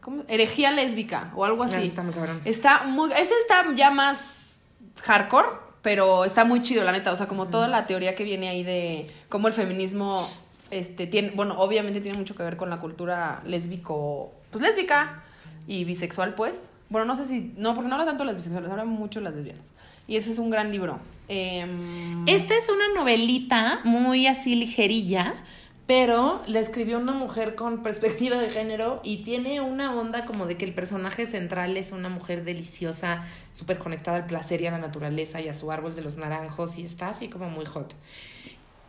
¿Cómo? 0.00 0.24
Herejía 0.28 0.70
lésbica 0.70 1.32
o 1.34 1.44
algo 1.44 1.62
así. 1.64 1.86
Está 1.86 2.02
muy 2.02 2.12
cabrón. 2.12 2.40
Está 2.44 2.84
muy, 2.84 3.10
ese 3.12 3.34
está 3.40 3.66
ya 3.74 3.90
más 3.90 4.60
hardcore, 5.02 5.48
pero 5.82 6.24
está 6.24 6.44
muy 6.44 6.62
chido, 6.62 6.84
la 6.84 6.92
neta. 6.92 7.12
O 7.12 7.16
sea, 7.16 7.26
como 7.28 7.48
toda 7.48 7.68
la 7.68 7.86
teoría 7.86 8.14
que 8.14 8.24
viene 8.24 8.48
ahí 8.48 8.62
de 8.62 9.06
cómo 9.28 9.48
el 9.48 9.54
feminismo, 9.54 10.28
este, 10.70 11.06
tiene, 11.06 11.30
bueno, 11.30 11.54
obviamente 11.58 12.00
tiene 12.00 12.18
mucho 12.18 12.34
que 12.34 12.42
ver 12.42 12.56
con 12.56 12.70
la 12.70 12.78
cultura 12.78 13.42
lésbico, 13.44 14.32
pues 14.50 14.62
lésbica 14.62 15.22
y 15.66 15.84
bisexual, 15.84 16.34
pues. 16.34 16.70
Bueno, 16.90 17.04
no 17.04 17.14
sé 17.14 17.24
si. 17.24 17.52
No, 17.56 17.74
porque 17.74 17.88
no 17.88 17.96
habla 17.96 18.06
tanto 18.06 18.22
de 18.22 18.28
las 18.28 18.36
bisexuales, 18.36 18.70
habla 18.70 18.84
mucho 18.84 19.20
de 19.20 19.24
las 19.24 19.34
lesbianas. 19.34 19.68
Y 20.06 20.16
ese 20.16 20.32
es 20.32 20.38
un 20.38 20.48
gran 20.48 20.72
libro. 20.72 21.00
Eh, 21.28 21.66
Esta 22.26 22.56
es 22.56 22.68
una 22.70 22.94
novelita 22.98 23.80
muy 23.84 24.26
así 24.26 24.54
ligerilla, 24.56 25.34
pero 25.88 26.42
la 26.46 26.60
escribió 26.60 26.98
una 26.98 27.12
mujer 27.12 27.54
con 27.54 27.82
perspectiva 27.82 28.36
de 28.36 28.50
género 28.50 29.00
y 29.02 29.24
tiene 29.24 29.62
una 29.62 29.98
onda 29.98 30.26
como 30.26 30.44
de 30.44 30.58
que 30.58 30.66
el 30.66 30.74
personaje 30.74 31.26
central 31.26 31.78
es 31.78 31.92
una 31.92 32.10
mujer 32.10 32.44
deliciosa, 32.44 33.24
súper 33.54 33.78
conectada 33.78 34.18
al 34.18 34.26
placer 34.26 34.60
y 34.60 34.66
a 34.66 34.70
la 34.70 34.78
naturaleza 34.78 35.40
y 35.40 35.48
a 35.48 35.54
su 35.54 35.72
árbol 35.72 35.96
de 35.96 36.02
los 36.02 36.18
naranjos 36.18 36.76
y 36.76 36.84
está 36.84 37.06
así 37.08 37.28
como 37.28 37.48
muy 37.48 37.64
hot. 37.64 37.94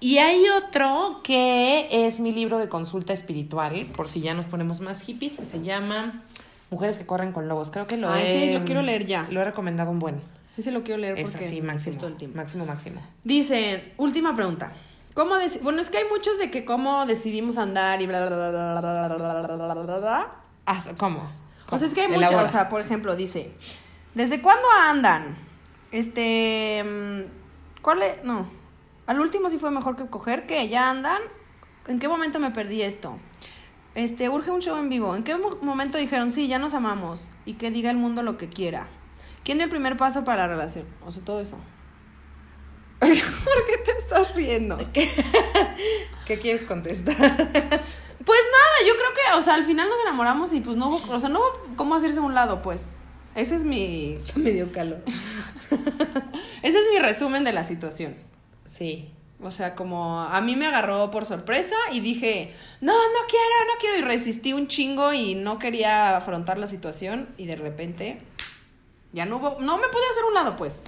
Y 0.02 0.18
hay 0.18 0.44
otro 0.50 1.22
que 1.24 1.88
es 1.90 2.20
mi 2.20 2.34
libro 2.34 2.60
de 2.60 2.68
consulta 2.68 3.14
espiritual, 3.14 3.86
por 3.96 4.10
si 4.10 4.20
ya 4.20 4.34
nos 4.34 4.46
ponemos 4.48 4.82
más 4.82 5.02
hippies, 5.02 5.38
que 5.38 5.46
se 5.46 5.62
llama 5.62 6.22
Mujeres 6.70 6.98
que 6.98 7.06
corren 7.06 7.32
con 7.32 7.48
lobos. 7.48 7.72
Creo 7.72 7.88
que 7.88 7.96
lo 7.96 8.12
Ay, 8.12 8.24
he, 8.28 8.48
sí, 8.48 8.54
lo 8.54 8.66
quiero 8.66 8.82
leer 8.82 9.06
ya. 9.06 9.26
Lo 9.32 9.40
he 9.40 9.46
recomendado 9.46 9.90
un 9.90 10.00
buen. 10.00 10.22
Ese 10.58 10.72
lo 10.72 10.84
quiero 10.84 11.00
leer 11.00 11.18
Es 11.18 11.32
porque 11.32 11.46
así, 11.46 11.62
máximo. 11.62 11.96
todo 11.96 12.08
el 12.08 12.18
tiempo. 12.18 12.36
Máximo, 12.36 12.66
máximo. 12.66 13.02
Dicen, 13.24 13.94
última 13.96 14.36
pregunta. 14.36 14.74
¿Cómo 15.20 15.36
bueno, 15.64 15.82
es 15.82 15.90
que 15.90 15.98
hay 15.98 16.06
muchos 16.10 16.38
de 16.38 16.50
que 16.50 16.64
cómo 16.64 17.06
decidimos 17.06 17.58
andar 17.58 18.02
y 18.02 18.08
bla, 18.08 18.26
bla, 18.26 18.38
bla, 18.38 18.52
bla, 18.52 18.80
bla, 18.80 19.56
bla, 19.58 19.74
bla, 19.74 19.98
bla. 19.98 20.32
¿Cómo? 20.98 21.20
¿Cómo? 21.66 21.76
O 21.76 21.78
sea, 21.78 21.90
es 21.90 21.94
que 21.94 22.04
hay 22.04 22.08
muchos, 22.08 22.32
o 22.32 22.48
sea, 22.48 22.70
por 22.70 22.80
ejemplo, 22.80 23.18
dice, 23.18 23.52
¿desde 24.16 24.42
cuándo 24.42 24.66
andan? 24.72 25.36
Este, 25.92 27.26
¿cuál 27.82 28.02
es? 28.02 28.24
No, 28.24 28.48
al 29.08 29.20
último 29.20 29.50
sí 29.50 29.58
fue 29.58 29.72
mejor 29.72 29.98
que 29.98 30.06
coger, 30.06 30.46
que 30.46 30.70
ya 30.70 30.90
andan. 30.90 31.22
¿En 31.90 32.00
qué 32.00 32.08
momento 32.08 32.40
me 32.40 32.52
perdí 32.52 32.82
esto? 32.82 33.18
Este, 33.96 34.30
urge 34.30 34.52
un 34.52 34.62
show 34.62 34.78
en 34.78 34.88
vivo. 34.88 35.18
¿En 35.18 35.26
qué 35.26 35.36
momento 35.36 35.98
dijeron, 35.98 36.32
sí, 36.32 36.48
ya 36.48 36.60
nos 36.60 36.74
amamos? 36.74 37.30
Y 37.44 37.56
que 37.56 37.72
diga 37.72 37.92
el 37.92 37.98
mundo 37.98 38.24
lo 38.24 38.38
que 38.38 38.48
quiera. 38.48 38.88
¿Quién 39.44 39.58
dio 39.58 39.66
el 39.66 39.70
primer 39.70 39.98
paso 39.98 40.24
para 40.24 40.44
la 40.44 40.48
relación? 40.48 40.86
O 41.06 41.12
sea, 41.12 41.26
todo 41.26 41.42
eso. 41.42 41.58
¿Por 43.46 43.68
qué 43.68 43.78
te 43.86 43.92
estás 43.98 44.36
riendo? 44.36 44.78
¿Qué 46.26 46.38
quieres 46.40 46.64
contestar? 46.64 47.16
Pues 47.18 48.42
nada, 48.52 48.88
yo 48.88 48.96
creo 48.96 49.14
que, 49.14 49.38
o 49.38 49.42
sea, 49.42 49.56
al 49.56 49.64
final 49.64 49.90
nos 49.90 50.00
enamoramos 50.02 50.54
y 50.54 50.60
pues 50.60 50.78
no 50.78 50.90
hubo, 50.90 51.14
o 51.14 51.20
sea, 51.20 51.30
no 51.30 51.40
hubo 51.40 51.76
cómo 51.76 51.96
hacerse 51.96 52.20
a 52.20 52.22
un 52.22 52.36
lado, 52.36 52.62
pues. 52.62 52.96
Ese 53.36 53.56
es 53.56 53.64
mi, 53.64 54.14
Está 54.14 54.38
medio 54.38 54.72
calor. 54.72 55.02
ese 56.62 56.80
es 56.80 56.86
mi 56.92 57.00
resumen 57.00 57.44
de 57.44 57.54
la 57.54 57.64
situación. 57.64 58.16
Sí. 58.66 59.14
O 59.42 59.52
sea, 59.52 59.74
como 59.74 60.20
a 60.20 60.42
mí 60.42 60.58
me 60.58 60.68
agarró 60.68 61.10
por 61.12 61.26
sorpresa 61.26 61.76
y 61.94 62.02
dije, 62.02 62.54
no, 62.82 62.92
no 62.92 63.20
quiero, 63.30 63.66
no 63.68 63.80
quiero. 63.80 63.98
Y 63.98 64.02
resistí 64.02 64.52
un 64.52 64.68
chingo 64.68 65.14
y 65.14 65.36
no 65.36 65.58
quería 65.58 66.18
afrontar 66.18 66.58
la 66.58 66.68
situación. 66.68 67.30
Y 67.38 67.46
de 67.46 67.56
repente, 67.56 68.18
ya 69.14 69.26
no 69.26 69.38
hubo, 69.38 69.58
no 69.62 69.78
me 69.78 69.88
pude 69.88 70.04
hacer 70.12 70.26
un 70.26 70.34
lado, 70.34 70.56
pues. 70.58 70.84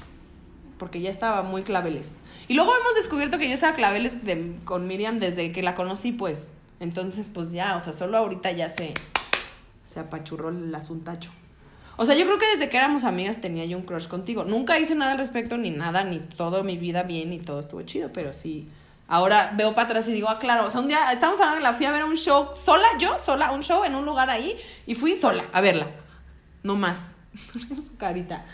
Porque 0.81 0.99
ya 0.99 1.11
estaba 1.11 1.43
muy 1.43 1.61
claveles. 1.61 2.17
Y 2.47 2.55
luego 2.55 2.71
hemos 2.75 2.95
descubierto 2.95 3.37
que 3.37 3.47
yo 3.47 3.53
estaba 3.53 3.75
claveles 3.75 4.17
con 4.65 4.87
Miriam 4.87 5.19
desde 5.19 5.51
que 5.51 5.61
la 5.61 5.75
conocí, 5.75 6.11
pues. 6.11 6.51
Entonces, 6.79 7.29
pues 7.31 7.51
ya, 7.51 7.75
o 7.75 7.79
sea, 7.79 7.93
solo 7.93 8.17
ahorita 8.17 8.51
ya 8.51 8.67
se, 8.67 8.95
se 9.83 9.99
apachurró 9.99 10.49
el 10.49 10.73
asuntacho. 10.73 11.29
O 11.97 12.05
sea, 12.05 12.15
yo 12.15 12.25
creo 12.25 12.39
que 12.39 12.47
desde 12.47 12.67
que 12.67 12.77
éramos 12.77 13.03
amigas 13.03 13.41
tenía 13.41 13.63
yo 13.65 13.77
un 13.77 13.83
crush 13.83 14.07
contigo. 14.07 14.43
Nunca 14.43 14.79
hice 14.79 14.95
nada 14.95 15.11
al 15.11 15.19
respecto, 15.19 15.55
ni 15.55 15.69
nada, 15.69 16.03
ni 16.03 16.17
todo 16.17 16.63
mi 16.63 16.79
vida 16.79 17.03
bien, 17.03 17.31
y 17.31 17.37
todo 17.37 17.59
estuvo 17.59 17.83
chido, 17.83 18.11
pero 18.11 18.33
sí. 18.33 18.67
Ahora 19.07 19.53
veo 19.55 19.75
para 19.75 19.85
atrás 19.85 20.07
y 20.07 20.13
digo, 20.13 20.29
ah, 20.29 20.39
claro, 20.39 20.65
o 20.65 20.71
sea, 20.71 20.81
un 20.81 20.87
día 20.87 21.11
estamos 21.11 21.39
hablando 21.39 21.57
que 21.59 21.63
la 21.63 21.73
fui 21.73 21.85
a 21.85 21.91
ver 21.91 22.01
a 22.01 22.05
un 22.05 22.17
show 22.17 22.49
sola, 22.55 22.87
yo 22.97 23.19
sola, 23.19 23.51
un 23.51 23.61
show 23.61 23.83
en 23.83 23.93
un 23.93 24.03
lugar 24.03 24.31
ahí, 24.31 24.57
y 24.87 24.95
fui 24.95 25.13
sola 25.13 25.45
a 25.53 25.61
verla. 25.61 25.91
No 26.63 26.75
más. 26.75 27.13
Su 27.75 27.95
carita. 27.97 28.45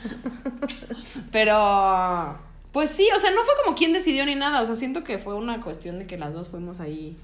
Pero, 1.32 2.40
pues 2.72 2.90
sí, 2.90 3.08
o 3.16 3.20
sea, 3.20 3.32
no 3.32 3.44
fue 3.44 3.54
como 3.64 3.76
quien 3.76 3.94
decidió 3.94 4.26
ni 4.26 4.36
nada. 4.36 4.62
O 4.62 4.66
sea, 4.66 4.76
siento 4.76 5.04
que 5.04 5.18
fue 5.18 5.34
una 5.36 5.62
cuestión 5.62 6.00
de 6.00 6.08
que 6.08 6.18
las 6.18 6.34
dos 6.34 6.50
fuimos 6.50 6.80
ahí. 6.80 7.16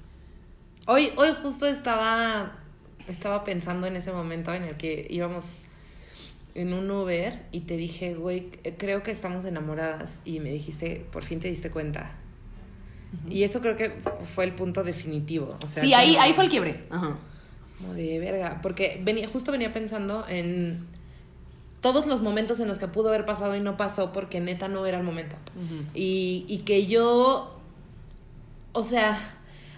Hoy, 0.86 1.10
hoy 1.16 1.28
justo 1.42 1.66
estaba, 1.66 2.56
estaba 3.08 3.44
pensando 3.44 3.86
en 3.86 3.96
ese 3.96 4.12
momento 4.12 4.52
en 4.52 4.64
el 4.64 4.76
que 4.76 5.06
íbamos 5.10 5.56
en 6.54 6.72
un 6.72 6.90
Uber 6.90 7.42
y 7.52 7.60
te 7.60 7.76
dije, 7.76 8.14
güey, 8.14 8.50
creo 8.78 9.02
que 9.02 9.10
estamos 9.10 9.44
enamoradas. 9.44 10.20
Y 10.24 10.40
me 10.40 10.50
dijiste, 10.50 11.06
por 11.12 11.22
fin 11.24 11.40
te 11.40 11.48
diste 11.48 11.70
cuenta. 11.70 12.12
Y 13.30 13.44
eso 13.44 13.60
creo 13.60 13.76
que 13.76 13.92
fue 14.34 14.44
el 14.44 14.54
punto 14.54 14.82
definitivo. 14.82 15.56
O 15.64 15.68
sea, 15.68 15.82
sí, 15.84 15.94
ahí, 15.94 16.12
como- 16.14 16.22
ahí 16.22 16.32
fue 16.32 16.44
el 16.44 16.50
quiebre. 16.50 16.80
Ajá. 16.90 17.16
Como 17.78 17.94
de 17.94 18.18
verga. 18.18 18.58
Porque 18.60 19.00
venía, 19.04 19.28
justo 19.28 19.52
venía 19.52 19.72
pensando 19.72 20.24
en 20.28 20.84
todos 21.84 22.06
los 22.06 22.22
momentos 22.22 22.58
en 22.60 22.66
los 22.68 22.78
que 22.78 22.88
pudo 22.88 23.08
haber 23.10 23.24
pasado 23.26 23.54
y 23.54 23.60
no 23.60 23.76
pasó 23.76 24.10
porque 24.10 24.40
neta 24.40 24.68
no 24.68 24.86
era 24.86 24.96
el 24.98 25.04
momento. 25.04 25.36
y, 25.94 26.44
y 26.48 26.58
que 26.64 26.86
yo, 26.86 27.60
o 28.72 28.82
sea, 28.82 29.18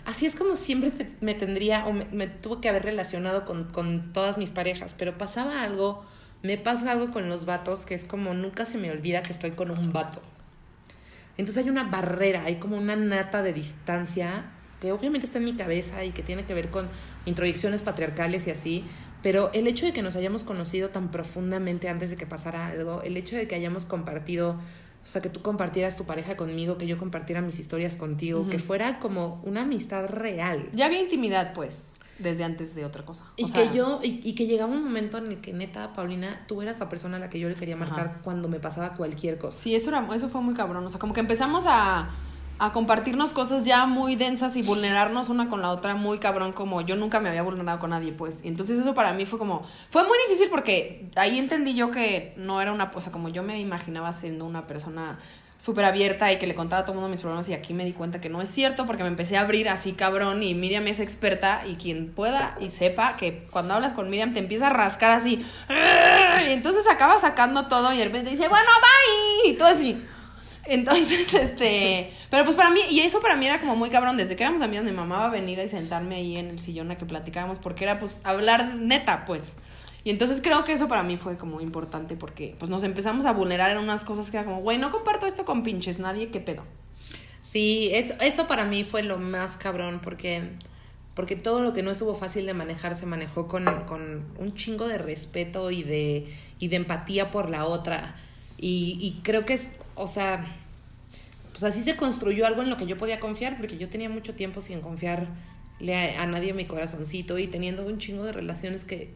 así 0.04 0.24
es 0.24 0.36
como 0.36 0.54
siempre 0.56 0.90
te- 0.92 1.10
me 1.20 1.34
tendría 1.34 1.84
o 1.86 1.92
me, 1.92 2.04
me 2.12 2.28
tuve 2.28 2.60
que 2.60 2.68
haber 2.68 2.84
relacionado 2.84 3.44
con, 3.44 3.64
con 3.64 4.12
todas 4.12 4.38
mis 4.38 4.52
parejas, 4.52 4.94
pero 4.96 5.18
pasaba 5.18 5.62
algo, 5.62 6.04
me 6.42 6.56
pasa 6.58 6.92
algo 6.92 7.10
con 7.10 7.28
los 7.28 7.44
vatos 7.44 7.84
que 7.84 7.94
es 7.94 8.04
como 8.04 8.32
nunca 8.34 8.64
se 8.66 8.78
me 8.78 8.90
olvida 8.90 9.22
que 9.22 9.32
estoy 9.32 9.50
con 9.50 9.70
un 9.70 9.92
vato. 9.92 10.22
Entonces 11.38 11.64
hay 11.64 11.70
una 11.70 11.84
barrera, 11.84 12.44
hay 12.44 12.56
como 12.56 12.78
una 12.78 12.96
nata 12.96 13.42
de 13.42 13.52
distancia 13.52 14.52
que 14.80 14.92
obviamente 14.92 15.26
está 15.26 15.38
en 15.38 15.44
mi 15.44 15.54
cabeza 15.56 16.04
y 16.04 16.10
que 16.12 16.22
tiene 16.22 16.44
que 16.44 16.54
ver 16.54 16.70
con 16.70 16.88
introyecciones 17.24 17.82
patriarcales 17.82 18.46
y 18.46 18.50
así, 18.50 18.84
pero 19.22 19.50
el 19.52 19.66
hecho 19.66 19.86
de 19.86 19.92
que 19.92 20.02
nos 20.02 20.16
hayamos 20.16 20.44
conocido 20.44 20.90
tan 20.90 21.10
profundamente 21.10 21.88
antes 21.88 22.10
de 22.10 22.16
que 22.16 22.26
pasara 22.26 22.68
algo, 22.68 23.02
el 23.02 23.16
hecho 23.16 23.36
de 23.36 23.48
que 23.48 23.54
hayamos 23.54 23.86
compartido, 23.86 24.50
o 24.52 25.06
sea, 25.08 25.22
que 25.22 25.28
tú 25.28 25.42
compartieras 25.42 25.96
tu 25.96 26.04
pareja 26.04 26.36
conmigo, 26.36 26.78
que 26.78 26.86
yo 26.86 26.98
compartiera 26.98 27.40
mis 27.40 27.58
historias 27.58 27.96
contigo, 27.96 28.48
que 28.48 28.58
fuera 28.58 28.98
como 28.98 29.40
una 29.44 29.62
amistad 29.62 30.06
real. 30.06 30.68
Ya 30.72 30.86
había 30.86 31.00
intimidad, 31.00 31.52
pues, 31.54 31.90
desde 32.18 32.44
antes 32.44 32.74
de 32.74 32.84
otra 32.84 33.04
cosa. 33.04 33.24
Y 33.36 33.44
O 33.44 33.52
que 33.52 33.70
yo, 33.74 34.00
y, 34.02 34.20
y 34.24 34.34
que 34.34 34.46
llegaba 34.46 34.72
un 34.72 34.82
momento 34.82 35.18
en 35.18 35.26
el 35.26 35.40
que 35.40 35.52
neta, 35.52 35.92
Paulina, 35.92 36.44
tú 36.48 36.62
eras 36.62 36.78
la 36.78 36.88
persona 36.88 37.18
a 37.18 37.20
la 37.20 37.30
que 37.30 37.38
yo 37.38 37.48
le 37.48 37.54
quería 37.54 37.76
marcar 37.76 38.06
Ajá. 38.06 38.20
cuando 38.22 38.48
me 38.48 38.58
pasaba 38.58 38.94
cualquier 38.94 39.38
cosa. 39.38 39.58
Sí, 39.58 39.74
eso, 39.74 39.90
era, 39.90 40.06
eso 40.14 40.28
fue 40.28 40.40
muy 40.40 40.54
cabrón. 40.54 40.84
O 40.84 40.90
sea, 40.90 40.98
como 40.98 41.12
que 41.12 41.20
empezamos 41.20 41.64
a, 41.68 42.10
a 42.58 42.72
compartirnos 42.72 43.32
cosas 43.32 43.64
ya 43.64 43.86
muy 43.86 44.16
densas 44.16 44.56
y 44.56 44.62
vulnerarnos 44.62 45.28
una 45.28 45.48
con 45.48 45.60
la 45.60 45.70
otra 45.70 45.94
muy 45.94 46.18
cabrón, 46.18 46.52
como 46.52 46.80
yo 46.80 46.96
nunca 46.96 47.20
me 47.20 47.28
había 47.28 47.42
vulnerado 47.42 47.78
con 47.78 47.90
nadie, 47.90 48.12
pues. 48.12 48.44
Y 48.44 48.48
entonces 48.48 48.78
eso 48.78 48.94
para 48.94 49.12
mí 49.12 49.26
fue 49.26 49.38
como. 49.38 49.62
Fue 49.90 50.02
muy 50.04 50.16
difícil 50.26 50.48
porque 50.48 51.10
ahí 51.16 51.38
entendí 51.38 51.74
yo 51.74 51.90
que 51.90 52.34
no 52.36 52.60
era 52.60 52.72
una. 52.72 52.90
O 52.94 53.00
sea, 53.00 53.12
como 53.12 53.28
yo 53.28 53.42
me 53.42 53.60
imaginaba 53.60 54.12
siendo 54.12 54.46
una 54.46 54.66
persona 54.66 55.18
súper 55.58 55.86
abierta 55.86 56.30
y 56.32 56.38
que 56.38 56.46
le 56.46 56.54
contaba 56.54 56.82
a 56.82 56.84
todo 56.84 56.92
el 56.92 57.00
mundo 57.00 57.10
mis 57.10 57.20
problemas 57.20 57.48
y 57.48 57.54
aquí 57.54 57.72
me 57.72 57.84
di 57.84 57.92
cuenta 57.92 58.20
que 58.20 58.28
no 58.28 58.42
es 58.42 58.48
cierto 58.48 58.84
porque 58.84 59.02
me 59.02 59.08
empecé 59.08 59.38
a 59.38 59.40
abrir 59.40 59.70
así 59.70 59.92
cabrón 59.92 60.42
y 60.42 60.54
Miriam 60.54 60.86
es 60.86 61.00
experta 61.00 61.62
y 61.66 61.76
quien 61.76 62.12
pueda 62.12 62.58
y 62.60 62.68
sepa 62.68 63.16
que 63.16 63.46
cuando 63.50 63.72
hablas 63.72 63.94
con 63.94 64.10
Miriam 64.10 64.34
te 64.34 64.38
empieza 64.38 64.66
a 64.66 64.70
rascar 64.70 65.12
así 65.12 65.42
y 66.46 66.50
entonces 66.50 66.86
acaba 66.90 67.18
sacando 67.18 67.68
todo 67.68 67.90
y 67.94 67.96
de 67.96 68.04
repente 68.04 68.30
dice 68.30 68.48
bueno 68.48 68.68
bye 68.82 69.50
y 69.50 69.56
todo 69.56 69.68
así 69.68 69.96
entonces, 70.68 71.32
este, 71.34 72.10
pero 72.30 72.44
pues 72.44 72.56
para 72.56 72.70
mí, 72.70 72.80
y 72.90 73.00
eso 73.00 73.20
para 73.20 73.36
mí 73.36 73.46
era 73.46 73.60
como 73.60 73.76
muy 73.76 73.90
cabrón, 73.90 74.16
desde 74.16 74.36
que 74.36 74.42
éramos 74.42 74.62
amigas, 74.62 74.84
mi 74.84 74.92
mamá 74.92 75.18
va 75.18 75.26
a 75.26 75.30
venir 75.30 75.60
a 75.60 75.68
sentarme 75.68 76.16
ahí 76.16 76.36
en 76.36 76.50
el 76.50 76.58
sillón 76.58 76.90
a 76.90 76.96
que 76.96 77.06
platicáramos, 77.06 77.58
porque 77.58 77.84
era 77.84 77.98
pues 77.98 78.20
hablar 78.24 78.74
neta, 78.76 79.24
pues. 79.24 79.54
Y 80.04 80.10
entonces 80.10 80.40
creo 80.40 80.62
que 80.62 80.72
eso 80.72 80.86
para 80.86 81.02
mí 81.02 81.16
fue 81.16 81.36
como 81.36 81.60
importante, 81.60 82.16
porque 82.16 82.54
pues 82.58 82.70
nos 82.70 82.84
empezamos 82.84 83.26
a 83.26 83.32
vulnerar 83.32 83.72
en 83.72 83.78
unas 83.78 84.04
cosas 84.04 84.30
que 84.30 84.36
era 84.36 84.46
como, 84.46 84.60
güey, 84.60 84.78
no 84.78 84.90
comparto 84.90 85.26
esto 85.26 85.44
con 85.44 85.62
pinches 85.62 85.98
nadie, 85.98 86.28
¿qué 86.28 86.38
pedo? 86.38 86.62
Sí, 87.42 87.90
eso, 87.92 88.14
eso 88.20 88.46
para 88.46 88.64
mí 88.64 88.84
fue 88.84 89.02
lo 89.02 89.18
más 89.18 89.56
cabrón 89.56 90.00
porque, 90.02 90.50
porque 91.14 91.34
todo 91.34 91.60
lo 91.60 91.72
que 91.72 91.82
no 91.82 91.90
estuvo 91.90 92.14
fácil 92.14 92.46
de 92.46 92.54
manejar 92.54 92.94
se 92.94 93.06
manejó 93.06 93.48
con, 93.48 93.64
con 93.86 94.24
un 94.38 94.54
chingo 94.54 94.86
de 94.86 94.98
respeto 94.98 95.70
y 95.70 95.82
de, 95.82 96.32
y 96.58 96.68
de 96.68 96.76
empatía 96.76 97.30
por 97.30 97.50
la 97.50 97.64
otra. 97.64 98.14
Y, 98.58 98.98
y 99.00 99.22
creo 99.22 99.44
que 99.44 99.54
es, 99.54 99.70
o 99.96 100.06
sea, 100.06 100.46
pues 101.50 101.64
así 101.64 101.82
se 101.82 101.96
construyó 101.96 102.46
algo 102.46 102.62
en 102.62 102.70
lo 102.70 102.76
que 102.76 102.86
yo 102.86 102.96
podía 102.96 103.18
confiar, 103.18 103.56
porque 103.56 103.78
yo 103.78 103.88
tenía 103.88 104.08
mucho 104.08 104.34
tiempo 104.34 104.60
sin 104.60 104.80
confiarle 104.80 105.28
a, 105.94 106.22
a 106.22 106.26
nadie 106.26 106.52
mi 106.52 106.66
corazoncito 106.66 107.38
y 107.38 107.46
teniendo 107.46 107.84
un 107.84 107.98
chingo 107.98 108.24
de 108.24 108.32
relaciones 108.32 108.84
que 108.84 109.10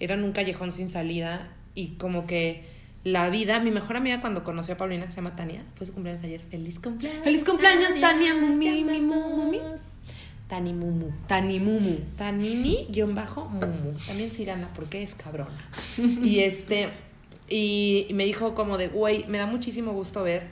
eran 0.00 0.24
un 0.24 0.32
callejón 0.32 0.72
sin 0.72 0.88
salida 0.88 1.50
y 1.74 1.96
como 1.96 2.26
que 2.26 2.64
la 3.04 3.30
vida, 3.30 3.60
mi 3.60 3.70
mejor 3.70 3.96
amiga 3.96 4.20
cuando 4.20 4.44
conoció 4.44 4.74
a 4.74 4.76
Paulina, 4.76 5.06
que 5.06 5.12
se 5.12 5.16
llama 5.16 5.36
Tania, 5.36 5.64
fue 5.76 5.86
su 5.86 5.94
cumpleaños 5.94 6.22
ayer. 6.24 6.42
Feliz 6.50 6.78
cumpleaños. 6.80 7.22
Feliz 7.22 7.44
cumpleaños, 7.44 8.00
Tania, 8.00 8.34
Mumi, 8.34 8.84
mi. 8.84 9.00
Mumi. 9.00 9.60
Tani 10.48 10.72
Mumu. 10.72 11.10
Tanimumu. 11.26 11.96
Tanini-Mumu. 12.16 13.94
También 14.06 14.30
sí 14.30 14.44
gana 14.44 14.70
porque 14.74 15.02
es 15.02 15.14
cabrona. 15.14 15.70
y 16.22 16.40
este, 16.40 16.88
y 17.48 18.06
me 18.12 18.24
dijo 18.24 18.54
como 18.54 18.78
de, 18.78 18.88
güey, 18.88 19.24
me 19.28 19.38
da 19.38 19.46
muchísimo 19.46 19.92
gusto 19.92 20.22
ver 20.22 20.46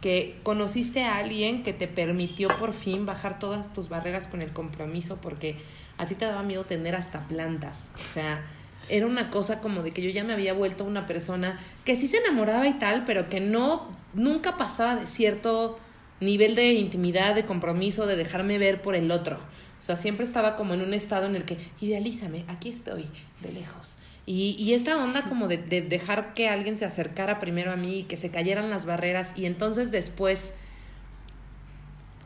que 0.00 0.38
conociste 0.42 1.04
a 1.04 1.18
alguien 1.18 1.62
que 1.62 1.72
te 1.72 1.86
permitió 1.86 2.48
por 2.56 2.72
fin 2.72 3.06
bajar 3.06 3.38
todas 3.38 3.72
tus 3.72 3.88
barreras 3.88 4.28
con 4.28 4.42
el 4.42 4.52
compromiso 4.52 5.20
porque 5.20 5.56
a 5.98 6.06
ti 6.06 6.14
te 6.14 6.24
daba 6.24 6.42
miedo 6.42 6.64
tener 6.64 6.94
hasta 6.94 7.28
plantas. 7.28 7.88
O 7.94 8.14
sea, 8.14 8.44
era 8.88 9.06
una 9.06 9.30
cosa 9.30 9.60
como 9.60 9.82
de 9.82 9.92
que 9.92 10.02
yo 10.02 10.10
ya 10.10 10.24
me 10.24 10.32
había 10.32 10.54
vuelto 10.54 10.84
una 10.84 11.06
persona 11.06 11.58
que 11.84 11.96
sí 11.96 12.08
se 12.08 12.16
enamoraba 12.18 12.66
y 12.66 12.78
tal, 12.78 13.04
pero 13.04 13.28
que 13.28 13.40
no, 13.40 13.90
nunca 14.14 14.56
pasaba 14.56 14.96
de 14.96 15.06
cierto 15.06 15.78
nivel 16.20 16.54
de 16.54 16.72
intimidad, 16.72 17.34
de 17.34 17.44
compromiso, 17.44 18.06
de 18.06 18.16
dejarme 18.16 18.58
ver 18.58 18.82
por 18.82 18.94
el 18.94 19.10
otro. 19.10 19.36
O 19.36 19.82
sea, 19.82 19.96
siempre 19.96 20.26
estaba 20.26 20.56
como 20.56 20.74
en 20.74 20.82
un 20.82 20.92
estado 20.92 21.26
en 21.26 21.36
el 21.36 21.44
que, 21.44 21.56
idealízame, 21.80 22.44
aquí 22.48 22.68
estoy, 22.68 23.06
de 23.40 23.52
lejos. 23.52 23.96
Y, 24.32 24.54
y 24.60 24.74
esta 24.74 24.96
onda 25.02 25.22
como 25.22 25.48
de, 25.48 25.58
de 25.58 25.80
dejar 25.82 26.34
que 26.34 26.48
alguien 26.48 26.76
se 26.76 26.84
acercara 26.84 27.40
primero 27.40 27.72
a 27.72 27.76
mí 27.76 27.98
y 27.98 28.02
que 28.04 28.16
se 28.16 28.30
cayeran 28.30 28.70
las 28.70 28.84
barreras 28.86 29.32
y 29.34 29.46
entonces 29.46 29.90
después 29.90 30.54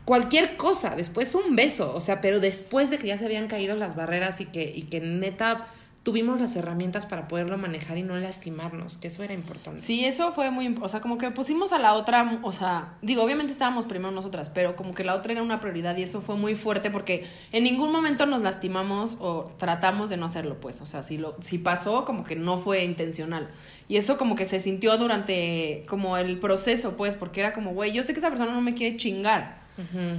cualquier 0.05 0.59
cosa, 0.59 0.97
después 0.97 1.35
un 1.35 1.57
beso, 1.57 1.95
o 1.95 2.03
sea, 2.03 2.21
pero 2.21 2.41
después 2.41 2.91
de 2.91 2.99
que 2.99 3.07
ya 3.07 3.17
se 3.17 3.25
habían 3.25 3.49
caído 3.49 3.75
las 3.75 3.97
barreras 3.97 4.43
y 4.43 4.45
que, 4.45 4.65
y 4.65 4.83
que 4.83 5.01
neta 5.01 5.67
tuvimos 6.05 6.39
las 6.39 6.55
herramientas 6.55 7.07
para 7.07 7.29
poderlo 7.29 7.57
manejar 7.57 7.97
y 7.97 8.03
no 8.03 8.15
lastimarnos, 8.17 8.99
que 8.99 9.09
eso 9.09 9.23
era 9.23 9.33
importante. 9.33 9.81
Sí, 9.81 10.05
eso 10.05 10.33
fue 10.33 10.51
muy, 10.51 10.77
o 10.81 10.87
sea, 10.87 11.01
como 11.01 11.17
que 11.17 11.31
pusimos 11.31 11.73
a 11.73 11.79
la 11.79 11.95
otra, 11.95 12.41
o 12.43 12.53
sea, 12.53 12.99
digo, 13.01 13.23
obviamente 13.23 13.53
estábamos 13.53 13.87
primero 13.87 14.13
nosotras, 14.13 14.51
pero 14.53 14.77
como 14.77 14.95
que 14.95 15.03
la 15.03 15.15
otra 15.15 15.33
era 15.33 15.43
una 15.43 15.61
prioridad 15.61 15.97
y 15.97 16.03
eso 16.03 16.21
fue 16.21 16.37
muy 16.37 16.57
fuerte 16.57 16.91
porque 16.91 17.25
en 17.53 17.65
ningún 17.65 17.91
momento 17.91 18.27
nos 18.27 18.43
lastimamos 18.43 19.17
o 19.19 19.51
tratamos 19.57 20.11
de 20.11 20.19
no 20.19 20.27
hacerlo, 20.27 20.61
pues, 20.61 20.83
o 20.83 20.87
sea, 20.87 21.03
si 21.03 21.17
lo 21.17 21.37
si 21.41 21.57
pasó 21.57 22.05
como 22.05 22.23
que 22.23 22.37
no 22.37 22.59
fue 22.59 22.85
intencional. 22.85 23.49
Y 23.89 23.97
eso 23.97 24.19
como 24.19 24.37
que 24.37 24.45
se 24.45 24.61
sintió 24.61 24.99
durante 24.99 25.85
como 25.89 26.19
el 26.19 26.39
proceso, 26.39 26.99
pues, 26.99 27.17
porque 27.17 27.41
era 27.41 27.55
como, 27.55 27.73
güey, 27.73 27.93
yo 27.93 28.03
sé 28.03 28.13
que 28.13 28.19
esa 28.19 28.29
persona 28.29 28.53
no 28.53 28.61
me 28.61 28.75
quiere 28.75 28.97
chingar. 28.99 29.65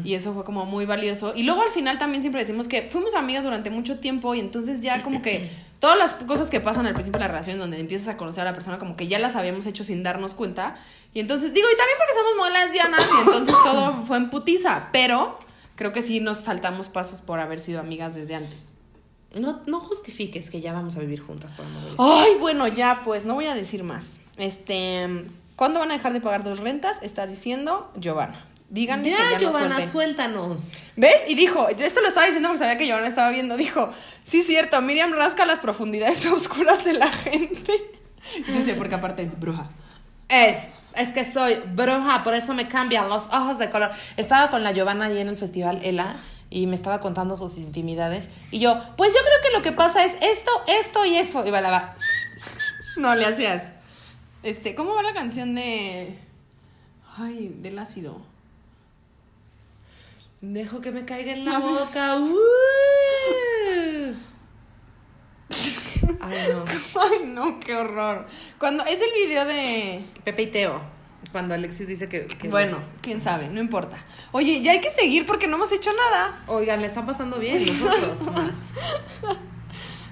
Y 0.04 0.16
eso 0.16 0.34
fue 0.34 0.44
como 0.44 0.66
muy 0.66 0.86
valioso. 0.86 1.34
Y 1.34 1.44
luego 1.44 1.62
al 1.62 1.72
final 1.72 1.98
también 1.98 2.22
siempre 2.22 2.42
decimos 2.42 2.68
que 2.68 2.90
fuimos 2.90 3.16
amigas 3.16 3.46
durante 3.46 3.70
mucho 3.70 4.00
tiempo 4.00 4.36
y 4.36 4.42
entonces 4.42 4.82
ya 4.82 5.02
como 5.02 5.22
que 5.22 5.50
todas 5.86 6.00
las 6.00 6.16
cosas 6.16 6.50
que 6.50 6.60
pasan 6.60 6.88
al 6.88 6.96
principio 6.96 7.20
de 7.20 7.26
la 7.26 7.28
relación 7.28 7.60
donde 7.60 7.80
empiezas 7.80 8.08
a 8.08 8.18
conocer 8.18 8.42
a 8.42 8.46
la 8.46 8.54
persona 8.54 8.80
como 8.80 8.96
que 8.96 9.06
ya 9.06 9.20
las 9.20 9.36
habíamos 9.36 9.68
hecho 9.68 9.84
sin 9.84 10.02
darnos 10.02 10.34
cuenta. 10.34 10.74
Y 11.14 11.20
entonces 11.20 11.54
digo, 11.54 11.68
y 11.72 11.78
también 11.78 11.96
porque 12.00 12.14
somos 12.16 12.36
muy 12.38 12.50
lesbianas 12.52 13.08
y 13.08 13.20
entonces 13.20 13.56
todo 13.64 14.02
fue 14.08 14.18
en 14.18 14.32
putiza. 14.32 14.90
Pero 14.92 15.38
creo 15.76 15.94
que 15.94 16.02
sí 16.02 16.22
nos 16.22 16.38
saltamos 16.38 16.90
pasos 16.90 17.22
por 17.22 17.40
haber 17.40 17.60
sido 17.60 17.80
amigas 17.80 18.16
desde 18.16 18.34
antes. 18.34 18.78
No, 19.36 19.62
no 19.68 19.80
justifiques 19.80 20.50
que 20.50 20.60
ya 20.60 20.74
vamos 20.74 20.98
a 20.98 21.02
vivir 21.02 21.22
juntas 21.22 21.52
por 21.52 21.68
amor. 21.68 21.84
Ay, 22.00 22.32
bueno, 22.40 22.68
ya 22.68 23.04
pues, 23.04 23.24
no 23.24 23.36
voy 23.36 23.46
a 23.46 23.54
decir 23.54 23.84
más. 23.84 24.14
Este, 24.38 25.28
¿cuándo 25.56 25.80
van 25.80 25.92
a 25.92 25.94
dejar 25.94 26.14
de 26.14 26.20
pagar 26.22 26.44
dos 26.44 26.62
rentas? 26.62 26.98
Está 27.04 27.28
diciendo 27.28 27.92
Giovanna. 27.96 28.44
Díganme 28.70 29.03
que 29.03 29.11
Ya, 29.11 29.38
Giovanna, 29.38 29.76
suelten. 29.76 29.89
suéltanos. 29.89 30.72
¿Ves? 30.95 31.22
Y 31.28 31.36
dijo, 31.36 31.70
yo 31.72 31.86
esto 31.86 32.01
lo 32.01 32.07
estaba 32.07 32.26
diciendo 32.26 32.49
porque 32.49 32.59
sabía 32.59 32.78
que 32.78 32.88
Giovanna 32.88 33.07
estaba 33.07 33.30
viendo, 33.30 33.57
dijo, 33.57 33.91
sí, 34.24 34.41
cierto, 34.41 34.82
Miriam 34.82 35.13
rasca 35.13 35.45
las 35.45 35.59
profundidades 35.59 36.26
oscuras 36.32 36.84
de 36.84 36.93
la 36.93 37.11
gente. 37.11 37.74
Y 38.47 38.51
Dice, 38.51 38.74
porque 38.74 38.95
aparte 38.95 39.22
es 39.24 39.39
bruja. 39.39 39.70
Es, 40.30 40.70
es 40.95 41.13
que 41.13 41.24
soy 41.24 41.55
bruja, 41.74 42.24
por 42.24 42.34
eso 42.34 42.53
me 42.53 42.68
cambian 42.68 43.07
los 43.07 43.28
ojos 43.28 43.59
de 43.59 43.70
color. 43.70 43.91
Estaba 44.18 44.49
con 44.49 44.63
la 44.63 44.72
Giovanna 44.72 45.05
allí 45.05 45.20
en 45.20 45.28
el 45.28 45.38
festival 45.38 45.80
Ela 45.84 46.16
y 46.49 46.66
me 46.66 46.76
estaba 46.76 46.99
contando 47.01 47.38
sus 47.38 47.57
intimidades. 47.59 48.30
Y 48.49 48.59
yo, 48.59 48.82
pues 48.97 49.13
yo 49.13 49.20
creo 49.20 49.41
que 49.51 49.57
lo 49.57 49.63
que 49.63 49.72
pasa 49.74 50.03
es 50.03 50.13
esto, 50.22 50.51
esto 50.82 51.05
y 51.05 51.18
esto. 51.18 51.45
Y 51.45 51.51
balaba. 51.51 51.95
No 52.97 53.13
le 53.13 53.26
hacías. 53.26 53.63
Este, 54.41 54.74
¿cómo 54.74 54.95
va 54.95 55.03
la 55.03 55.13
canción 55.13 55.53
de. 55.53 56.18
Ay, 57.18 57.53
del 57.59 57.78
ácido? 57.78 58.22
Dejo 60.42 60.82
que 60.82 60.92
me 60.92 61.06
caiga 61.06 61.34
en 61.34 61.46
la 61.46 61.60
boca. 61.60 62.18
Uh. 62.18 62.36
Ay, 66.22 66.38
no. 66.52 66.66
Ay, 67.02 67.26
no, 67.26 67.60
qué 67.60 67.76
horror. 67.76 68.28
Cuando 68.60 68.86
es 68.86 69.00
el 69.02 69.12
video 69.14 69.46
de. 69.46 70.04
Pepe 70.24 70.44
y 70.44 70.48
Teo. 70.48 70.82
Cuando 71.32 71.54
Alexis 71.56 71.88
dice 71.88 72.08
que. 72.08 72.28
que- 72.28 72.48
Bueno, 72.50 72.80
quién 73.02 73.22
sabe, 73.22 73.48
no 73.48 73.60
importa. 73.60 74.04
Oye, 74.32 74.62
ya 74.62 74.72
hay 74.74 74.82
que 74.82 74.92
seguir 74.92 75.26
porque 75.26 75.48
no 75.48 75.56
hemos 75.56 75.72
hecho 75.72 75.90
nada. 75.92 76.44
Oigan, 76.48 76.82
le 76.82 76.88
están 76.88 77.06
pasando 77.06 77.40
bien 77.40 77.66
nosotros 77.66 78.22
más. 78.34 78.66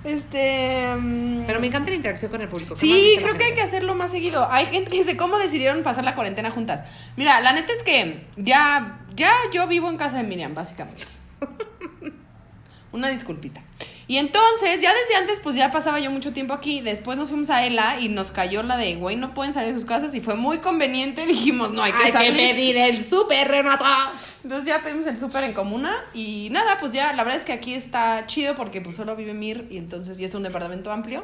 Este. 0.04 0.94
mm, 0.98 1.44
Pero 1.46 1.60
me 1.62 1.68
encanta 1.68 1.90
la 1.90 1.96
interacción 1.96 2.30
con 2.32 2.42
el 2.42 2.48
público. 2.48 2.76
¿Qué 2.76 2.86
más 2.86 2.96
Sí, 2.96 3.16
creo 3.22 3.38
que 3.38 3.44
hay 3.46 3.54
que 3.54 3.62
hacerlo 3.62 3.96
más 3.96 4.12
seguido. 4.12 4.48
Hay 4.52 4.66
gente 4.66 4.90
que 4.92 4.98
dice 4.98 5.16
cómo 5.16 5.38
decidieron 5.38 5.82
pasar 5.84 6.04
la 6.04 6.16
cuarentena 6.16 6.52
juntas. 6.52 6.84
Mira, 7.16 7.40
la 7.42 7.54
neta 7.54 7.72
es 7.72 7.84
que 7.84 8.26
ya, 8.36 9.03
ya 9.16 9.32
yo 9.52 9.68
vivo 9.68 9.90
en 9.90 9.98
casa 9.98 10.18
de 10.18 10.24
Miriam, 10.24 10.54
básicamente. 10.54 11.04
Una 12.92 13.10
disculpita. 13.10 13.62
Y 14.08 14.18
entonces, 14.18 14.82
ya 14.82 14.94
desde 14.94 15.16
antes, 15.16 15.40
pues 15.40 15.56
ya 15.56 15.72
pasaba 15.72 16.00
yo 16.00 16.12
mucho 16.12 16.34
tiempo 16.34 16.54
aquí. 16.54 16.82
Después 16.82 17.18
nos 17.18 17.30
fuimos 17.30 17.50
a 17.50 17.66
Ela 17.66 18.00
y 18.00 18.10
nos 18.10 18.32
cayó 18.32 18.62
la 18.62 18.76
de, 18.76 18.96
güey, 18.96 19.16
no 19.16 19.34
pueden 19.34 19.54
salir 19.54 19.70
de 19.70 19.76
sus 19.76 19.86
casas. 19.86 20.14
Y 20.14 20.22
fue 20.22 20.36
muy 20.36 20.60
conveniente. 20.60 21.26
Dijimos, 21.26 21.72
no 21.72 21.82
hay 21.82 21.92
que 21.94 22.16
Hay 22.16 22.32
que 22.32 22.34
pedir 22.34 22.78
el 22.78 23.04
súper, 23.04 23.48
Renata. 23.48 24.12
Entonces 24.44 24.68
ya 24.68 24.84
pedimos 24.84 25.08
el 25.08 25.18
súper 25.18 25.46
en 25.46 25.54
comuna. 25.54 26.04
Y 26.14 26.50
nada, 26.52 26.78
pues 26.80 26.92
ya, 26.94 27.14
la 27.14 27.24
verdad 27.24 27.40
es 27.40 27.46
que 27.46 27.54
aquí 27.54 27.74
está 27.74 28.26
chido 28.28 28.56
porque 28.56 28.82
pues 28.82 28.96
solo 28.96 29.16
vive 29.16 29.34
Mir. 29.34 29.68
Y 29.70 29.78
entonces 29.78 30.18
ya 30.18 30.26
es 30.26 30.36
un 30.36 30.44
departamento 30.44 30.92
amplio. 30.92 31.24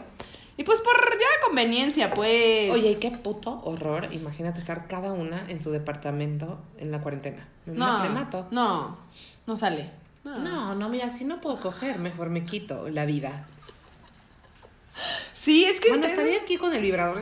Y 0.60 0.64
pues 0.66 0.82
por 0.82 0.94
ya 1.18 1.26
conveniencia, 1.48 2.14
pues. 2.14 2.70
Oye, 2.72 2.90
¿y 2.92 2.96
qué 2.96 3.12
puto 3.12 3.62
horror. 3.64 4.10
Imagínate 4.12 4.60
estar 4.60 4.88
cada 4.88 5.14
una 5.14 5.42
en 5.48 5.62
su 5.62 5.72
departamento 5.72 6.60
en 6.78 6.92
la 6.92 7.00
cuarentena. 7.00 7.48
Me, 7.66 7.76
No, 7.76 8.00
me 8.00 8.10
mato. 8.10 8.46
No, 8.52 8.98
no 9.48 9.56
sale. 9.56 9.90
No. 10.26 10.38
No, 10.40 10.76
no, 10.76 10.90
mira, 10.90 11.10
si 11.12 11.24
no 11.24 11.40
puedo 11.40 11.62
coger, 11.62 11.98
mejor 12.00 12.30
me 12.30 12.44
quito 12.44 12.90
la 12.90 13.06
vida. 13.06 13.48
Sí, 15.34 15.64
es 15.64 15.80
que. 15.80 15.88
Bueno, 15.90 16.06
es- 16.08 16.12
estaría 16.12 16.40
aquí 16.42 16.58
con 16.58 16.74
el 16.74 16.82
vibrador. 16.82 17.20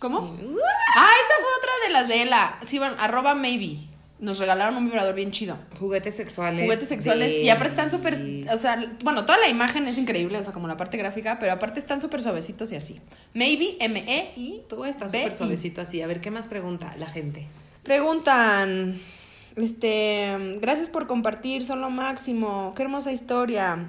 ¿Cómo? 0.00 0.20
Sí. 0.38 0.48
Ah, 0.96 1.10
esa 1.24 1.34
fue 1.42 1.50
otra 1.58 1.72
de 1.84 1.92
las 1.92 2.06
de 2.08 2.22
Ela. 2.22 2.60
Sí, 2.64 2.78
bueno, 2.78 2.94
arroba 3.00 3.34
maybe. 3.34 3.80
Nos 4.20 4.38
regalaron 4.40 4.76
un 4.76 4.86
vibrador 4.86 5.14
bien 5.14 5.30
chido. 5.30 5.56
Juguetes 5.78 6.16
sexuales. 6.16 6.64
Juguetes 6.64 6.88
sexuales. 6.88 7.28
de- 7.28 7.42
Y 7.42 7.50
aparte 7.50 7.68
están 7.70 7.88
súper. 7.90 8.14
O 8.52 8.56
sea, 8.56 8.92
bueno, 9.04 9.24
toda 9.24 9.38
la 9.38 9.46
imagen 9.48 9.86
es 9.86 9.96
increíble, 9.96 10.36
o 10.38 10.42
sea, 10.42 10.52
como 10.52 10.66
la 10.66 10.76
parte 10.76 10.96
gráfica, 10.96 11.38
pero 11.38 11.52
aparte 11.52 11.78
están 11.78 12.00
súper 12.00 12.20
suavecitos 12.22 12.72
y 12.72 12.76
así. 12.76 13.00
Maybe, 13.34 13.76
M-E-I. 13.78 14.62
Tú 14.68 14.84
estás 14.84 15.12
B-I. 15.12 15.22
súper 15.22 15.36
suavecito 15.36 15.80
así. 15.80 16.02
A 16.02 16.08
ver, 16.08 16.20
¿qué 16.20 16.32
más 16.32 16.48
pregunta 16.48 16.92
la 16.98 17.06
gente? 17.06 17.46
Preguntan. 17.84 18.98
Este. 19.54 20.36
Gracias 20.60 20.90
por 20.90 21.06
compartir, 21.06 21.64
son 21.64 21.80
lo 21.80 21.90
máximo. 21.90 22.72
Qué 22.76 22.82
hermosa 22.82 23.12
historia. 23.12 23.86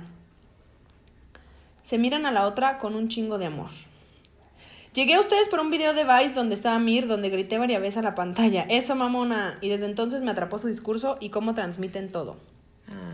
Se 1.83 1.97
miran 1.97 2.27
a 2.27 2.31
la 2.31 2.45
otra 2.45 2.77
con 2.77 2.93
un 2.95 3.07
chingo 3.09 3.39
de 3.39 3.47
amor. 3.47 3.69
Llegué 4.99 5.13
a 5.13 5.21
ustedes 5.21 5.47
por 5.47 5.61
un 5.61 5.71
video 5.71 5.93
de 5.93 6.03
Vice 6.03 6.33
donde 6.33 6.55
estaba 6.55 6.77
Mir, 6.77 7.07
donde 7.07 7.29
grité 7.29 7.57
varias 7.57 7.79
veces 7.79 7.99
a 7.99 8.01
la 8.01 8.15
pantalla. 8.15 8.65
Eso, 8.69 8.97
mamona. 8.97 9.57
Y 9.61 9.69
desde 9.69 9.85
entonces 9.85 10.23
me 10.23 10.31
atrapó 10.31 10.57
su 10.57 10.67
discurso 10.67 11.17
y 11.21 11.29
cómo 11.29 11.53
transmiten 11.53 12.11
todo. 12.11 12.35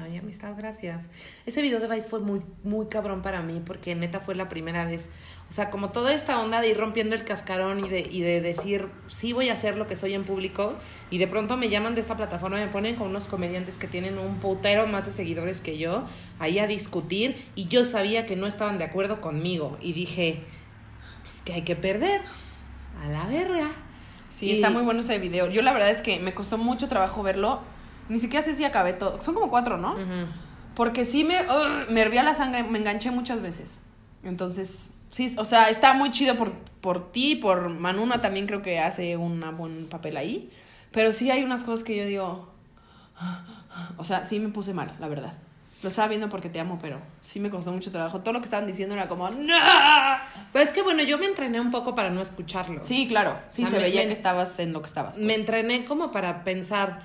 Ay, 0.02 0.18
amistad, 0.18 0.58
gracias. 0.58 1.06
Ese 1.46 1.62
video 1.62 1.80
de 1.80 1.88
Vice 1.88 2.10
fue 2.10 2.22
muy, 2.22 2.42
muy 2.64 2.88
cabrón 2.88 3.22
para 3.22 3.44
mí 3.44 3.62
porque 3.64 3.94
neta 3.94 4.20
fue 4.20 4.34
la 4.34 4.50
primera 4.50 4.84
vez. 4.86 5.10
O 5.48 5.54
sea, 5.54 5.70
como 5.70 5.92
toda 5.92 6.16
esta 6.16 6.42
onda 6.42 6.60
de 6.60 6.70
ir 6.70 6.78
rompiendo 6.78 7.14
el 7.14 7.24
cascarón 7.24 7.86
y 7.86 7.88
de, 7.88 8.00
y 8.00 8.22
de 8.22 8.42
decir, 8.42 8.88
sí 9.08 9.34
voy 9.34 9.50
a 9.50 9.54
hacer 9.54 9.78
lo 9.78 9.86
que 9.86 9.96
soy 9.96 10.16
en 10.16 10.24
público. 10.24 10.74
Y 11.12 11.20
de 11.20 11.28
pronto 11.28 11.56
me 11.56 11.70
llaman 11.70 11.94
de 11.94 12.02
esta 12.02 12.18
plataforma, 12.18 12.58
me 12.58 12.68
ponen 12.68 12.96
con 12.96 13.10
unos 13.10 13.28
comediantes 13.28 13.78
que 13.78 13.88
tienen 13.88 14.18
un 14.18 14.40
putero 14.40 14.88
más 14.88 15.06
de 15.06 15.12
seguidores 15.12 15.62
que 15.62 15.78
yo, 15.78 16.08
ahí 16.40 16.58
a 16.58 16.66
discutir. 16.66 17.36
Y 17.54 17.68
yo 17.68 17.86
sabía 17.86 18.26
que 18.26 18.36
no 18.36 18.48
estaban 18.48 18.80
de 18.80 18.86
acuerdo 18.86 19.22
conmigo. 19.22 19.78
Y 19.84 19.94
dije, 19.94 20.42
pues 21.26 21.42
que 21.42 21.54
hay 21.54 21.64
que 21.64 21.76
perder. 21.76 22.22
A 23.04 23.08
la 23.10 23.26
verga. 23.26 23.68
Sí, 24.30 24.46
Y- 24.48 24.52
está 24.54 24.70
muy 24.70 24.84
bueno 24.84 25.00
ese 25.00 25.18
video. 25.18 25.50
Yo 25.50 25.64
la 25.64 25.74
verdad 25.74 25.90
es 25.90 26.04
que 26.04 26.20
me 26.20 26.36
costó 26.36 26.60
mucho 26.60 26.88
trabajo 26.88 27.24
verlo. 27.24 27.62
Ni 28.10 28.20
siquiera 28.20 28.46
sé 28.46 28.54
si 28.54 28.64
acabé 28.64 28.94
todo. 28.94 29.20
Son 29.20 29.34
como 29.34 29.50
cuatro, 29.50 29.78
¿no? 29.78 29.96
Porque 30.76 31.04
sí 31.06 31.24
me, 31.24 31.40
me 31.90 32.02
hervía 32.02 32.22
la 32.22 32.36
sangre, 32.36 32.62
me 32.64 32.78
enganché 32.78 33.10
muchas 33.10 33.42
veces. 33.42 33.82
Entonces, 34.24 34.92
sí, 35.10 35.34
o 35.38 35.46
sea, 35.46 35.70
está 35.70 35.94
muy 35.94 36.12
chido 36.12 36.36
por, 36.38 36.54
por 36.82 37.12
ti, 37.12 37.36
por 37.36 37.70
Manuna 37.70 38.22
también 38.22 38.46
creo 38.46 38.62
que 38.62 38.78
hace 38.80 39.18
un 39.18 39.44
buen 39.58 39.88
papel 39.88 40.18
ahí. 40.18 40.52
Pero 40.92 41.12
sí 41.12 41.32
hay 41.32 41.44
unas 41.44 41.64
cosas 41.64 41.84
que 41.84 41.96
yo 41.98 42.06
digo, 42.06 42.52
o 43.98 44.04
sea, 44.04 44.24
sí 44.24 44.40
me 44.40 44.50
puse 44.50 44.74
mal, 44.74 44.94
la 45.00 45.08
verdad. 45.08 45.34
Lo 45.86 45.90
estaba 45.90 46.08
viendo 46.08 46.30
porque 46.30 46.50
te 46.50 46.60
amo, 46.60 46.80
pero 46.82 47.00
sí 47.22 47.40
me 47.40 47.52
costó 47.52 47.72
mucho 47.72 47.92
trabajo. 47.92 48.22
Todo 48.22 48.34
lo 48.34 48.40
que 48.42 48.46
estaban 48.46 48.66
diciendo 48.66 48.96
era 48.96 49.08
como, 49.08 49.30
¡No! 49.30 49.54
Pues 50.52 50.66
es 50.66 50.72
que 50.72 50.82
bueno, 50.82 51.04
yo 51.04 51.20
me 51.20 51.28
entrené 51.28 51.62
un 51.62 51.70
poco 51.70 51.94
para 51.94 52.10
no 52.10 52.22
escucharlo. 52.22 52.84
Sí, 52.84 53.08
claro. 53.08 53.38
Sí, 53.50 53.64
O 53.64 53.68
sea, 53.68 53.76
se 53.80 53.84
me- 53.86 53.90
veía 53.92 54.02
me- 54.02 54.08
que 54.08 54.14
estabas 54.14 54.58
en 54.60 54.74
lo 54.74 54.82
que 54.82 54.88
estabas. 54.88 55.14
pues. 55.14 55.26
me 55.26 55.36
entrené 55.36 55.86
como 55.86 56.12
para 56.12 56.44
pensar 56.44 57.02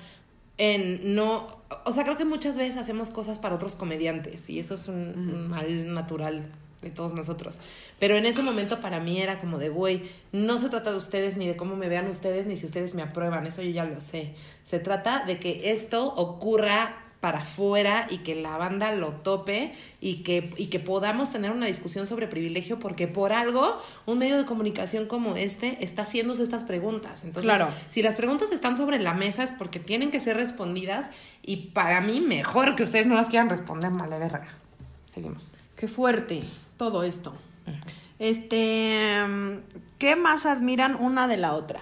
en 0.57 1.15
no, 1.15 1.47
o 1.85 1.91
sea, 1.91 2.03
creo 2.03 2.17
que 2.17 2.25
muchas 2.25 2.57
veces 2.57 2.77
hacemos 2.77 3.11
cosas 3.11 3.39
para 3.39 3.55
otros 3.55 3.75
comediantes 3.75 4.49
y 4.49 4.59
eso 4.59 4.75
es 4.75 4.87
un, 4.87 4.95
un 4.97 5.47
mal 5.47 5.93
natural 5.93 6.51
de 6.81 6.89
todos 6.89 7.13
nosotros. 7.13 7.59
Pero 7.99 8.15
en 8.15 8.25
ese 8.25 8.41
momento 8.41 8.79
para 8.81 8.99
mí 8.99 9.21
era 9.21 9.37
como 9.37 9.59
de, 9.59 9.69
güey, 9.69 10.01
no 10.31 10.57
se 10.57 10.69
trata 10.69 10.89
de 10.89 10.97
ustedes 10.97 11.37
ni 11.37 11.47
de 11.47 11.55
cómo 11.55 11.75
me 11.75 11.87
vean 11.89 12.07
ustedes 12.09 12.47
ni 12.47 12.57
si 12.57 12.65
ustedes 12.65 12.95
me 12.95 13.03
aprueban, 13.03 13.45
eso 13.45 13.61
yo 13.61 13.69
ya 13.69 13.85
lo 13.85 14.01
sé. 14.01 14.33
Se 14.63 14.79
trata 14.79 15.23
de 15.25 15.39
que 15.39 15.71
esto 15.71 16.13
ocurra 16.15 17.00
para 17.21 17.39
afuera 17.41 18.07
y 18.09 18.17
que 18.17 18.35
la 18.35 18.57
banda 18.57 18.91
lo 18.93 19.11
tope 19.13 19.71
y 20.01 20.23
que, 20.23 20.49
y 20.57 20.65
que 20.67 20.79
podamos 20.79 21.31
tener 21.31 21.51
una 21.51 21.67
discusión 21.67 22.07
sobre 22.07 22.27
privilegio 22.27 22.79
porque 22.79 23.07
por 23.07 23.31
algo 23.31 23.79
un 24.07 24.17
medio 24.17 24.37
de 24.37 24.45
comunicación 24.45 25.05
como 25.05 25.35
este 25.35 25.77
está 25.85 26.01
haciéndose 26.01 26.41
estas 26.41 26.63
preguntas. 26.63 27.23
Entonces, 27.23 27.43
Claro. 27.43 27.69
si 27.91 28.01
las 28.01 28.15
preguntas 28.15 28.51
están 28.51 28.75
sobre 28.75 28.97
la 28.99 29.13
mesa 29.13 29.43
es 29.43 29.51
porque 29.51 29.79
tienen 29.79 30.09
que 30.11 30.19
ser 30.19 30.35
respondidas 30.35 31.11
y 31.43 31.57
para 31.57 32.01
mí 32.01 32.21
mejor 32.21 32.75
que 32.75 32.83
ustedes 32.83 33.05
no 33.05 33.13
las 33.15 33.29
quieran 33.29 33.49
responder, 33.49 33.91
vale 33.91 34.17
verga. 34.17 34.43
Seguimos. 35.07 35.51
Qué 35.75 35.87
fuerte 35.87 36.41
todo 36.75 37.03
esto. 37.03 37.33
Este, 38.17 39.23
mm, 39.27 39.57
¿qué 39.99 40.15
más 40.15 40.45
admiran 40.45 40.95
una 40.95 41.27
de 41.27 41.37
la 41.37 41.53
otra? 41.53 41.81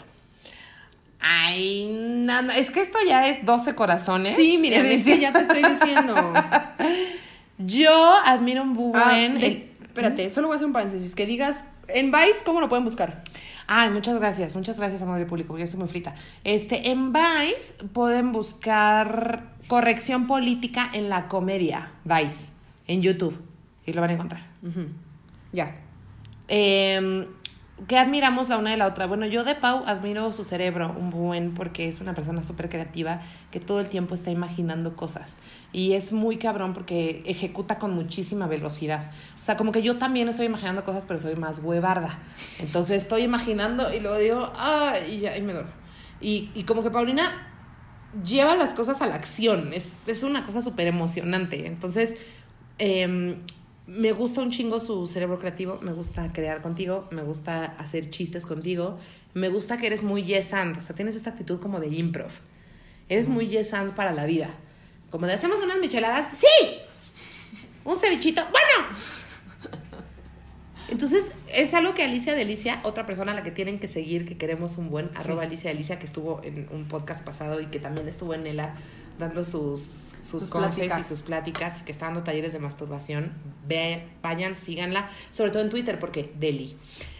Ay, 1.21 1.89
nada, 2.25 2.55
es 2.57 2.71
que 2.71 2.81
esto 2.81 2.97
ya 3.07 3.27
es 3.27 3.45
12 3.45 3.75
corazones. 3.75 4.35
Sí, 4.35 4.57
mira, 4.59 4.77
Es 4.81 5.03
que 5.05 5.19
ya 5.19 5.33
te 5.33 5.39
estoy 5.41 5.63
diciendo. 5.63 6.15
Yo 7.57 8.13
admiro 8.25 8.63
un 8.63 8.73
buen... 8.73 8.95
Ah, 8.95 9.19
el- 9.45 9.69
espérate, 9.81 10.29
solo 10.29 10.47
voy 10.47 10.55
a 10.55 10.57
hacer 10.57 10.67
un 10.67 10.73
paréntesis. 10.73 11.13
Que 11.15 11.25
digas, 11.25 11.65
en 11.89 12.11
Vice, 12.11 12.43
¿cómo 12.45 12.61
lo 12.61 12.69
pueden 12.69 12.85
buscar? 12.85 13.21
Ay, 13.67 13.89
muchas 13.91 14.17
gracias, 14.19 14.55
muchas 14.55 14.77
gracias, 14.77 15.01
amable 15.01 15.25
público, 15.25 15.49
porque 15.49 15.61
yo 15.61 15.65
estoy 15.65 15.79
muy 15.79 15.89
frita. 15.89 16.13
Este, 16.43 16.89
en 16.89 17.11
Vice 17.13 17.73
pueden 17.93 18.31
buscar 18.31 19.43
corrección 19.67 20.25
política 20.25 20.89
en 20.93 21.09
la 21.09 21.27
comedia, 21.27 21.91
Vice, 22.05 22.47
en 22.87 23.01
YouTube, 23.01 23.37
y 23.85 23.93
lo 23.93 24.01
van 24.01 24.09
a 24.11 24.13
encontrar. 24.13 24.47
Ya. 25.51 25.75
Eh, 26.47 27.27
¿Qué 27.87 27.97
admiramos 27.97 28.49
la 28.49 28.57
una 28.57 28.71
de 28.71 28.77
la 28.77 28.87
otra? 28.87 29.07
Bueno, 29.07 29.25
yo 29.25 29.43
de 29.43 29.55
Pau 29.55 29.83
admiro 29.85 30.33
su 30.33 30.43
cerebro 30.43 30.93
un 30.97 31.09
buen 31.09 31.53
porque 31.53 31.87
es 31.87 32.01
una 32.01 32.13
persona 32.13 32.43
súper 32.43 32.69
creativa 32.69 33.21
que 33.51 33.59
todo 33.59 33.79
el 33.79 33.87
tiempo 33.87 34.15
está 34.15 34.31
imaginando 34.31 34.95
cosas. 34.95 35.31
Y 35.71 35.93
es 35.93 36.11
muy 36.11 36.37
cabrón 36.37 36.73
porque 36.73 37.23
ejecuta 37.25 37.79
con 37.79 37.93
muchísima 37.93 38.47
velocidad. 38.47 39.11
O 39.39 39.43
sea, 39.43 39.55
como 39.55 39.71
que 39.71 39.81
yo 39.81 39.97
también 39.97 40.27
estoy 40.27 40.47
imaginando 40.47 40.83
cosas, 40.83 41.05
pero 41.05 41.19
soy 41.19 41.35
más 41.35 41.59
huevarda. 41.59 42.19
Entonces 42.59 43.03
estoy 43.03 43.21
imaginando 43.21 43.93
y 43.93 43.99
luego 43.99 44.17
digo, 44.17 44.51
ah, 44.57 44.93
y 45.09 45.19
ya, 45.19 45.37
y 45.37 45.41
me 45.41 45.53
duermo. 45.53 45.71
Y, 46.19 46.51
y 46.53 46.63
como 46.63 46.83
que 46.83 46.91
Paulina 46.91 47.47
lleva 48.25 48.55
las 48.55 48.73
cosas 48.73 49.01
a 49.01 49.07
la 49.07 49.15
acción. 49.15 49.71
Es, 49.73 49.95
es 50.07 50.23
una 50.23 50.45
cosa 50.45 50.61
súper 50.61 50.87
emocionante. 50.87 51.67
Entonces, 51.67 52.15
em, 52.77 53.39
me 53.89 54.11
gusta 54.11 54.41
un 54.41 54.51
chingo 54.51 54.79
su 54.79 55.07
cerebro 55.07 55.39
creativo. 55.39 55.79
Me 55.81 55.91
gusta 55.91 56.31
crear 56.31 56.61
contigo. 56.61 57.07
Me 57.11 57.23
gusta 57.23 57.65
hacer 57.65 58.09
chistes 58.09 58.45
contigo. 58.45 58.97
Me 59.33 59.49
gusta 59.49 59.77
que 59.77 59.87
eres 59.87 60.03
muy 60.03 60.23
yes 60.23 60.53
and. 60.53 60.77
O 60.77 60.81
sea, 60.81 60.95
tienes 60.95 61.15
esta 61.15 61.31
actitud 61.31 61.59
como 61.59 61.79
de 61.79 61.87
improv. 61.87 62.31
Eres 63.09 63.29
muy 63.29 63.47
yes 63.47 63.73
and 63.73 63.93
para 63.93 64.11
la 64.13 64.25
vida. 64.25 64.49
Como 65.09 65.25
de 65.25 65.33
hacemos 65.33 65.59
unas 65.61 65.79
micheladas. 65.79 66.37
¡Sí! 66.37 66.77
Un 67.83 67.97
cevichito. 67.97 68.43
¡Bueno! 68.43 68.95
Entonces, 70.91 71.31
es 71.53 71.73
algo 71.73 71.93
que 71.93 72.03
Alicia 72.03 72.35
Delicia, 72.35 72.79
otra 72.83 73.05
persona 73.05 73.31
a 73.31 73.35
la 73.35 73.43
que 73.43 73.51
tienen 73.51 73.79
que 73.79 73.87
seguir, 73.87 74.25
que 74.25 74.37
queremos 74.37 74.77
un 74.77 74.89
buen, 74.89 75.11
arroba 75.15 75.43
Alicia 75.43 75.69
Delicia, 75.69 75.99
que 75.99 76.05
estuvo 76.05 76.41
en 76.43 76.67
un 76.71 76.87
podcast 76.87 77.23
pasado 77.23 77.61
y 77.61 77.67
que 77.67 77.79
también 77.79 78.07
estuvo 78.07 78.33
en 78.33 78.45
ELA 78.45 78.73
dando 79.19 79.45
sus, 79.45 79.81
sus, 79.81 80.43
y 80.43 81.03
sus 81.03 81.21
pláticas 81.21 81.81
y 81.81 81.83
que 81.83 81.91
está 81.91 82.05
dando 82.05 82.23
talleres 82.23 82.53
de 82.53 82.59
masturbación. 82.59 83.33
Ve, 83.67 84.07
vayan, 84.23 84.57
síganla, 84.57 85.09
sobre 85.31 85.51
todo 85.51 85.63
en 85.63 85.69
Twitter, 85.69 85.99
porque 85.99 86.33
Deli. 86.39 86.77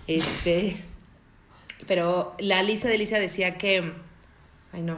Este, 0.08 0.84
pero 1.88 2.36
la 2.40 2.60
Alicia 2.60 2.90
Delicia 2.90 3.20
decía 3.20 3.58
que, 3.58 3.94
ay 4.72 4.82
no, 4.82 4.98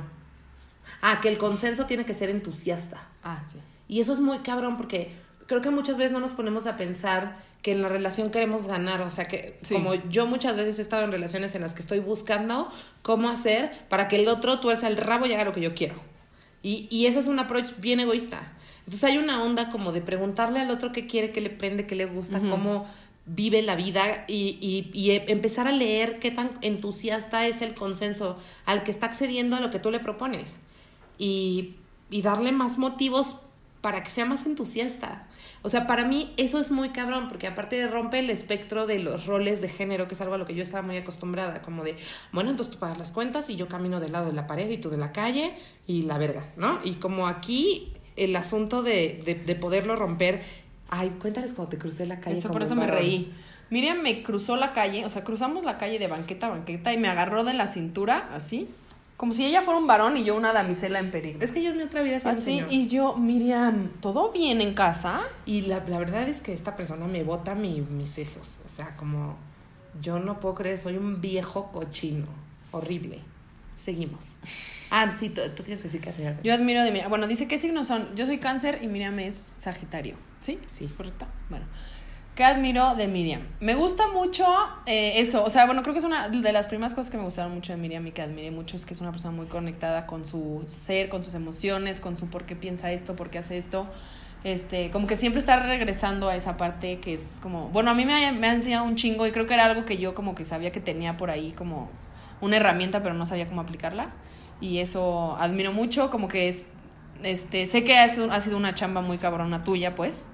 ah, 1.02 1.20
que 1.22 1.30
el 1.30 1.38
consenso 1.38 1.86
tiene 1.88 2.06
que 2.06 2.14
ser 2.14 2.30
entusiasta. 2.30 3.08
Ah, 3.24 3.44
sí. 3.52 3.58
Y 3.88 4.00
eso 4.00 4.14
es 4.14 4.22
muy 4.22 4.40
cabrón 4.40 4.78
porque 4.78 5.12
creo 5.52 5.62
que 5.62 5.70
muchas 5.70 5.98
veces 5.98 6.14
no 6.14 6.22
nos 6.22 6.32
ponemos 6.32 6.66
a 6.66 6.78
pensar 6.78 7.38
que 7.62 7.74
en 7.74 7.82
la 7.82 7.90
relación 7.90 8.32
queremos 8.32 8.68
ganar, 8.68 9.02
o 9.02 9.10
sea, 9.10 9.28
que 9.28 9.60
Sí. 9.62 9.74
como 9.74 9.94
yo 10.10 10.26
muchas 10.26 10.56
veces 10.56 10.80
he 10.80 10.82
estado 10.82 11.04
en 11.04 11.12
relaciones 11.12 11.54
en 11.56 11.62
las 11.62 11.74
que 11.74 11.82
estoy 11.82 12.00
buscando 12.00 12.72
cómo 13.02 13.28
hacer 13.30 13.70
para 13.90 14.08
que 14.08 14.16
el 14.16 14.30
otro 14.30 14.62
tuerza 14.62 14.88
el 14.88 14.96
rabo 14.96 15.26
y 15.26 15.34
haga 15.34 15.44
lo 15.44 15.52
que 15.52 15.60
yo 15.60 15.76
quiero. 15.76 15.96
Y, 16.64 16.88
y 16.90 17.08
ese 17.08 17.20
es 17.20 17.28
un 17.28 17.38
approach 17.40 17.72
bien 17.80 18.00
egoísta. 18.00 18.54
Entonces 18.86 19.04
hay 19.04 19.18
una 19.18 19.44
onda 19.44 19.70
como 19.70 19.92
de 19.92 20.00
preguntarle 20.02 20.60
al 20.62 20.72
otro 20.72 20.94
qué 20.94 21.06
quiere, 21.06 21.32
qué 21.34 21.42
le 21.42 21.50
prende, 21.50 21.86
qué 21.86 21.96
le 21.96 22.06
gusta, 22.06 22.40
cómo 22.40 22.86
vive 23.26 23.62
la 23.62 23.76
vida 23.76 24.24
y, 24.28 24.58
y- 24.62 24.90
y 24.94 25.12
e- 25.12 25.26
empezar 25.28 25.68
a 25.68 25.72
leer 25.74 26.20
qué 26.20 26.32
tan 26.32 26.50
entusiasta 26.62 27.46
es 27.46 27.62
el 27.62 27.76
consenso 27.76 28.38
al 28.66 28.84
que 28.84 28.92
está 28.92 29.06
accediendo 29.08 29.56
a 29.58 29.60
lo 29.60 29.70
que 29.70 29.80
tú 29.80 29.92
le 29.92 30.00
propones. 30.00 30.56
Y, 31.18 31.76
y 32.10 32.22
darle 32.24 32.52
más 32.52 32.78
motivos 32.78 33.36
para 33.82 34.04
que 34.04 34.10
sea 34.12 34.26
más 34.26 34.46
entusiasta. 34.46 35.28
O 35.64 35.70
sea, 35.70 35.86
para 35.86 36.06
mí 36.06 36.34
eso 36.38 36.60
es 36.60 36.72
muy 36.72 36.90
cabrón, 36.90 37.28
porque 37.30 37.48
aparte 37.48 37.88
rompe 37.88 38.20
el 38.20 38.30
espectro 38.30 38.88
de 38.88 39.00
los 39.00 39.28
roles 39.28 39.62
de 39.62 39.70
género, 39.70 40.08
que 40.08 40.16
es 40.16 40.22
algo 40.22 40.34
a 40.34 40.38
lo 40.38 40.46
que 40.46 40.56
yo 40.56 40.64
estaba 40.64 40.82
muy 40.82 40.98
acostumbrada, 40.98 41.62
como 41.62 41.84
de, 41.84 41.96
bueno, 42.32 42.50
entonces 42.50 42.74
tú 42.74 42.80
pagas 42.80 42.98
las 42.98 43.12
cuentas 43.12 43.50
y 43.50 43.56
yo 43.56 43.68
camino 43.68 44.00
del 44.00 44.12
lado 44.12 44.26
de 44.28 44.34
la 44.34 44.48
pared 44.48 44.70
y 44.70 44.78
tú 44.78 44.90
de 44.90 44.98
la 44.98 45.12
calle 45.12 45.54
y 45.86 46.04
la 46.04 46.18
verga, 46.18 46.52
¿no? 46.58 46.80
Y 46.84 46.94
como 46.94 47.28
aquí 47.28 47.94
el 48.16 48.36
asunto 48.36 48.82
de, 48.82 49.22
de, 49.26 49.36
de 49.36 49.56
poderlo 49.56 49.96
romper, 49.96 50.42
ay, 50.90 51.10
cuéntales 51.22 51.54
cuando 51.54 51.70
te 51.70 51.78
crucé 51.78 52.06
la 52.06 52.20
calle. 52.20 52.40
Eso, 52.40 52.52
por 52.52 52.64
eso 52.64 52.76
me 52.76 52.88
reí. 52.88 53.34
Miriam 53.70 54.02
me 54.02 54.22
cruzó 54.22 54.58
la 54.58 54.74
calle, 54.74 55.06
o 55.06 55.10
sea, 55.10 55.24
cruzamos 55.24 55.64
la 55.64 55.78
calle 55.78 55.98
de 55.98 56.08
banqueta 56.08 56.48
a 56.48 56.50
banqueta 56.50 56.92
y 56.92 56.98
me 56.98 57.08
agarró 57.08 57.44
de 57.46 57.54
la 57.54 57.68
cintura, 57.68 58.30
así, 58.34 58.68
como 59.22 59.34
si 59.34 59.46
ella 59.46 59.62
fuera 59.62 59.80
un 59.80 59.86
varón 59.86 60.18
y 60.18 60.24
yo 60.24 60.36
una 60.36 60.52
damisela 60.52 60.98
en 60.98 61.12
peligro. 61.12 61.46
Es 61.46 61.52
que 61.52 61.62
yo 61.62 61.70
en 61.70 61.78
mi 61.78 61.84
otra 61.84 62.02
vida 62.02 62.20
sí 62.20 62.28
Así, 62.28 62.42
señor. 62.42 62.68
y 62.72 62.88
yo, 62.88 63.16
Miriam, 63.18 63.92
¿todo 64.02 64.32
bien 64.32 64.62
en 64.62 64.74
casa? 64.74 65.22
Y 65.46 65.62
la, 65.62 65.84
la 65.88 66.00
verdad 66.00 66.28
es 66.28 66.42
que 66.42 66.54
esta 66.54 66.76
persona 66.76 67.06
me 67.06 67.22
bota 67.22 67.54
mi- 67.54 67.82
mis 67.82 68.10
sesos. 68.10 68.62
O 68.66 68.68
sea, 68.68 68.96
como 68.98 69.38
yo 70.02 70.18
no 70.18 70.40
puedo 70.40 70.56
creer, 70.56 70.80
soy 70.80 70.98
un 70.98 71.22
viejo 71.22 71.72
cochino. 71.72 72.24
Horrible. 72.72 73.20
Seguimos. 73.78 74.32
Ah, 74.90 75.12
sí, 75.12 75.30
tú, 75.30 75.42
tú 75.56 75.62
tienes 75.62 75.84
que 75.84 75.88
decir 75.88 76.02
que 76.02 76.10
admiras. 76.10 76.42
Yo 76.44 76.52
admiro 76.54 76.84
de 76.84 76.90
Miriam. 76.90 77.10
Bueno, 77.10 77.28
dice, 77.28 77.48
¿qué 77.48 77.60
signos 77.60 77.86
son? 77.88 78.16
Yo 78.16 78.26
soy 78.26 78.40
cáncer 78.40 78.80
y 78.82 78.88
Miriam 78.88 79.20
es 79.20 79.52
sagitario. 79.58 80.16
¿Sí? 80.40 80.58
Sí. 80.66 80.86
¿Es 80.86 80.94
correcto? 80.94 81.28
Bueno. 81.50 81.66
¿Qué 82.42 82.46
admiro 82.46 82.96
de 82.96 83.08
Miriam? 83.08 83.44
Me 83.60 83.76
gusta 83.76 84.08
mucho 84.08 84.44
eh, 84.88 85.20
eso. 85.20 85.44
O 85.44 85.52
sea, 85.52 85.68
bueno, 85.68 85.84
creo 85.84 85.94
que 85.94 86.00
es 86.00 86.06
una 86.06 86.28
de 86.28 86.52
las 86.52 86.66
primeras 86.66 86.96
cosas 86.96 87.12
que 87.12 87.18
me 87.18 87.24
gustaron 87.24 87.54
mucho 87.54 87.72
de 87.72 87.78
Miriam 87.78 88.08
y 88.08 88.14
que 88.14 88.24
admiré 88.24 88.50
mucho 88.50 88.76
es 88.76 88.84
que 88.84 88.96
es 88.96 89.00
una 89.00 89.12
persona 89.12 89.32
muy 89.32 89.46
conectada 89.46 90.08
con 90.08 90.26
su 90.26 90.64
ser, 90.66 91.10
con 91.10 91.22
sus 91.22 91.36
emociones, 91.36 92.02
con 92.02 92.18
su 92.18 92.32
por 92.32 92.48
qué 92.48 92.56
piensa 92.56 92.92
esto, 92.92 93.16
por 93.16 93.30
qué 93.30 93.38
hace 93.38 93.60
esto. 93.60 93.86
Este, 94.44 94.90
como 94.90 95.06
que 95.06 95.18
siempre 95.18 95.38
está 95.38 95.58
regresando 95.58 96.30
a 96.30 96.36
esa 96.36 96.58
parte 96.58 97.00
que 97.00 97.14
es 97.14 97.38
como, 97.44 97.70
bueno, 97.70 97.92
a 97.92 97.94
mí 97.94 98.06
me 98.06 98.32
me 98.32 98.48
ha 98.48 98.54
enseñado 98.54 98.86
un 98.86 98.96
chingo 98.96 99.28
y 99.28 99.32
creo 99.32 99.46
que 99.46 99.54
era 99.54 99.66
algo 99.66 99.86
que 99.86 100.00
yo 100.00 100.16
como 100.16 100.34
que 100.34 100.44
sabía 100.44 100.72
que 100.72 100.80
tenía 100.80 101.18
por 101.18 101.30
ahí 101.30 101.52
como 101.52 101.92
una 102.42 102.58
herramienta, 102.58 103.04
pero 103.04 103.14
no 103.14 103.28
sabía 103.28 103.48
cómo 103.48 103.62
aplicarla. 103.62 104.14
Y 104.60 104.80
eso 104.80 105.38
admiro 105.40 105.74
mucho, 105.74 106.10
como 106.10 106.28
que 106.28 106.50
es, 106.50 106.66
este, 107.22 107.68
sé 107.68 107.84
que 107.84 108.00
ha 108.00 108.10
sido 108.10 108.58
una 108.58 108.74
chamba 108.74 109.02
muy 109.02 109.20
cabrona 109.20 109.64
tuya, 109.64 109.94
pues, 109.94 110.28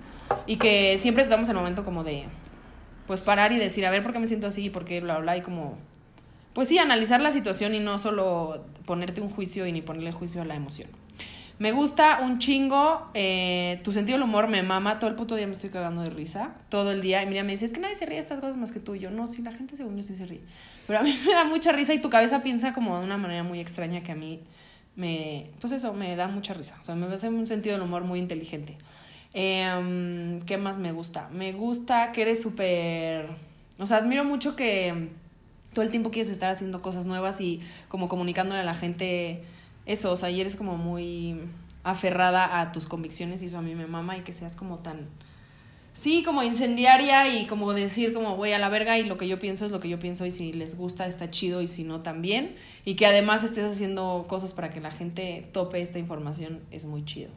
y 0.46 0.58
que 0.58 0.98
siempre 0.98 1.26
damos 1.26 1.50
el 1.50 1.56
momento 1.56 1.84
como 1.84 2.04
de, 2.04 2.26
pues, 3.06 3.22
parar 3.22 3.52
y 3.52 3.58
decir, 3.58 3.86
a 3.86 3.90
ver, 3.90 4.04
¿por 4.04 4.14
qué 4.14 4.20
me 4.20 4.28
siento 4.28 4.48
así? 4.48 4.70
¿Por 4.70 4.86
qué 4.86 5.02
bla, 5.02 5.20
bla? 5.20 5.38
Y 5.38 5.42
como, 5.42 5.78
pues 6.54 6.70
sí, 6.70 6.78
analizar 6.78 7.22
la 7.22 7.32
situación 7.32 7.76
y 7.76 7.80
no 7.80 7.98
solo 7.98 8.66
ponerte 8.86 9.22
un 9.22 9.30
juicio 9.30 9.68
y 9.68 9.72
ni 9.72 9.82
ponerle 9.82 10.12
juicio 10.12 10.42
a 10.42 10.46
la 10.46 10.56
emoción. 10.56 10.90
Me 11.60 11.72
gusta 11.72 12.20
un 12.22 12.38
chingo, 12.38 13.10
eh, 13.16 13.82
tu 13.84 13.92
sentido 13.92 14.20
del 14.20 14.28
humor 14.28 14.48
me 14.48 14.62
mama, 14.62 15.00
todo 15.00 15.10
el 15.10 15.16
puto 15.16 15.36
día 15.36 15.48
me 15.48 15.54
estoy 15.54 15.72
cagando 15.72 16.02
de 16.02 16.12
risa, 16.12 16.54
todo 16.70 16.92
el 16.92 17.02
día, 17.02 17.24
y 17.24 17.26
mira, 17.26 17.44
me 17.44 17.54
dice, 17.54 17.66
es 17.66 17.74
que 17.74 17.80
nadie 17.80 17.96
se 17.96 18.06
ríe 18.06 18.16
de 18.16 18.22
estas 18.22 18.40
cosas 18.40 18.58
más 18.58 18.72
que 18.72 18.80
tú, 18.80 18.94
y 18.94 19.00
yo, 19.00 19.10
no, 19.10 19.26
sí, 19.26 19.42
la 19.42 19.52
gente 19.52 19.76
según 19.76 19.98
yo 19.98 20.04
sí 20.04 20.16
se 20.16 20.28
ríe, 20.28 20.42
pero 20.86 21.00
a 21.00 21.02
mí 21.02 21.16
me 21.26 21.34
da 21.34 21.46
mucha 21.46 21.72
risa 21.72 21.96
y 21.96 22.00
tu 22.00 22.12
cabeza 22.12 22.44
piensa 22.44 22.74
como 22.74 23.00
de 23.00 23.06
una 23.06 23.18
manera 23.18 23.42
muy 23.42 23.60
extraña 23.60 24.04
que 24.04 24.12
a 24.12 24.16
mí 24.16 24.42
me, 24.96 25.50
pues 25.60 25.74
eso, 25.74 25.94
me 25.94 26.16
da 26.16 26.28
mucha 26.28 26.54
risa, 26.54 26.78
o 26.80 26.84
sea, 26.84 26.94
me 26.94 27.08
hace 27.08 27.30
un 27.30 27.48
sentido 27.48 27.76
del 27.76 27.84
humor 27.84 28.04
muy 28.04 28.20
inteligente. 28.20 28.78
Em, 29.40 30.42
¿Qué 30.48 30.58
más 30.58 30.80
me 30.80 30.92
gusta? 30.92 31.30
Me 31.32 31.52
gusta 31.54 32.12
que 32.12 32.24
eres 32.24 32.42
súper, 32.42 33.28
o 33.78 33.86
sea, 33.86 33.98
admiro 33.98 34.26
mucho 34.26 34.56
que 34.56 35.10
todo 35.74 35.86
el 35.86 35.92
tiempo 35.92 36.10
quieres 36.10 36.32
estar 36.32 36.50
haciendo 36.50 36.82
cosas 36.82 37.06
nuevas 37.06 37.40
y 37.40 37.62
como 37.88 38.10
comunicándole 38.10 38.62
a 38.62 38.64
la 38.64 38.74
gente 38.74 39.44
eso, 39.86 40.12
o 40.12 40.16
sea, 40.16 40.32
y 40.32 40.42
eres 40.42 40.56
como 40.56 40.76
muy 40.78 41.40
aferrada 41.84 42.60
a 42.60 42.72
tus 42.72 42.88
convicciones 42.88 43.44
y 43.44 43.46
eso 43.46 43.60
a 43.60 43.62
mí 43.62 43.76
me 43.76 43.86
mama 43.86 44.18
y 44.18 44.22
que 44.22 44.34
seas 44.34 44.56
como 44.56 44.80
tan 44.80 45.08
sí, 45.94 46.24
como 46.24 46.42
incendiaria 46.42 47.28
y 47.28 47.46
como 47.46 47.74
decir 47.74 48.16
como 48.16 48.38
voy 48.38 48.54
a 48.54 48.58
la 48.58 48.70
verga 48.70 48.98
y 48.98 49.04
lo 49.04 49.20
que 49.20 49.28
yo 49.28 49.38
pienso 49.38 49.66
es 49.66 49.72
lo 49.72 49.80
que 49.80 49.88
yo 49.88 50.00
pienso 50.00 50.26
y 50.26 50.32
si 50.32 50.52
les 50.52 50.76
gusta 50.76 51.06
está 51.06 51.30
chido 51.30 51.62
y 51.62 51.68
si 51.68 51.84
no 51.84 52.02
también 52.02 52.56
y 52.86 52.96
que 52.96 53.06
además 53.06 53.44
estés 53.44 53.72
haciendo 53.72 54.26
cosas 54.28 54.54
para 54.54 54.72
que 54.72 54.82
la 54.82 54.90
gente 54.90 55.48
tope 55.54 55.80
esta 55.80 56.00
información 56.00 56.62
es 56.72 56.86
muy 56.86 57.06
chido. 57.06 57.30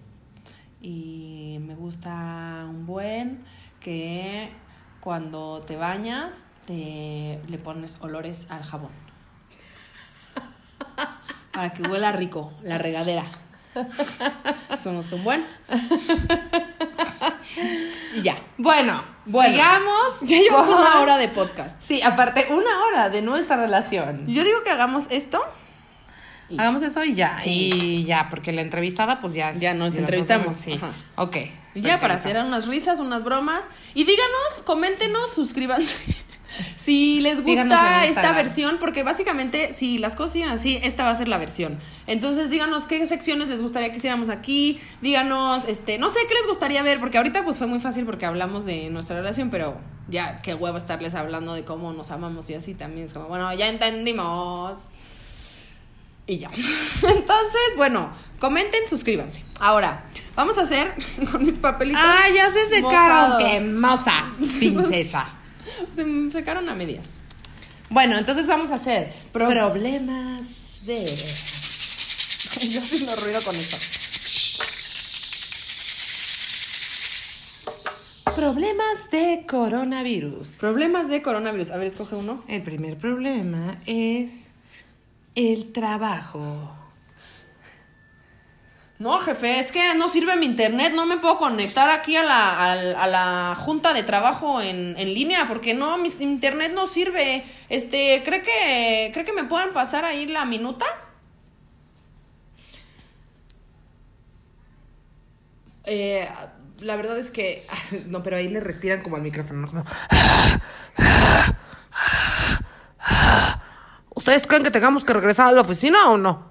Y 0.80 1.58
me 1.60 1.74
gusta 1.74 2.64
un 2.68 2.86
buen 2.86 3.44
que 3.80 4.50
cuando 5.00 5.62
te 5.66 5.76
bañas 5.76 6.44
te 6.66 7.40
le 7.48 7.58
pones 7.58 7.98
olores 8.00 8.46
al 8.48 8.62
jabón. 8.62 8.90
Para 11.52 11.70
que 11.72 11.82
huela 11.88 12.12
rico, 12.12 12.52
la 12.62 12.78
regadera. 12.78 13.24
Somos 14.78 15.12
un 15.12 15.22
buen. 15.24 15.44
Y 18.14 18.22
ya. 18.22 18.36
Bueno, 18.58 19.02
Bueno. 19.26 19.50
sigamos. 19.52 20.20
Ya 20.22 20.38
llevamos 20.38 20.68
con- 20.68 20.78
una 20.80 21.00
hora 21.00 21.16
de 21.18 21.28
podcast. 21.28 21.80
Sí, 21.80 22.02
aparte, 22.02 22.46
una 22.50 22.84
hora 22.84 23.08
de 23.10 23.22
nuestra 23.22 23.56
relación. 23.56 24.26
Yo 24.26 24.44
digo 24.44 24.62
que 24.62 24.70
hagamos 24.70 25.06
esto. 25.10 25.40
Y- 26.50 26.58
Hagamos 26.58 26.82
eso 26.82 27.02
y 27.04 27.14
ya. 27.14 27.38
Sí. 27.40 27.70
Y 27.74 28.04
ya, 28.04 28.28
porque 28.28 28.52
la 28.52 28.60
entrevistada, 28.62 29.20
pues 29.20 29.32
ya. 29.34 29.52
Ya 29.52 29.72
nos 29.74 29.96
entrevistamos, 29.96 30.56
Sí. 30.56 30.72
ajá. 30.72 30.92
Ok. 31.16 31.36
Y 31.74 31.82
ya 31.82 32.00
para 32.00 32.14
hacer 32.16 32.36
unas 32.38 32.66
risas, 32.66 32.98
unas 33.00 33.22
bromas. 33.24 33.62
Y 33.94 34.04
díganos, 34.04 34.62
coméntenos, 34.64 35.32
suscríbanse. 35.32 35.96
Si 36.74 37.20
les 37.20 37.44
gusta 37.44 38.04
esta 38.06 38.32
versión, 38.32 38.78
porque 38.80 39.04
básicamente 39.04 39.72
si 39.72 39.98
las 39.98 40.16
cosas 40.16 40.32
siguen 40.32 40.48
así, 40.48 40.80
esta 40.82 41.04
va 41.04 41.10
a 41.10 41.14
ser 41.14 41.28
la 41.28 41.38
versión. 41.38 41.78
Entonces 42.08 42.50
díganos 42.50 42.88
qué 42.88 43.06
secciones 43.06 43.46
les 43.46 43.62
gustaría 43.62 43.92
que 43.92 43.98
hiciéramos 43.98 44.30
aquí, 44.30 44.80
díganos, 45.00 45.64
este, 45.68 45.98
no 45.98 46.08
sé 46.08 46.18
qué 46.26 46.34
les 46.34 46.48
gustaría 46.48 46.82
ver, 46.82 46.98
porque 46.98 47.18
ahorita 47.18 47.44
pues 47.44 47.58
fue 47.58 47.68
muy 47.68 47.78
fácil 47.78 48.04
porque 48.04 48.26
hablamos 48.26 48.64
de 48.64 48.90
nuestra 48.90 49.16
relación, 49.16 49.48
pero 49.48 49.78
ya 50.08 50.42
qué 50.42 50.54
huevo 50.54 50.76
estarles 50.76 51.14
hablando 51.14 51.54
de 51.54 51.64
cómo 51.64 51.92
nos 51.92 52.10
amamos 52.10 52.50
y 52.50 52.54
así 52.54 52.74
también 52.74 53.06
es 53.06 53.14
como, 53.14 53.28
bueno, 53.28 53.54
ya 53.54 53.68
entendimos. 53.68 54.88
Y 56.26 56.38
ya. 56.38 56.50
Entonces, 57.02 57.76
bueno, 57.76 58.10
comenten, 58.38 58.86
suscríbanse. 58.86 59.44
Ahora, 59.58 60.04
vamos 60.34 60.58
a 60.58 60.62
hacer 60.62 60.94
con 61.32 61.44
mis 61.44 61.58
papelitos. 61.58 62.02
Ah, 62.04 62.28
ya 62.34 62.50
se 62.50 62.68
secaron. 62.68 63.30
mojados. 63.30 63.42
¡Qué 63.42 63.60
moza! 63.60 64.32
Princesa. 64.58 65.26
Se 65.90 66.30
secaron 66.30 66.68
a 66.68 66.74
medias. 66.74 67.10
bueno, 67.90 68.18
entonces 68.18 68.46
vamos 68.46 68.70
a 68.70 68.76
hacer 68.76 69.12
problemas 69.32 70.84
de. 70.84 71.04
Yo 72.70 72.80
haciendo 72.80 73.14
ruido 73.16 73.40
con 73.42 73.54
esto. 73.54 73.76
Problemas 78.34 79.10
de 79.10 79.44
coronavirus. 79.46 80.56
Problemas 80.60 81.08
de 81.08 81.20
coronavirus. 81.20 81.72
A 81.72 81.76
ver, 81.76 81.88
escoge 81.88 82.16
uno. 82.16 82.42
El 82.48 82.62
primer 82.62 82.96
problema 82.96 83.78
es 83.86 84.50
el 85.34 85.72
trabajo. 85.72 86.70
No, 88.98 89.18
jefe, 89.18 89.58
es 89.60 89.72
que 89.72 89.94
no 89.94 90.08
sirve 90.08 90.36
mi 90.36 90.44
internet. 90.46 90.92
No 90.94 91.06
me 91.06 91.16
puedo 91.16 91.38
conectar 91.38 91.88
aquí 91.88 92.16
a 92.16 92.22
la, 92.22 92.72
al- 92.72 92.94
a 92.96 93.06
la 93.06 93.54
junta 93.56 93.94
de 93.94 94.02
trabajo 94.02 94.60
en, 94.60 94.94
en 94.98 95.14
línea 95.14 95.46
porque 95.48 95.72
no, 95.72 95.96
mi 95.98 96.10
internet 96.20 96.72
no 96.74 96.86
sirve. 96.86 97.42
Este, 97.70 98.22
¿cree 98.24 98.42
que, 98.42 99.10
¿cree 99.14 99.24
que 99.24 99.32
me 99.32 99.44
puedan 99.44 99.72
pasar 99.72 100.04
ahí 100.04 100.26
la 100.26 100.44
minuta? 100.44 100.84
Eh, 105.84 106.28
la 106.80 106.96
verdad 106.96 107.18
es 107.18 107.30
que. 107.30 107.66
No, 108.06 108.22
pero 108.22 108.36
ahí 108.36 108.48
le 108.48 108.60
respiran 108.60 109.02
como 109.02 109.16
al 109.16 109.22
micrófono, 109.22 109.66
¿no? 109.72 109.84
¿Ustedes 114.20 114.46
creen 114.46 114.62
que 114.62 114.70
tengamos 114.70 115.02
que 115.02 115.14
regresar 115.14 115.46
a 115.46 115.52
la 115.52 115.62
oficina 115.62 116.10
o 116.10 116.18
no? 116.18 116.44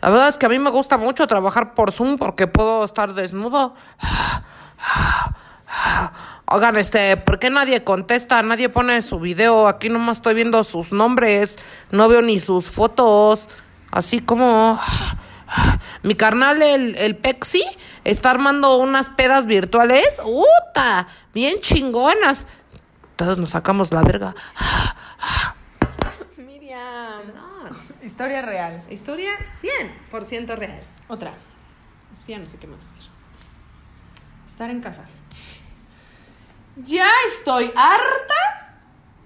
La 0.00 0.08
verdad 0.08 0.28
es 0.28 0.38
que 0.38 0.46
a 0.46 0.48
mí 0.48 0.60
me 0.60 0.70
gusta 0.70 0.96
mucho 0.96 1.26
trabajar 1.26 1.74
por 1.74 1.90
Zoom 1.90 2.18
porque 2.18 2.46
puedo 2.46 2.84
estar 2.84 3.14
desnudo. 3.14 3.74
Oigan, 6.46 6.76
este, 6.76 7.16
¿por 7.16 7.40
qué 7.40 7.50
nadie 7.50 7.82
contesta? 7.82 8.40
Nadie 8.44 8.68
pone 8.68 9.02
su 9.02 9.18
video. 9.18 9.66
Aquí 9.66 9.88
nomás 9.88 10.18
estoy 10.18 10.34
viendo 10.34 10.62
sus 10.62 10.92
nombres. 10.92 11.58
No 11.90 12.08
veo 12.08 12.22
ni 12.22 12.38
sus 12.38 12.66
fotos. 12.66 13.48
Así 13.90 14.20
como. 14.20 14.78
Mi 16.04 16.14
carnal, 16.14 16.62
el, 16.62 16.94
el 16.94 17.16
Pexi, 17.16 17.64
está 18.04 18.30
armando 18.30 18.76
unas 18.76 19.08
pedas 19.08 19.46
virtuales. 19.46 20.20
¡Uta! 20.24 21.08
Bien 21.32 21.60
chingonas. 21.60 22.46
Todos 23.16 23.38
nos 23.38 23.50
sacamos 23.50 23.92
la 23.92 24.02
verga. 24.02 24.34
Miriam. 26.36 27.32
Historia 28.02 28.42
real. 28.42 28.82
Historia 28.90 29.30
100% 30.10 30.56
real. 30.56 30.82
Otra. 31.08 31.32
Es 32.12 32.24
que 32.24 32.32
ya 32.32 32.38
no 32.38 32.46
sé 32.46 32.58
qué 32.58 32.66
más 32.66 32.80
decir. 32.80 33.10
Estar 34.46 34.70
en 34.70 34.80
casa. 34.80 35.04
Ya 36.76 37.08
estoy 37.28 37.70
harta 37.76 38.34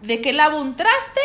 de 0.02 0.20
que 0.20 0.32
lavo 0.32 0.60
un 0.60 0.76
traste 0.76 1.20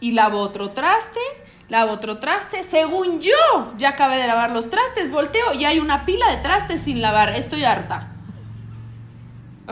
y 0.00 0.10
lavo 0.12 0.40
otro 0.40 0.70
traste, 0.70 1.20
lavo 1.68 1.92
otro 1.92 2.18
traste. 2.18 2.64
Según 2.64 3.20
yo, 3.20 3.74
ya 3.76 3.90
acabé 3.90 4.16
de 4.16 4.26
lavar 4.26 4.50
los 4.50 4.70
trastes, 4.70 5.12
volteo 5.12 5.54
y 5.54 5.64
hay 5.64 5.78
una 5.78 6.04
pila 6.04 6.28
de 6.30 6.38
trastes 6.38 6.80
sin 6.80 7.00
lavar. 7.00 7.30
Estoy 7.30 7.64
harta. 7.64 8.08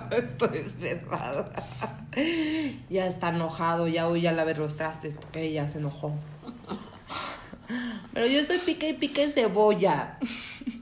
Esto 0.11 0.51
es 0.53 0.79
verdad. 0.79 1.51
Ya 2.91 3.07
está 3.07 3.29
enojado, 3.29 3.87
ya 3.87 4.07
voy 4.07 4.27
a 4.27 4.33
lavar 4.33 4.59
los 4.59 4.77
trastes 4.77 5.15
porque 5.15 5.43
ella 5.43 5.69
se 5.69 5.79
enojó. 5.79 6.13
Pero 8.13 8.27
yo 8.27 8.41
estoy 8.41 8.59
pique 8.59 8.89
y 8.89 8.93
pique 8.95 9.29
cebolla. 9.29 10.19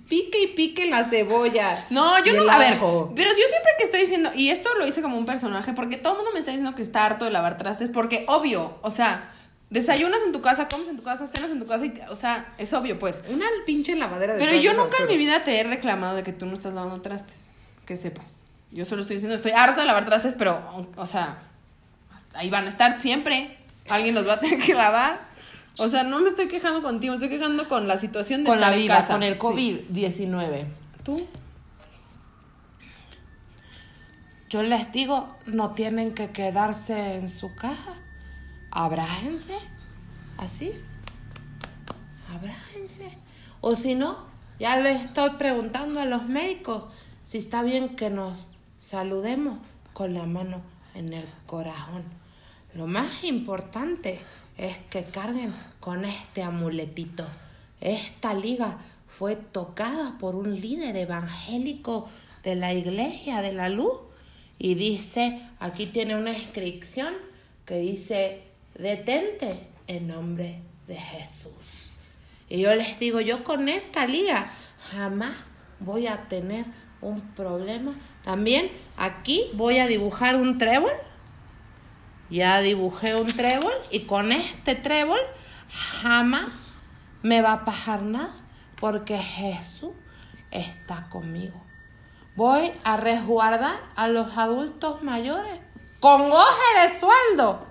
Pique 0.09 0.43
y 0.43 0.47
pique 0.49 0.87
la 0.87 1.05
cebolla. 1.05 1.87
No, 1.91 2.25
yo 2.25 2.33
no. 2.33 2.45
el 2.45 2.51
A 2.51 2.59
ver, 2.59 2.73
ajo. 2.73 3.13
pero 3.15 3.29
yo 3.29 3.47
siempre 3.47 3.73
que 3.77 3.85
estoy 3.85 4.01
diciendo, 4.01 4.31
y 4.35 4.49
esto 4.49 4.75
lo 4.77 4.87
hice 4.87 5.03
como 5.03 5.19
un 5.19 5.27
personaje, 5.27 5.75
porque 5.75 5.99
todo 5.99 6.15
el 6.15 6.19
mundo 6.19 6.33
me 6.33 6.39
está 6.39 6.51
diciendo 6.51 6.75
que 6.75 6.81
está 6.83 7.05
harto 7.05 7.27
de 7.27 7.31
lavar 7.31 7.59
trastes, 7.59 7.91
porque 7.91 8.25
obvio, 8.27 8.79
o 8.81 8.91
sea, 8.91 9.31
desayunas 9.69 10.23
en 10.25 10.33
tu 10.33 10.41
casa, 10.41 10.69
comes 10.69 10.89
en 10.89 10.97
tu 10.97 11.03
casa, 11.03 11.27
cenas 11.27 11.51
en 11.51 11.59
tu 11.59 11.67
casa, 11.67 11.85
y, 11.85 11.93
o 12.09 12.15
sea, 12.15 12.55
es 12.57 12.73
obvio, 12.73 12.99
pues. 12.99 13.23
Una 13.29 13.47
pinche 13.67 13.95
lavadera 13.95 14.35
de 14.35 14.39
Pero 14.39 14.59
yo 14.59 14.73
nunca 14.73 14.97
en 15.03 15.09
mi 15.09 15.19
vida 15.19 15.43
te 15.43 15.61
he 15.61 15.65
reclamado 15.65 16.17
de 16.17 16.23
que 16.23 16.33
tú 16.33 16.47
no 16.47 16.55
estás 16.55 16.73
lavando 16.73 17.03
trastes. 17.03 17.51
Que 17.85 17.97
sepas. 17.97 18.45
Yo 18.71 18.85
solo 18.85 19.01
estoy 19.01 19.17
diciendo, 19.17 19.35
estoy 19.35 19.53
harta 19.53 19.81
de 19.81 19.87
lavar 19.87 20.05
trastes, 20.05 20.35
pero, 20.37 20.63
o 20.97 21.07
sea, 21.07 21.39
ahí 22.35 22.51
van 22.51 22.67
a 22.67 22.69
estar 22.69 23.01
siempre. 23.01 23.57
Alguien 23.89 24.15
los 24.15 24.29
va 24.29 24.35
a 24.35 24.41
tener 24.41 24.61
que 24.61 24.75
lavar. 24.75 25.21
O 25.79 25.89
sea, 25.89 26.03
no 26.03 26.21
me 26.21 26.29
estoy 26.29 26.49
quejando 26.49 26.83
contigo, 26.83 27.13
me 27.13 27.17
estoy 27.17 27.31
quejando 27.31 27.69
con 27.69 27.87
la 27.89 27.97
situación 27.99 28.43
de 28.45 28.51
Con 28.51 28.61
la 28.61 28.67
estar 28.67 28.79
en 28.79 28.83
vida, 28.85 28.97
casa. 28.97 29.13
con 29.15 29.23
el 29.23 29.35
Sí. 29.35 29.41
COVID-19. 29.41 30.67
¿Tú? 31.05 31.27
Yo 34.51 34.63
les 34.63 34.91
digo, 34.93 35.35
no 35.47 35.71
tienen 35.73 36.15
que 36.15 36.31
quedarse 36.31 37.17
en 37.17 37.29
su 37.29 37.55
caja. 37.55 37.95
Abrájense. 38.71 39.55
Así. 40.39 40.73
Abrájense. 42.35 43.17
O 43.61 43.75
si 43.75 43.95
no, 43.95 44.27
ya 44.59 44.79
le 44.79 44.93
estoy 44.93 45.31
preguntando 45.39 46.01
a 46.01 46.05
los 46.07 46.25
médicos 46.25 46.87
si 47.25 47.39
está 47.39 47.63
bien 47.63 47.95
que 47.97 48.09
nos 48.11 48.49
saludemos 48.79 49.59
con 49.93 50.15
la 50.15 50.27
mano 50.27 50.63
en 50.95 51.13
el 51.13 51.25
corazón. 51.47 52.05
Lo 52.75 52.87
más 52.87 53.25
importante 53.25 54.21
es 54.57 54.79
que 54.91 55.05
carguen 55.05 55.55
con 55.81 56.05
este 56.05 56.43
amuletito. 56.43 57.25
Esta 57.81 58.35
liga 58.35 58.79
fue 59.09 59.37
tocada 59.37 60.17
por 60.19 60.35
un 60.35 60.61
líder 60.61 60.97
evangélico 60.97 62.09
de 62.43 62.55
la 62.55 62.73
iglesia 62.75 63.41
de 63.41 63.53
la 63.53 63.69
luz 63.69 63.99
y 64.59 64.75
dice, 64.75 65.41
aquí 65.61 65.87
tiene 65.87 66.17
una 66.17 66.33
inscripción 66.33 67.15
que 67.65 67.79
dice, 67.79 68.43
detente 68.75 69.69
en 69.87 70.09
nombre 70.09 70.61
de 70.87 70.97
Jesús. 70.97 71.91
Y 72.49 72.61
yo 72.61 72.75
les 72.75 72.99
digo, 72.99 73.21
yo 73.21 73.45
con 73.45 73.69
esta 73.69 74.07
liga 74.07 74.51
jamás 74.91 75.33
voy 75.81 76.07
a 76.07 76.29
tener 76.29 76.67
un 77.01 77.21
problema. 77.35 77.93
También 78.23 78.71
aquí 78.97 79.51
voy 79.55 79.79
a 79.79 79.87
dibujar 79.87 80.37
un 80.37 80.59
trébol. 80.59 80.93
Ya 82.31 82.61
dibujé 82.61 83.15
un 83.15 83.27
trébol 83.27 83.73
y 83.91 84.01
con 84.01 84.33
este 84.33 84.75
trébol 84.75 85.21
jamás 85.71 86.47
me 87.23 87.41
va 87.41 87.53
a 87.53 87.65
pasar 87.65 88.03
nada 88.03 88.35
porque 88.81 89.19
Jesús 89.19 89.93
está 90.51 91.09
conmigo. 91.09 91.61
Voy 92.37 92.71
a 92.85 92.97
resguardar 92.97 93.81
a 93.97 94.09
los 94.09 94.37
adultos 94.37 95.03
mayores 95.03 95.61
con 96.01 96.31
goje 96.31 96.83
de 96.83 96.99
sueldo 96.99 97.67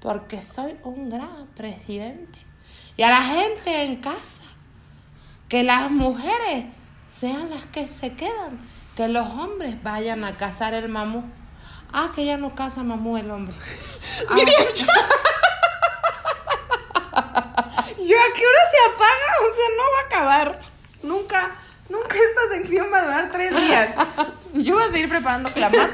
porque 0.00 0.42
soy 0.42 0.76
un 0.84 1.10
gran 1.10 1.46
presidente. 1.56 2.38
Y 2.96 3.02
a 3.02 3.10
la 3.10 3.22
gente 3.22 3.84
en 3.84 3.96
casa, 3.96 4.44
que 5.48 5.62
las 5.62 5.90
mujeres 5.90 6.66
sean 7.08 7.50
las 7.50 7.64
que 7.66 7.88
se 7.88 8.14
quedan, 8.14 8.68
que 8.96 9.08
los 9.08 9.26
hombres 9.26 9.82
vayan 9.82 10.24
a 10.24 10.36
cazar 10.36 10.74
el 10.74 10.88
mamú. 10.88 11.24
Ah, 11.92 12.10
que 12.14 12.24
ya 12.24 12.36
no 12.36 12.54
caza 12.54 12.82
mamú 12.82 13.16
el 13.16 13.30
hombre. 13.30 13.54
Ah, 14.30 14.34
¿Yo 18.08 18.16
a 18.16 18.34
qué 18.34 18.46
hora 18.46 18.62
se 18.70 18.78
apaga? 18.90 19.28
O 19.42 19.54
sea, 19.54 19.68
no 19.76 19.82
va 19.82 20.00
a 20.00 20.06
acabar. 20.06 20.60
Nunca, 21.02 21.56
nunca 21.88 22.16
esta 22.16 22.56
sección 22.56 22.88
va 22.92 22.98
a 22.98 23.04
durar 23.04 23.30
tres 23.30 23.54
días. 23.54 23.94
Yo 24.54 24.74
voy 24.74 24.84
a 24.84 24.90
seguir 24.90 25.08
preparando 25.08 25.50
clamatas. 25.52 25.90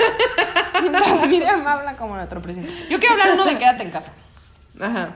Mientras 0.80 1.28
Miriam 1.28 1.66
habla 1.66 1.96
como 1.96 2.14
nuestro 2.14 2.40
presidente. 2.40 2.72
Yo 2.88 2.98
quiero 2.98 3.14
hablar 3.14 3.32
uno 3.32 3.44
de 3.44 3.58
quédate 3.58 3.82
en 3.82 3.90
casa. 3.90 4.12
Ajá. 4.80 5.10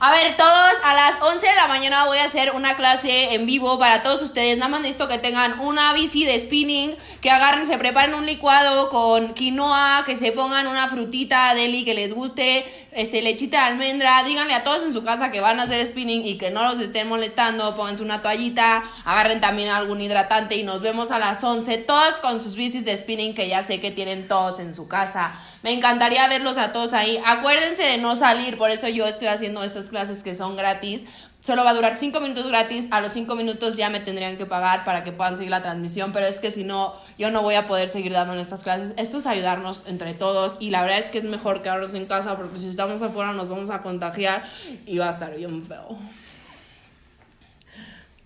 A 0.00 0.12
ver, 0.12 0.36
todos 0.36 0.74
a 0.84 0.94
las 0.94 1.20
11 1.20 1.44
de 1.44 1.54
la 1.56 1.66
mañana 1.66 2.04
voy 2.04 2.18
a 2.18 2.26
hacer 2.26 2.52
una 2.54 2.76
clase 2.76 3.34
en 3.34 3.46
vivo 3.46 3.80
para 3.80 4.04
todos 4.04 4.22
ustedes. 4.22 4.56
Nada 4.56 4.68
más 4.68 4.80
necesito 4.80 5.08
que 5.08 5.18
tengan 5.18 5.58
una 5.58 5.92
bici 5.92 6.24
de 6.24 6.38
spinning, 6.38 6.96
que 7.20 7.32
agarren, 7.32 7.66
se 7.66 7.78
preparen 7.78 8.14
un 8.14 8.24
licuado 8.24 8.90
con 8.90 9.34
quinoa, 9.34 10.04
que 10.06 10.14
se 10.14 10.30
pongan 10.30 10.68
una 10.68 10.88
frutita 10.88 11.52
deli 11.56 11.84
que 11.84 11.94
les 11.94 12.14
guste, 12.14 12.64
este 12.92 13.22
lechita 13.22 13.58
de 13.58 13.72
almendra. 13.72 14.22
Díganle 14.22 14.54
a 14.54 14.62
todos 14.62 14.84
en 14.84 14.92
su 14.92 15.02
casa 15.02 15.32
que 15.32 15.40
van 15.40 15.58
a 15.58 15.64
hacer 15.64 15.84
spinning 15.84 16.24
y 16.24 16.38
que 16.38 16.50
no 16.50 16.62
los 16.62 16.78
estén 16.78 17.08
molestando. 17.08 17.74
Pónganse 17.74 18.04
una 18.04 18.22
toallita, 18.22 18.84
agarren 19.04 19.40
también 19.40 19.68
algún 19.68 20.00
hidratante 20.00 20.54
y 20.54 20.62
nos 20.62 20.80
vemos 20.80 21.10
a 21.10 21.18
las 21.18 21.42
11. 21.42 21.76
Todos 21.78 22.20
con 22.20 22.40
sus 22.40 22.54
bicis 22.54 22.84
de 22.84 22.96
spinning 22.96 23.34
que 23.34 23.48
ya 23.48 23.64
sé 23.64 23.80
que 23.80 23.90
tienen 23.90 24.28
todos 24.28 24.60
en 24.60 24.76
su 24.76 24.86
casa. 24.86 25.32
Me 25.64 25.72
encantaría 25.72 26.28
verlos 26.28 26.56
a 26.56 26.70
todos 26.70 26.92
ahí. 26.92 27.20
Acuérdense 27.26 27.82
de 27.82 27.98
no 27.98 28.14
salir, 28.14 28.56
por 28.56 28.70
eso 28.70 28.86
yo 28.86 29.04
estoy 29.04 29.26
haciendo 29.26 29.64
estas 29.64 29.87
clases 29.88 30.22
que 30.22 30.34
son 30.34 30.56
gratis. 30.56 31.04
Solo 31.42 31.64
va 31.64 31.70
a 31.70 31.74
durar 31.74 31.94
5 31.94 32.20
minutos 32.20 32.48
gratis. 32.48 32.88
A 32.90 33.00
los 33.00 33.12
5 33.12 33.34
minutos 33.34 33.76
ya 33.76 33.90
me 33.90 34.00
tendrían 34.00 34.36
que 34.36 34.46
pagar 34.46 34.84
para 34.84 35.04
que 35.04 35.12
puedan 35.12 35.36
seguir 35.36 35.50
la 35.50 35.62
transmisión. 35.62 36.12
Pero 36.12 36.26
es 36.26 36.40
que 36.40 36.50
si 36.50 36.64
no, 36.64 36.94
yo 37.18 37.30
no 37.30 37.42
voy 37.42 37.54
a 37.54 37.66
poder 37.66 37.88
seguir 37.88 38.12
dando 38.12 38.34
estas 38.34 38.62
clases. 38.62 38.92
Esto 38.96 39.18
es 39.18 39.26
ayudarnos 39.26 39.86
entre 39.86 40.14
todos. 40.14 40.56
Y 40.60 40.70
la 40.70 40.82
verdad 40.82 40.98
es 40.98 41.10
que 41.10 41.18
es 41.18 41.24
mejor 41.24 41.62
quedarnos 41.62 41.94
en 41.94 42.06
casa 42.06 42.36
porque 42.36 42.58
si 42.58 42.68
estamos 42.68 43.02
afuera 43.02 43.32
nos 43.32 43.48
vamos 43.48 43.70
a 43.70 43.82
contagiar 43.82 44.42
y 44.86 44.98
va 44.98 45.08
a 45.08 45.10
estar 45.10 45.34
bien 45.36 45.64
feo. 45.64 45.98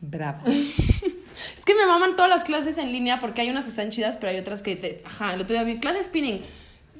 Bravo. 0.01 0.41
Es 1.57 1.65
que 1.65 1.75
me 1.75 1.87
maman 1.87 2.17
todas 2.17 2.31
las 2.31 2.45
clases 2.45 2.79
en 2.79 2.93
línea 2.93 3.19
porque 3.19 3.41
hay 3.41 3.51
unas 3.51 3.65
que 3.65 3.71
están 3.71 3.91
chidas, 3.91 4.17
pero 4.17 4.31
hay 4.31 4.39
otras 4.39 4.63
que 4.63 4.77
te. 4.77 5.03
Ajá, 5.05 5.35
el 5.35 5.41
otro 5.41 5.55
día 5.55 5.65
vi 5.65 5.79
clase 5.79 6.05
spinning. 6.05 6.43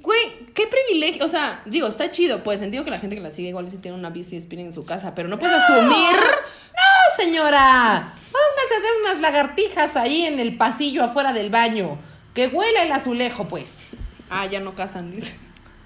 Güey, 0.03 0.47
qué 0.53 0.67
privilegio. 0.67 1.25
O 1.25 1.29
sea, 1.29 1.63
digo, 1.65 1.87
está 1.87 2.11
chido, 2.11 2.43
pues. 2.43 2.61
Entiendo 2.61 2.85
que 2.85 2.91
la 2.91 2.99
gente 2.99 3.15
que 3.17 3.23
la 3.23 3.31
sigue 3.31 3.51
igual 3.51 3.71
sí 3.71 3.79
tiene 3.79 3.97
una 3.97 4.11
bici 4.11 4.39
spinning 4.41 4.67
en 4.67 4.73
su 4.73 4.85
casa, 4.85 5.15
pero 5.15 5.29
no 5.29 5.39
puedes 5.39 5.55
asumir. 5.63 6.17
No, 6.17 7.23
señora. 7.25 8.13
Póngase 8.17 8.75
a 8.75 8.79
hacer 8.79 8.91
unas 9.05 9.21
lagartijas 9.21 9.97
ahí 9.97 10.23
en 10.23 10.41
el 10.41 10.57
pasillo 10.57 11.05
afuera 11.05 11.33
del 11.33 11.51
baño. 11.51 11.99
Que 12.35 12.49
huela 12.49 12.83
el 12.83 12.91
azulejo, 12.93 13.47
pues. 13.47 13.91
Ah, 14.29 14.47
ya 14.47 14.59
no 14.61 14.75
casan, 14.75 15.11
dice. 15.13 15.39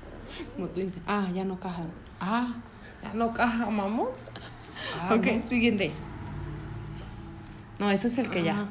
Como 0.57 0.69
tú 0.69 0.81
dices. 0.81 0.99
Ah, 1.07 1.27
ya 1.35 1.45
no 1.45 1.61
casan. 1.61 1.93
Ah, 2.21 2.55
ya 3.03 3.13
no 3.15 3.35
caja 3.35 3.69
mamuts. 3.69 4.31
Ah, 5.01 5.15
ok, 5.15 5.27
no. 5.27 5.49
siguiente. 5.49 5.91
No, 7.79 7.91
este 7.91 8.09
es 8.09 8.17
el 8.19 8.31
que 8.31 8.39
Ah. 8.41 8.43
ya. 8.43 8.67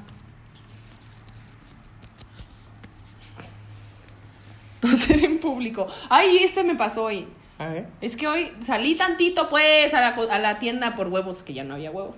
Toser 4.86 5.24
en 5.24 5.40
público. 5.40 5.88
Ay, 6.10 6.38
este 6.38 6.64
me 6.64 6.76
pasó 6.76 7.04
hoy. 7.04 7.28
A 7.58 7.70
ver. 7.70 7.88
Es 8.02 8.18
que 8.18 8.28
hoy 8.28 8.52
salí 8.60 8.96
tantito, 8.96 9.50
pues, 9.50 9.94
a 9.94 10.02
la, 10.02 10.10
a 10.10 10.40
la 10.40 10.60
tienda 10.60 10.96
por 10.96 11.08
huevos, 11.08 11.44
que 11.44 11.54
ya 11.54 11.64
no 11.64 11.76
había 11.76 11.92
huevos. 11.92 12.18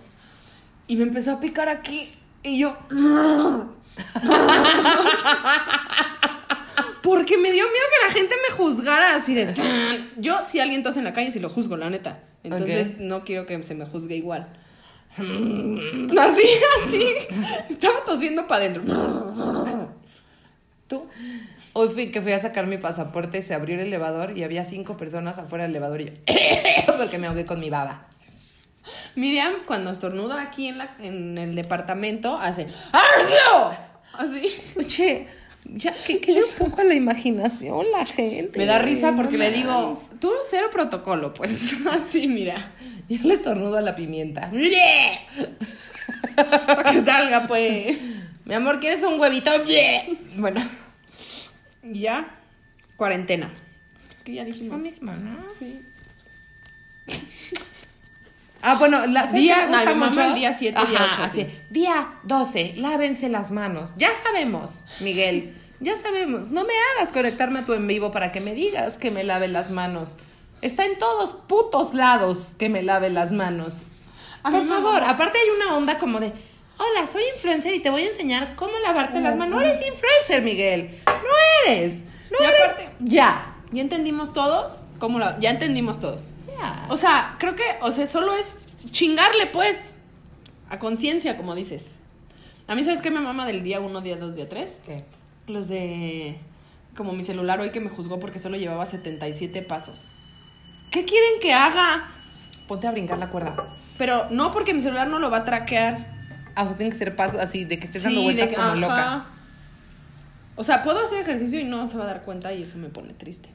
Y 0.88 0.96
me 0.96 1.04
empezó 1.04 1.34
a 1.34 1.40
picar 1.40 1.70
aquí. 1.70 2.12
Y 2.44 2.60
yo. 2.60 2.76
Porque 7.02 7.38
me 7.38 7.52
dio 7.52 7.64
miedo 7.64 7.86
que 8.00 8.08
la 8.08 8.14
gente 8.14 8.36
me 8.50 8.56
juzgara 8.56 9.16
así 9.16 9.34
de. 9.34 9.54
Yo, 10.18 10.44
si 10.44 10.60
alguien 10.60 10.84
tose 10.84 11.00
en 11.00 11.06
la 11.06 11.14
calle, 11.14 11.32
sí 11.32 11.40
lo 11.40 11.48
juzgo, 11.50 11.78
la 11.78 11.90
neta. 11.90 12.20
Entonces, 12.44 12.98
no 13.00 13.24
quiero 13.24 13.46
que 13.46 13.64
se 13.64 13.76
me 13.76 13.86
juzgue 13.86 14.16
igual. 14.16 14.48
Así, 15.18 16.48
así. 16.86 17.08
Estaba 17.70 18.06
tosiendo 18.06 18.46
para 18.46 18.66
adentro. 18.66 18.84
¿Tú? 20.88 21.08
Hoy 21.80 21.90
fui 21.90 22.10
que 22.10 22.22
fui 22.22 22.32
a 22.32 22.40
sacar 22.40 22.66
mi 22.66 22.78
pasaporte, 22.78 23.44
se 23.44 23.54
abrió 23.54 23.76
el 23.76 23.82
elevador 23.82 24.36
y 24.36 24.42
había 24.42 24.66
cinco 24.66 24.98
personas 24.98 25.38
afuera 25.38 25.66
del 25.66 25.74
elevador 25.74 26.02
y 26.02 26.06
yo. 26.06 26.12
porque 26.98 27.20
me 27.20 27.28
ahogué 27.28 27.46
con 27.46 27.60
mi 27.60 27.70
baba. 27.70 28.08
Miriam, 29.14 29.54
cuando 29.68 29.92
estornuda 29.92 30.42
aquí 30.42 30.70
en, 30.70 30.80
la, 30.80 30.96
en 31.00 31.38
el 31.38 31.54
departamento, 31.54 32.36
hace 32.36 32.66
¡Arcio! 32.92 33.78
Así. 34.14 34.56
Oye, 34.76 35.28
ya 35.66 35.94
que 35.94 36.20
quede 36.20 36.44
un 36.44 36.50
poco 36.58 36.82
a 36.82 36.84
la 36.84 36.96
imaginación 36.96 37.86
la 37.92 38.08
gente. 38.08 38.58
Me 38.58 38.66
da 38.66 38.80
risa 38.80 39.12
No 39.12 39.18
porque 39.18 39.38
le 39.38 39.52
digo, 39.52 39.96
tú 40.20 40.32
cero 40.50 40.70
protocolo, 40.72 41.32
pues. 41.36 41.76
Así, 41.92 42.28
mira. 42.28 42.56
Yo 43.08 43.20
le 43.22 43.36
estornudo 43.36 43.78
a 43.78 43.82
la 43.82 43.96
pimienta. 43.96 44.50
Para 46.36 46.92
que 46.92 47.02
salga, 47.02 47.46
pues. 47.46 48.00
Mi 48.46 48.56
amor, 48.56 48.80
¿quieres 48.80 49.04
un 49.04 49.20
huevito? 49.20 49.52
Bueno, 50.38 50.60
Y 51.94 52.00
ya, 52.02 52.40
cuarentena. 52.96 53.54
Es 54.10 54.24
que 54.24 54.34
ya 54.36 54.44
eso 54.44 54.54
dijimos. 54.54 54.82
mismo, 54.82 55.12
¿no? 55.14 55.48
Sí. 55.50 55.82
Ah, 58.62 58.76
bueno, 58.78 59.06
la 59.06 59.24
¿sabes 59.26 59.42
Día- 59.42 59.56
qué 59.60 59.68
me 59.68 59.76
gusta 59.78 59.94
no, 59.94 60.06
mucho? 60.08 60.22
el 60.22 60.36
día 60.36 60.58
siete, 60.58 60.80
día 60.88 61.00
Ajá, 61.00 61.14
ocho, 61.14 61.24
así. 61.24 61.42
sí. 61.44 61.62
Día 61.70 62.14
12, 62.24 62.74
lávense 62.78 63.30
las 63.30 63.52
manos. 63.52 63.94
Ya 63.98 64.10
sabemos, 64.26 64.84
Miguel. 65.00 65.54
Ya 65.80 65.96
sabemos. 65.96 66.50
No 66.50 66.64
me 66.66 66.74
hagas 66.96 67.14
conectarme 67.14 67.60
a 67.60 67.66
tu 67.66 67.74
en 67.74 67.86
vivo 67.88 68.12
para 68.12 68.32
que 68.32 68.42
me 68.42 68.56
digas 68.56 68.98
que 68.98 69.12
me 69.12 69.24
lave 69.24 69.48
las 69.48 69.70
manos. 69.70 70.18
Está 70.62 70.86
en 70.86 70.98
todos 70.98 71.34
putos 71.34 71.94
lados 71.94 72.54
que 72.58 72.68
me 72.68 72.82
lave 72.82 73.12
las 73.12 73.32
manos. 73.32 73.84
Por 74.42 74.68
favor, 74.68 75.04
aparte 75.04 75.38
hay 75.38 75.50
una 75.62 75.78
onda 75.78 76.00
como 76.00 76.20
de, 76.20 76.34
hola, 76.78 77.08
soy 77.08 77.24
influencer 77.36 77.74
y 77.74 77.80
te 77.80 77.90
voy 77.90 78.04
a 78.04 78.08
enseñar 78.08 78.56
cómo 78.56 78.74
lavarte 78.86 79.20
las 79.22 79.36
manos. 79.36 79.56
No 79.60 79.62
eres 79.66 79.80
influencer, 79.86 80.42
Miguel. 80.44 80.90
No 81.06 81.72
eres. 81.72 82.02
No 82.32 82.38
Y 82.42 82.44
eres. 82.46 82.62
aparte- 82.64 82.90
Ya. 83.00 83.54
¿Ya 83.72 83.82
entendimos 83.82 84.34
todos? 84.34 84.86
¿Cómo 85.00 85.20
Ya 85.40 85.50
entendimos 85.50 86.00
todos. 86.00 86.34
Ya. 86.48 86.86
O 86.90 86.98
sea, 86.98 87.36
creo 87.40 87.56
que, 87.56 87.64
o 87.82 87.92
sea, 87.92 88.08
solo 88.08 88.34
es 88.34 88.60
chingarle, 88.92 89.46
pues. 89.48 89.94
A 90.70 90.80
conciencia, 90.80 91.38
como 91.38 91.56
dices. 91.56 91.96
A 92.68 92.76
mí, 92.76 92.84
¿sabes 92.84 93.02
qué 93.02 93.12
me 93.12 93.20
mama 93.20 93.46
del 93.46 93.64
día 93.64 93.80
1, 93.80 94.02
día 94.02 94.18
2, 94.18 94.36
día 94.36 94.50
3? 94.50 94.80
¿Qué? 94.86 95.04
Los 95.48 95.68
de. 95.68 96.38
Como 96.96 97.14
mi 97.14 97.24
celular 97.24 97.60
hoy 97.60 97.72
que 97.72 97.80
me 97.80 97.90
juzgó 97.90 98.20
porque 98.20 98.40
solo 98.40 98.58
llevaba 98.58 98.86
77 98.86 99.62
pasos. 99.62 100.12
¿Qué 100.92 101.06
quieren 101.06 101.40
que 101.40 101.54
haga? 101.54 102.10
Ponte 102.68 102.88
a 102.88 102.92
brincar 102.92 103.18
la 103.20 103.30
cuerda. 103.30 103.76
Pero 103.98 104.28
no 104.32 104.52
porque 104.52 104.74
mi 104.74 104.82
celular 104.82 105.08
no 105.08 105.20
lo 105.20 105.30
va 105.30 105.38
a 105.38 105.46
traquear. 105.46 106.17
Ah, 106.58 106.64
o 106.64 106.68
sea, 106.68 106.76
tiene 106.78 106.92
que 106.92 106.98
ser 106.98 107.16
paso 107.16 107.40
así, 107.40 107.66
de 107.66 107.78
que 107.80 107.86
estés 107.86 108.04
dando 108.04 108.22
vueltas 108.24 108.46
de 108.46 108.50
que- 108.50 108.56
como 108.56 108.68
ajá. 108.70 108.76
loca. 108.80 109.26
O 110.56 110.64
sea, 110.64 110.82
puedo 110.84 111.00
hacer 111.06 111.20
ejercicio 111.22 111.60
y 111.60 111.64
no 111.66 111.88
se 111.88 111.98
va 111.98 112.04
a 112.06 112.08
dar 112.08 112.24
cuenta 112.24 112.52
y 112.54 112.64
eso 112.64 112.78
me 112.80 112.90
pone 112.90 113.14
triste. 113.14 113.50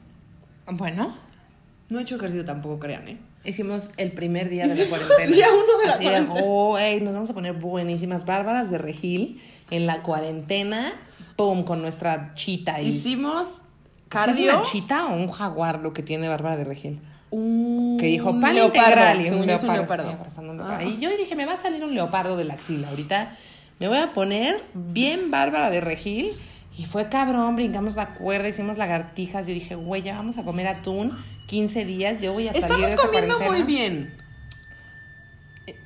Bueno, 0.71 1.13
No 1.89 1.99
he 1.99 2.03
hecho 2.03 2.15
ejercicio 2.15 2.45
tampoco, 2.45 2.79
crean, 2.79 3.07
¿eh? 3.09 3.17
hicimos 3.43 3.91
el 3.97 4.13
primer 4.13 4.47
día 4.49 4.65
de 4.65 4.73
la 4.73 4.85
cuarentena. 4.89 5.35
día 5.35 5.47
uno 5.49 5.77
de 5.81 5.85
la 5.87 5.93
Así 5.95 6.03
cuarentena. 6.05 6.41
oh, 6.45 6.77
ey, 6.77 7.01
nos 7.01 7.13
vamos 7.13 7.29
a 7.29 7.33
poner 7.33 7.51
buenísimas 7.53 8.23
bárbaras 8.25 8.71
de 8.71 8.77
regil 8.77 9.41
en 9.69 9.85
la 9.85 10.01
cuarentena. 10.01 10.93
Pum, 11.35 11.63
con 11.63 11.81
nuestra 11.81 12.33
chita 12.35 12.75
ahí. 12.75 12.87
Hicimos 12.87 13.47
¿Sí 13.47 13.61
cardio. 14.07 14.49
¿Es 14.49 14.53
una 14.55 14.63
chita 14.63 15.07
o 15.07 15.15
un 15.15 15.29
jaguar 15.29 15.79
lo 15.81 15.91
que 15.91 16.03
tiene 16.03 16.27
Bárbara 16.29 16.55
de 16.55 16.63
Regil? 16.63 17.01
Un 17.35 17.97
Que 17.99 18.05
dijo 18.05 18.39
pan 18.39 18.53
leopardo, 18.53 19.21
y 19.21 19.29
un 19.29 19.47
leopardo. 19.47 20.15
un 20.37 20.61
Ah. 20.61 20.83
Y 20.83 20.99
yo 20.99 21.09
dije, 21.17 21.35
me 21.35 21.45
va 21.47 21.53
a 21.53 21.57
salir 21.57 21.83
un 21.83 21.95
leopardo 21.95 22.37
de 22.37 22.43
la 22.43 22.53
axila. 22.53 22.89
Ahorita 22.89 23.35
me 23.79 23.87
voy 23.87 23.97
a 23.97 24.13
poner 24.13 24.61
bien 24.75 25.31
Bárbara 25.31 25.71
de 25.71 25.81
Regil. 25.81 26.31
Y 26.77 26.85
fue 26.85 27.09
cabrón, 27.09 27.55
brincamos 27.55 27.95
la 27.95 28.13
cuerda, 28.13 28.49
hicimos 28.49 28.77
lagartijas. 28.77 29.47
Yo 29.47 29.53
dije, 29.53 29.73
güey, 29.75 30.03
ya 30.03 30.15
vamos 30.15 30.37
a 30.37 30.43
comer 30.43 30.67
atún 30.67 31.11
15 31.47 31.85
días. 31.85 32.21
Yo 32.21 32.33
voy 32.33 32.47
a 32.47 32.51
salir 32.53 32.67
de 32.67 32.73
Estamos 32.73 32.91
esa 32.91 33.01
comiendo 33.03 33.37
muy 33.39 33.45
cuarentena". 33.47 33.65
bien. 33.67 34.17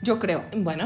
Yo 0.02 0.20
creo. 0.20 0.44
Bueno, 0.58 0.86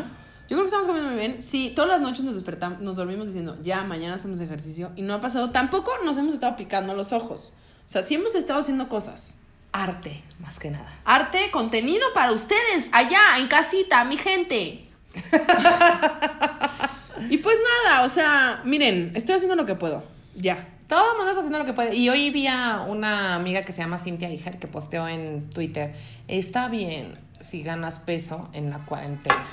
Yo 0.50 0.58
creo 0.58 0.62
que 0.62 0.66
estamos 0.66 0.88
comiendo 0.88 1.10
muy 1.12 1.20
bien. 1.20 1.42
Sí, 1.42 1.72
todas 1.76 1.90
las 1.90 2.02
noches 2.02 2.24
nos 2.26 2.36
despertamos, 2.36 2.82
nos 2.82 2.98
dormimos 2.98 3.28
diciendo, 3.28 3.58
ya, 3.64 3.84
mañana 3.84 4.16
hacemos 4.16 4.40
ejercicio. 4.42 4.92
Y 4.96 5.02
no 5.02 5.14
ha 5.14 5.22
pasado. 5.22 5.50
Tampoco 5.52 5.92
nos 6.04 6.18
hemos 6.18 6.34
estado 6.34 6.56
picando 6.56 6.94
los 6.94 7.14
ojos. 7.14 7.54
O 7.88 7.90
sea, 7.90 8.04
sí 8.04 8.16
hemos 8.16 8.36
estado 8.36 8.60
haciendo 8.60 8.90
cosas. 8.90 9.36
Arte, 9.72 10.24
más 10.40 10.60
que 10.60 10.72
nada. 10.72 10.92
Arte, 11.06 11.52
contenido 11.52 12.06
para 12.14 12.32
ustedes, 12.32 12.90
allá, 12.92 13.38
en 13.38 13.48
casita, 13.48 14.04
mi 14.04 14.18
gente. 14.18 14.88
y 17.30 17.38
pues 17.38 17.58
nada, 17.86 18.04
o 18.04 18.10
sea, 18.10 18.62
miren, 18.66 19.12
estoy 19.16 19.36
haciendo 19.36 19.56
lo 19.56 19.66
que 19.66 19.76
puedo. 19.76 20.04
Ya. 20.36 20.68
Todo 20.88 21.12
el 21.12 21.18
mundo 21.18 21.32
está 21.32 21.40
haciendo 21.40 21.60
lo 21.60 21.66
que 21.66 21.74
puede. 21.74 21.96
Y 21.96 22.10
hoy 22.10 22.30
vi 22.32 22.48
a 22.48 22.82
una 22.82 23.36
amiga 23.36 23.62
que 23.62 23.72
se 23.72 23.82
llama 23.82 23.98
Cintia 23.98 24.30
Ijar 24.30 24.60
que 24.60 24.68
posteó 24.68 25.08
en 25.08 25.50
Twitter. 25.50 25.96
Está 26.28 26.68
bien 26.68 27.18
si 27.40 27.64
ganas 27.64 28.00
peso 28.00 28.50
en 28.54 28.70
la 28.70 28.80
cuarentena. 28.80 29.46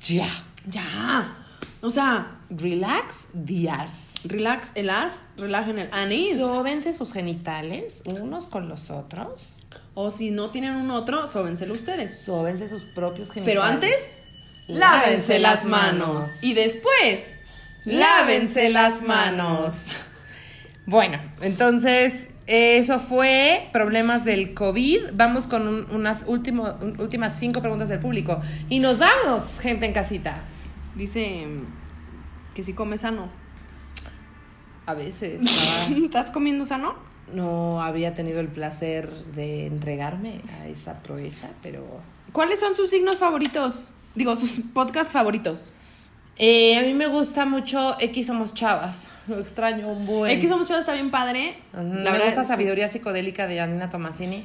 Ya. 0.00 0.28
Ya. 0.70 1.47
O 1.80 1.90
sea, 1.90 2.40
Relax 2.50 3.26
días. 3.34 4.14
relax 4.24 4.70
el 4.74 4.90
as, 4.90 5.22
relajen 5.36 5.78
el 5.78 5.88
anís. 5.92 6.36
Sóbense 6.38 6.92
sus 6.92 7.12
genitales 7.12 8.02
unos 8.20 8.46
con 8.48 8.68
los 8.68 8.90
otros. 8.90 9.64
o 9.94 10.10
si 10.10 10.30
no 10.30 10.50
tienen 10.50 10.76
un 10.76 10.90
otro, 10.92 11.26
sóbenselo 11.26 11.74
ustedes. 11.74 12.20
Sóbense 12.24 12.68
sus 12.68 12.84
propios 12.84 13.30
genitales. 13.32 13.46
Pero 13.54 13.62
antes, 13.62 14.18
lávense 14.68 15.38
las 15.40 15.64
manos. 15.64 16.24
Y 16.42 16.54
después, 16.54 17.36
lávense 17.84 18.70
las 18.70 19.02
manos. 19.02 19.86
Bueno, 20.86 21.18
entonces 21.42 22.28
eso 22.46 22.98
fue 23.00 23.68
problemas 23.72 24.24
del 24.24 24.54
COVID. 24.54 25.00
Vamos 25.14 25.46
con 25.46 25.66
un- 25.66 25.86
unas 25.90 26.24
último- 26.26 26.74
un- 26.80 27.00
últimas 27.00 27.38
cinco 27.38 27.60
preguntas 27.60 27.88
del 27.88 27.98
público. 27.98 28.40
Y 28.68 28.78
nos 28.80 28.98
vamos, 28.98 29.58
gente 29.60 29.84
en 29.86 29.92
casita. 29.92 30.42
Dice 30.98 31.46
que 32.54 32.62
si 32.62 32.74
comes 32.74 33.00
sano. 33.00 33.30
A 34.84 34.92
veces 34.94 35.40
estaba- 35.42 35.98
¿Estás 36.04 36.30
comiendo 36.30 36.64
sano? 36.66 37.06
no 37.32 37.82
había 37.82 38.14
tenido 38.14 38.40
el 38.40 38.48
placer 38.48 39.10
de 39.34 39.66
entregarme 39.66 40.40
a 40.62 40.66
esa 40.66 41.02
proeza, 41.02 41.50
pero... 41.62 42.00
¿Cuáles 42.32 42.58
son 42.58 42.74
sus 42.74 42.88
signos 42.88 43.18
favoritos? 43.18 43.90
Digo, 44.14 44.34
sus 44.34 44.60
podcasts 44.72 45.12
favoritos. 45.12 45.70
Eh, 46.38 46.78
a 46.78 46.82
mí 46.84 46.94
me 46.94 47.06
gusta 47.06 47.44
mucho 47.44 47.94
X 48.00 48.28
Somos 48.28 48.54
Chavas. 48.54 49.08
Lo 49.26 49.38
extraño 49.40 49.88
un 49.88 50.06
buen. 50.06 50.32
X 50.38 50.48
Somos 50.48 50.68
Chavos 50.68 50.80
está 50.80 50.94
bien 50.94 51.10
padre. 51.10 51.58
Ujú, 51.74 51.82
La 51.82 51.88
me 51.88 52.02
verdad, 52.12 52.24
gusta 52.28 52.44
sí. 52.44 52.48
Sabiduría 52.48 52.88
Psicodélica 52.88 53.46
de 53.46 53.60
Anina 53.60 53.90
Tomasini. 53.90 54.44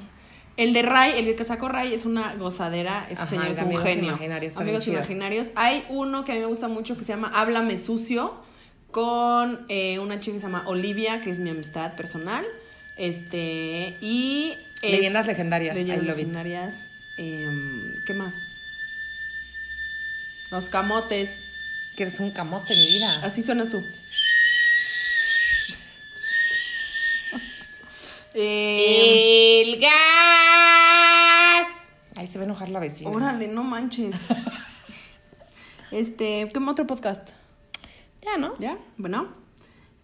El 0.56 0.74
de 0.74 0.84
Ray, 0.84 1.14
el 1.18 1.36
que 1.36 1.44
sacó 1.46 1.68
Ray 1.68 1.94
es 1.94 2.06
una 2.06 2.36
gozadera. 2.36 3.06
Ese 3.10 3.22
Ajá, 3.22 3.26
señor 3.28 3.48
es 3.48 3.58
un 3.58 3.64
Amigos 3.66 3.84
genio. 3.84 4.10
Imaginarios 4.10 4.58
Amigos 4.58 4.84
chido. 4.84 4.98
imaginarios. 4.98 5.52
Hay 5.56 5.84
uno 5.90 6.24
que 6.26 6.32
a 6.32 6.36
mí 6.36 6.42
me 6.42 6.48
gusta 6.48 6.68
mucho 6.68 6.96
que 6.98 7.04
se 7.04 7.14
llama 7.14 7.32
Háblame 7.34 7.78
Sucio 7.80 8.36
con 8.92 9.66
eh, 9.70 9.98
una 9.98 10.20
chica 10.20 10.34
que 10.36 10.40
se 10.40 10.46
llama 10.46 10.64
Olivia, 10.68 11.22
que 11.22 11.32
es 11.32 11.40
mi 11.40 11.50
amistad 11.50 11.96
personal. 11.96 12.46
Este, 12.98 13.98
y. 14.02 14.54
es- 14.84 14.92
Leyendas 14.92 15.26
legendarias, 15.26 15.76
Leyendas 15.76 16.06
legendarias. 16.06 16.90
em, 17.18 17.96
¿Qué 18.06 18.14
más? 18.14 18.50
Los 20.52 20.70
camotes. 20.70 21.48
Que 21.96 22.04
eres 22.04 22.20
un 22.20 22.32
camote, 22.32 22.76
mi 22.76 22.88
vida. 22.88 23.20
Así 23.24 23.44
suenas 23.44 23.70
tú. 23.70 23.84
Eh, 28.36 29.62
El 29.66 29.80
gas. 29.80 29.92
Ay, 32.16 32.28
se 32.28 32.38
va 32.40 32.44
a 32.44 32.46
enojar 32.46 32.70
la 32.70 32.80
vecina. 32.80 33.12
órale, 33.12 33.48
no 33.48 33.64
manches. 33.64 34.16
Este, 35.92 36.50
¿qué 36.52 36.60
otro 36.60 36.88
podcast? 36.88 37.30
Ya, 38.24 38.38
¿no? 38.40 38.58
¿Ya? 38.58 38.80
Bueno. 38.98 39.28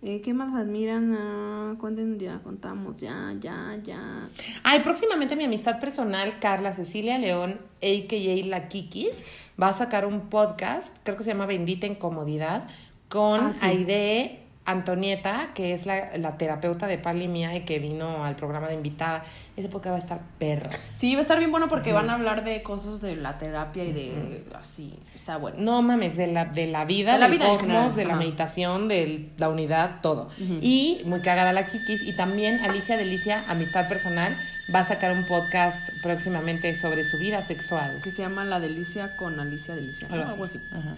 Eh, 0.04 0.22
¿Qué 0.24 0.36
más 0.36 0.54
admiran? 0.54 1.16
Ah, 1.20 1.76
cuenten, 1.80 2.20
ya 2.20 2.40
contamos, 2.44 3.02
ya, 3.02 3.34
ya, 3.40 3.76
ya. 3.84 4.30
Ay, 4.64 4.82
próximamente 4.82 5.36
mi 5.36 5.46
amistad 5.46 5.80
personal, 5.80 6.38
Carla 6.40 6.74
Cecilia 6.74 7.18
León, 7.18 7.60
a.k.a. 7.82 8.46
La 8.46 8.68
Kikis, 8.70 9.24
va 9.60 9.70
a 9.70 9.74
sacar 9.74 10.06
un 10.06 10.30
podcast, 10.30 10.96
creo 11.04 11.18
que 11.18 11.24
se 11.24 11.32
llama 11.32 11.48
Bendita 11.48 11.88
Incomodidad, 11.88 12.68
con 13.10 13.42
Ah, 13.42 13.52
sí. 13.52 13.60
Aide 13.66 14.40
Antonieta, 14.70 15.52
que 15.54 15.74
es 15.74 15.86
la, 15.86 16.16
la 16.18 16.38
terapeuta 16.38 16.88
de 16.88 16.98
Pali 16.98 17.28
Mía 17.28 17.56
y 17.56 17.62
que 17.62 17.80
vino 17.80 18.24
al 18.24 18.36
programa 18.36 18.68
de 18.68 18.76
invitada. 18.76 19.24
Ese 19.58 19.68
podcast 19.68 19.92
va 19.94 19.98
a 19.98 20.00
estar 20.00 20.22
perro. 20.38 20.70
Sí, 20.94 21.14
va 21.16 21.20
a 21.20 21.22
estar 21.22 21.38
bien 21.40 21.52
bueno 21.52 21.68
porque 21.68 21.92
van 21.92 22.10
a 22.10 22.14
hablar 22.14 22.44
de 22.46 22.64
cosas 22.64 23.02
de 23.02 23.16
la 23.16 23.38
terapia 23.38 23.84
y 23.84 23.92
de 23.92 24.44
así. 24.60 24.98
Está 25.14 25.38
bueno. 25.38 25.58
No 25.60 25.82
mames, 25.82 26.16
de 26.16 26.28
la, 26.28 26.46
de 26.46 26.68
la 26.68 26.86
vida, 26.86 27.14
De 27.14 27.20
la 27.20 27.28
del 27.28 27.38
vida 27.38 27.48
cosmos, 27.50 27.96
de 27.96 28.06
la 28.06 28.14
ajá. 28.14 28.20
meditación, 28.20 28.88
de 28.88 29.30
la 29.38 29.50
unidad, 29.50 30.00
todo. 30.02 30.30
Y 30.62 31.02
muy 31.06 31.22
cagada 31.22 31.52
la 31.52 31.66
Kikis. 31.66 32.04
Y 32.04 32.16
también 32.16 32.60
Alicia 32.62 32.96
Delicia, 32.96 33.44
Amistad 33.50 33.88
Personal, 33.90 34.38
va 34.74 34.80
a 34.80 34.86
sacar 34.86 35.12
un 35.12 35.26
podcast 35.26 35.82
próximamente 36.02 36.74
sobre 36.76 37.04
su 37.04 37.18
vida 37.18 37.42
sexual. 37.42 38.00
Que 38.02 38.12
se 38.12 38.22
llama 38.22 38.46
La 38.46 38.60
Delicia 38.60 39.18
con 39.18 39.40
Alicia 39.40 39.76
Delicia. 39.76 40.08
¿no? 40.08 40.16
Algo 40.16 40.32
Algo 40.32 40.44
así. 40.46 40.58
así. 40.60 40.68
Ajá. 40.76 40.96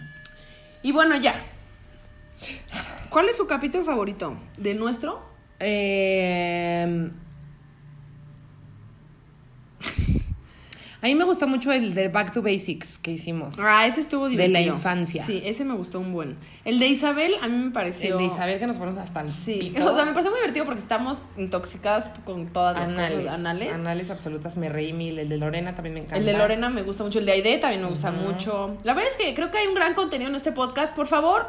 Y 0.83 0.91
bueno, 0.91 1.15
ya. 1.15 1.33
¿Cuál 3.09 3.29
es 3.29 3.37
su 3.37 3.45
capítulo 3.47 3.83
favorito? 3.85 4.37
¿De 4.57 4.73
nuestro? 4.73 5.21
Eh, 5.59 7.09
A 11.03 11.07
mí 11.07 11.15
me 11.15 11.23
gustó 11.23 11.47
mucho 11.47 11.71
el 11.71 11.95
de 11.95 12.09
Back 12.09 12.31
to 12.31 12.43
Basics 12.43 12.99
que 12.99 13.09
hicimos. 13.11 13.57
Ah, 13.59 13.87
ese 13.87 14.01
estuvo 14.01 14.25
De 14.25 14.31
divertido. 14.31 14.53
la 14.53 14.61
infancia. 14.61 15.23
Sí, 15.23 15.41
ese 15.43 15.65
me 15.65 15.73
gustó 15.73 15.99
un 15.99 16.13
buen. 16.13 16.37
El 16.63 16.77
de 16.77 16.85
Isabel 16.89 17.33
a 17.41 17.47
mí 17.47 17.57
me 17.57 17.71
pareció... 17.71 18.11
El 18.19 18.19
de 18.19 18.25
Isabel 18.31 18.59
que 18.59 18.67
nos 18.67 18.77
ponemos 18.77 18.99
hasta 18.99 19.21
el 19.21 19.31
Sí, 19.31 19.71
pito. 19.73 19.91
o 19.91 19.95
sea, 19.95 20.05
me 20.05 20.11
pareció 20.11 20.29
muy 20.29 20.39
divertido 20.41 20.65
porque 20.67 20.79
estamos 20.79 21.23
intoxicadas 21.37 22.11
con 22.23 22.49
todas 22.49 22.77
las 22.79 22.89
Anales, 22.91 23.15
cosas 23.17 23.33
anales. 23.33 23.73
anales 23.73 24.11
absolutas, 24.11 24.57
me 24.57 24.69
reí 24.69 24.93
mil. 24.93 25.17
El 25.17 25.27
de 25.27 25.37
Lorena 25.37 25.73
también 25.73 25.95
me 25.95 25.99
encanta. 26.01 26.17
El 26.17 26.25
de 26.27 26.33
Lorena 26.37 26.69
me 26.69 26.83
gusta 26.83 27.03
mucho, 27.03 27.17
el 27.17 27.25
de 27.25 27.31
Aide 27.31 27.57
también 27.57 27.81
me 27.81 27.87
gusta 27.89 28.11
mucho. 28.11 28.77
La 28.83 28.93
verdad 28.93 29.09
es 29.11 29.17
que 29.17 29.33
creo 29.33 29.49
que 29.49 29.57
hay 29.57 29.65
un 29.67 29.73
gran 29.73 29.95
contenido 29.95 30.29
en 30.29 30.35
este 30.35 30.51
podcast. 30.51 30.93
Por 30.93 31.07
favor, 31.07 31.47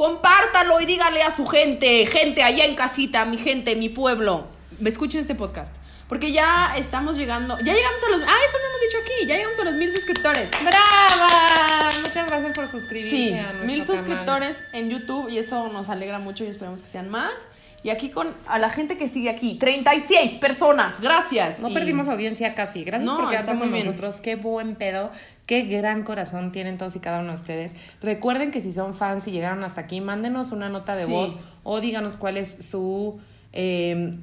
compártalo 0.00 0.80
y 0.80 0.86
dígale 0.86 1.22
a 1.22 1.30
su 1.30 1.46
gente, 1.46 2.06
gente 2.06 2.42
allá 2.42 2.64
en 2.64 2.74
casita, 2.74 3.26
mi 3.26 3.36
gente, 3.36 3.76
mi 3.76 3.90
pueblo, 3.90 4.46
me 4.78 4.88
escuchen 4.88 5.20
este 5.20 5.34
podcast. 5.34 5.74
Porque 6.08 6.32
ya 6.32 6.72
estamos 6.78 7.18
llegando, 7.18 7.58
ya 7.58 7.74
llegamos 7.74 8.02
a 8.02 8.08
los... 8.08 8.20
Ah, 8.22 8.38
eso 8.46 8.56
no 8.62 8.68
hemos 8.70 8.80
dicho 8.80 8.96
aquí, 9.02 9.26
ya 9.26 9.36
llegamos 9.36 9.60
a 9.60 9.64
los 9.64 9.74
mil 9.74 9.92
suscriptores. 9.92 10.48
¡Brava! 10.62 11.90
Muchas 12.00 12.26
gracias 12.26 12.52
por 12.54 12.66
suscribirse 12.66 13.10
Sí, 13.10 13.34
a 13.34 13.42
nuestro 13.52 13.66
mil 13.66 13.86
canal. 13.86 13.98
suscriptores 13.98 14.64
en 14.72 14.88
YouTube 14.88 15.28
y 15.28 15.36
eso 15.36 15.68
nos 15.68 15.90
alegra 15.90 16.18
mucho 16.18 16.44
y 16.44 16.46
esperamos 16.46 16.80
que 16.80 16.88
sean 16.88 17.10
más. 17.10 17.34
Y 17.82 17.88
aquí 17.88 18.10
con 18.10 18.34
a 18.46 18.58
la 18.58 18.68
gente 18.68 18.98
que 18.98 19.08
sigue 19.08 19.30
aquí, 19.30 19.54
36 19.54 20.32
personas, 20.38 21.00
gracias. 21.00 21.60
No 21.60 21.70
Y- 21.70 21.74
perdimos 21.74 22.08
audiencia 22.08 22.54
casi. 22.54 22.84
Gracias 22.84 23.06
No, 23.06 23.16
por 23.18 23.30
quedarse 23.30 23.56
con 23.58 23.72
bien. 23.72 23.86
nosotros. 23.86 24.20
Qué 24.20 24.36
buen 24.36 24.74
pedo. 24.76 25.10
Qué 25.46 25.62
gran 25.62 26.02
corazón 26.02 26.52
tienen 26.52 26.76
todos 26.76 26.94
y 26.96 27.00
cada 27.00 27.20
uno 27.20 27.28
de 27.28 27.34
ustedes. 27.36 27.72
Recuerden 28.02 28.50
que 28.50 28.60
si 28.60 28.72
son 28.74 28.92
fans 28.94 29.26
y 29.28 29.30
llegaron 29.30 29.64
hasta 29.64 29.80
aquí, 29.80 30.00
mándenos 30.02 30.52
una 30.52 30.68
nota 30.68 30.94
de 30.94 31.06
Sí. 31.06 31.10
voz 31.10 31.36
o 31.62 31.80
díganos 31.80 32.16
cuál 32.16 32.36
es 32.36 32.56
su 32.60 33.18
eh, 33.52 34.14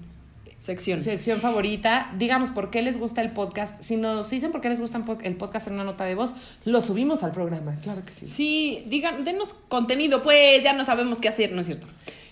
sección. 0.59 1.01
sección 1.01 1.39
favorita. 1.39 2.11
Díganos 2.17 2.51
por 2.51 2.69
qué 2.69 2.81
les 2.81 2.99
gusta 2.99 3.21
el 3.21 3.31
podcast. 3.31 3.81
Si 3.81 3.95
nos 3.97 4.29
dicen 4.29 4.51
por 4.51 4.61
qué 4.61 4.69
les 4.69 4.79
gusta 4.79 5.01
el 5.23 5.35
podcast 5.35 5.67
en 5.67 5.73
una 5.73 5.83
nota 5.83 6.03
de 6.05 6.15
voz, 6.15 6.33
lo 6.63 6.79
subimos 6.81 7.23
al 7.23 7.31
programa. 7.31 7.75
Claro 7.81 8.03
que 8.05 8.13
sí. 8.13 8.27
Sí, 8.27 8.83
digan, 8.87 9.23
denos 9.25 9.55
contenido, 9.67 10.21
pues 10.23 10.63
ya 10.63 10.73
no 10.73 10.85
sabemos 10.85 11.19
qué 11.21 11.27
hacer, 11.29 11.51
¿no 11.53 11.61
es 11.61 11.65
cierto? 11.67 11.87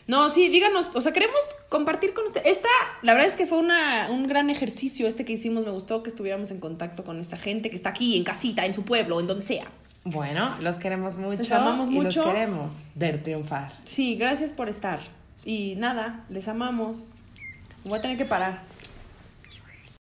No, 0.07 0.29
sí, 0.29 0.49
díganos, 0.49 0.91
o 0.93 1.01
sea, 1.01 1.13
queremos 1.13 1.39
compartir 1.69 2.13
con 2.13 2.25
usted. 2.25 2.41
Esta, 2.45 2.69
la 3.01 3.13
verdad 3.13 3.29
es 3.29 3.35
que 3.35 3.47
fue 3.47 3.57
una, 3.57 4.07
un 4.11 4.27
gran 4.27 4.49
ejercicio 4.51 5.07
este 5.07 5.25
que 5.25 5.33
hicimos, 5.33 5.65
me 5.65 5.71
gustó 5.71 6.03
que 6.03 6.09
estuviéramos 6.09 6.51
en 6.51 6.59
contacto 6.59 7.03
con 7.03 7.19
esta 7.19 7.37
gente 7.37 7.71
que 7.71 7.75
está 7.75 7.89
aquí, 7.89 8.15
en 8.15 8.23
casita, 8.23 8.65
en 8.65 8.73
su 8.75 8.83
pueblo, 8.83 9.19
en 9.19 9.25
donde 9.25 9.43
sea. 9.43 9.65
Bueno, 10.03 10.55
los 10.61 10.77
queremos 10.77 11.17
mucho. 11.17 11.37
Les 11.37 11.51
amamos 11.51 11.89
y 11.89 11.93
mucho. 11.93 12.23
los 12.23 12.33
queremos 12.33 12.83
ver 12.93 13.23
triunfar. 13.23 13.71
Sí, 13.85 14.15
gracias 14.15 14.53
por 14.53 14.69
estar. 14.69 14.99
Y 15.43 15.75
nada, 15.77 16.23
les 16.29 16.47
amamos. 16.47 17.13
Voy 17.83 17.97
a 17.97 18.01
tener 18.01 18.15
que 18.15 18.25
parar. 18.25 18.63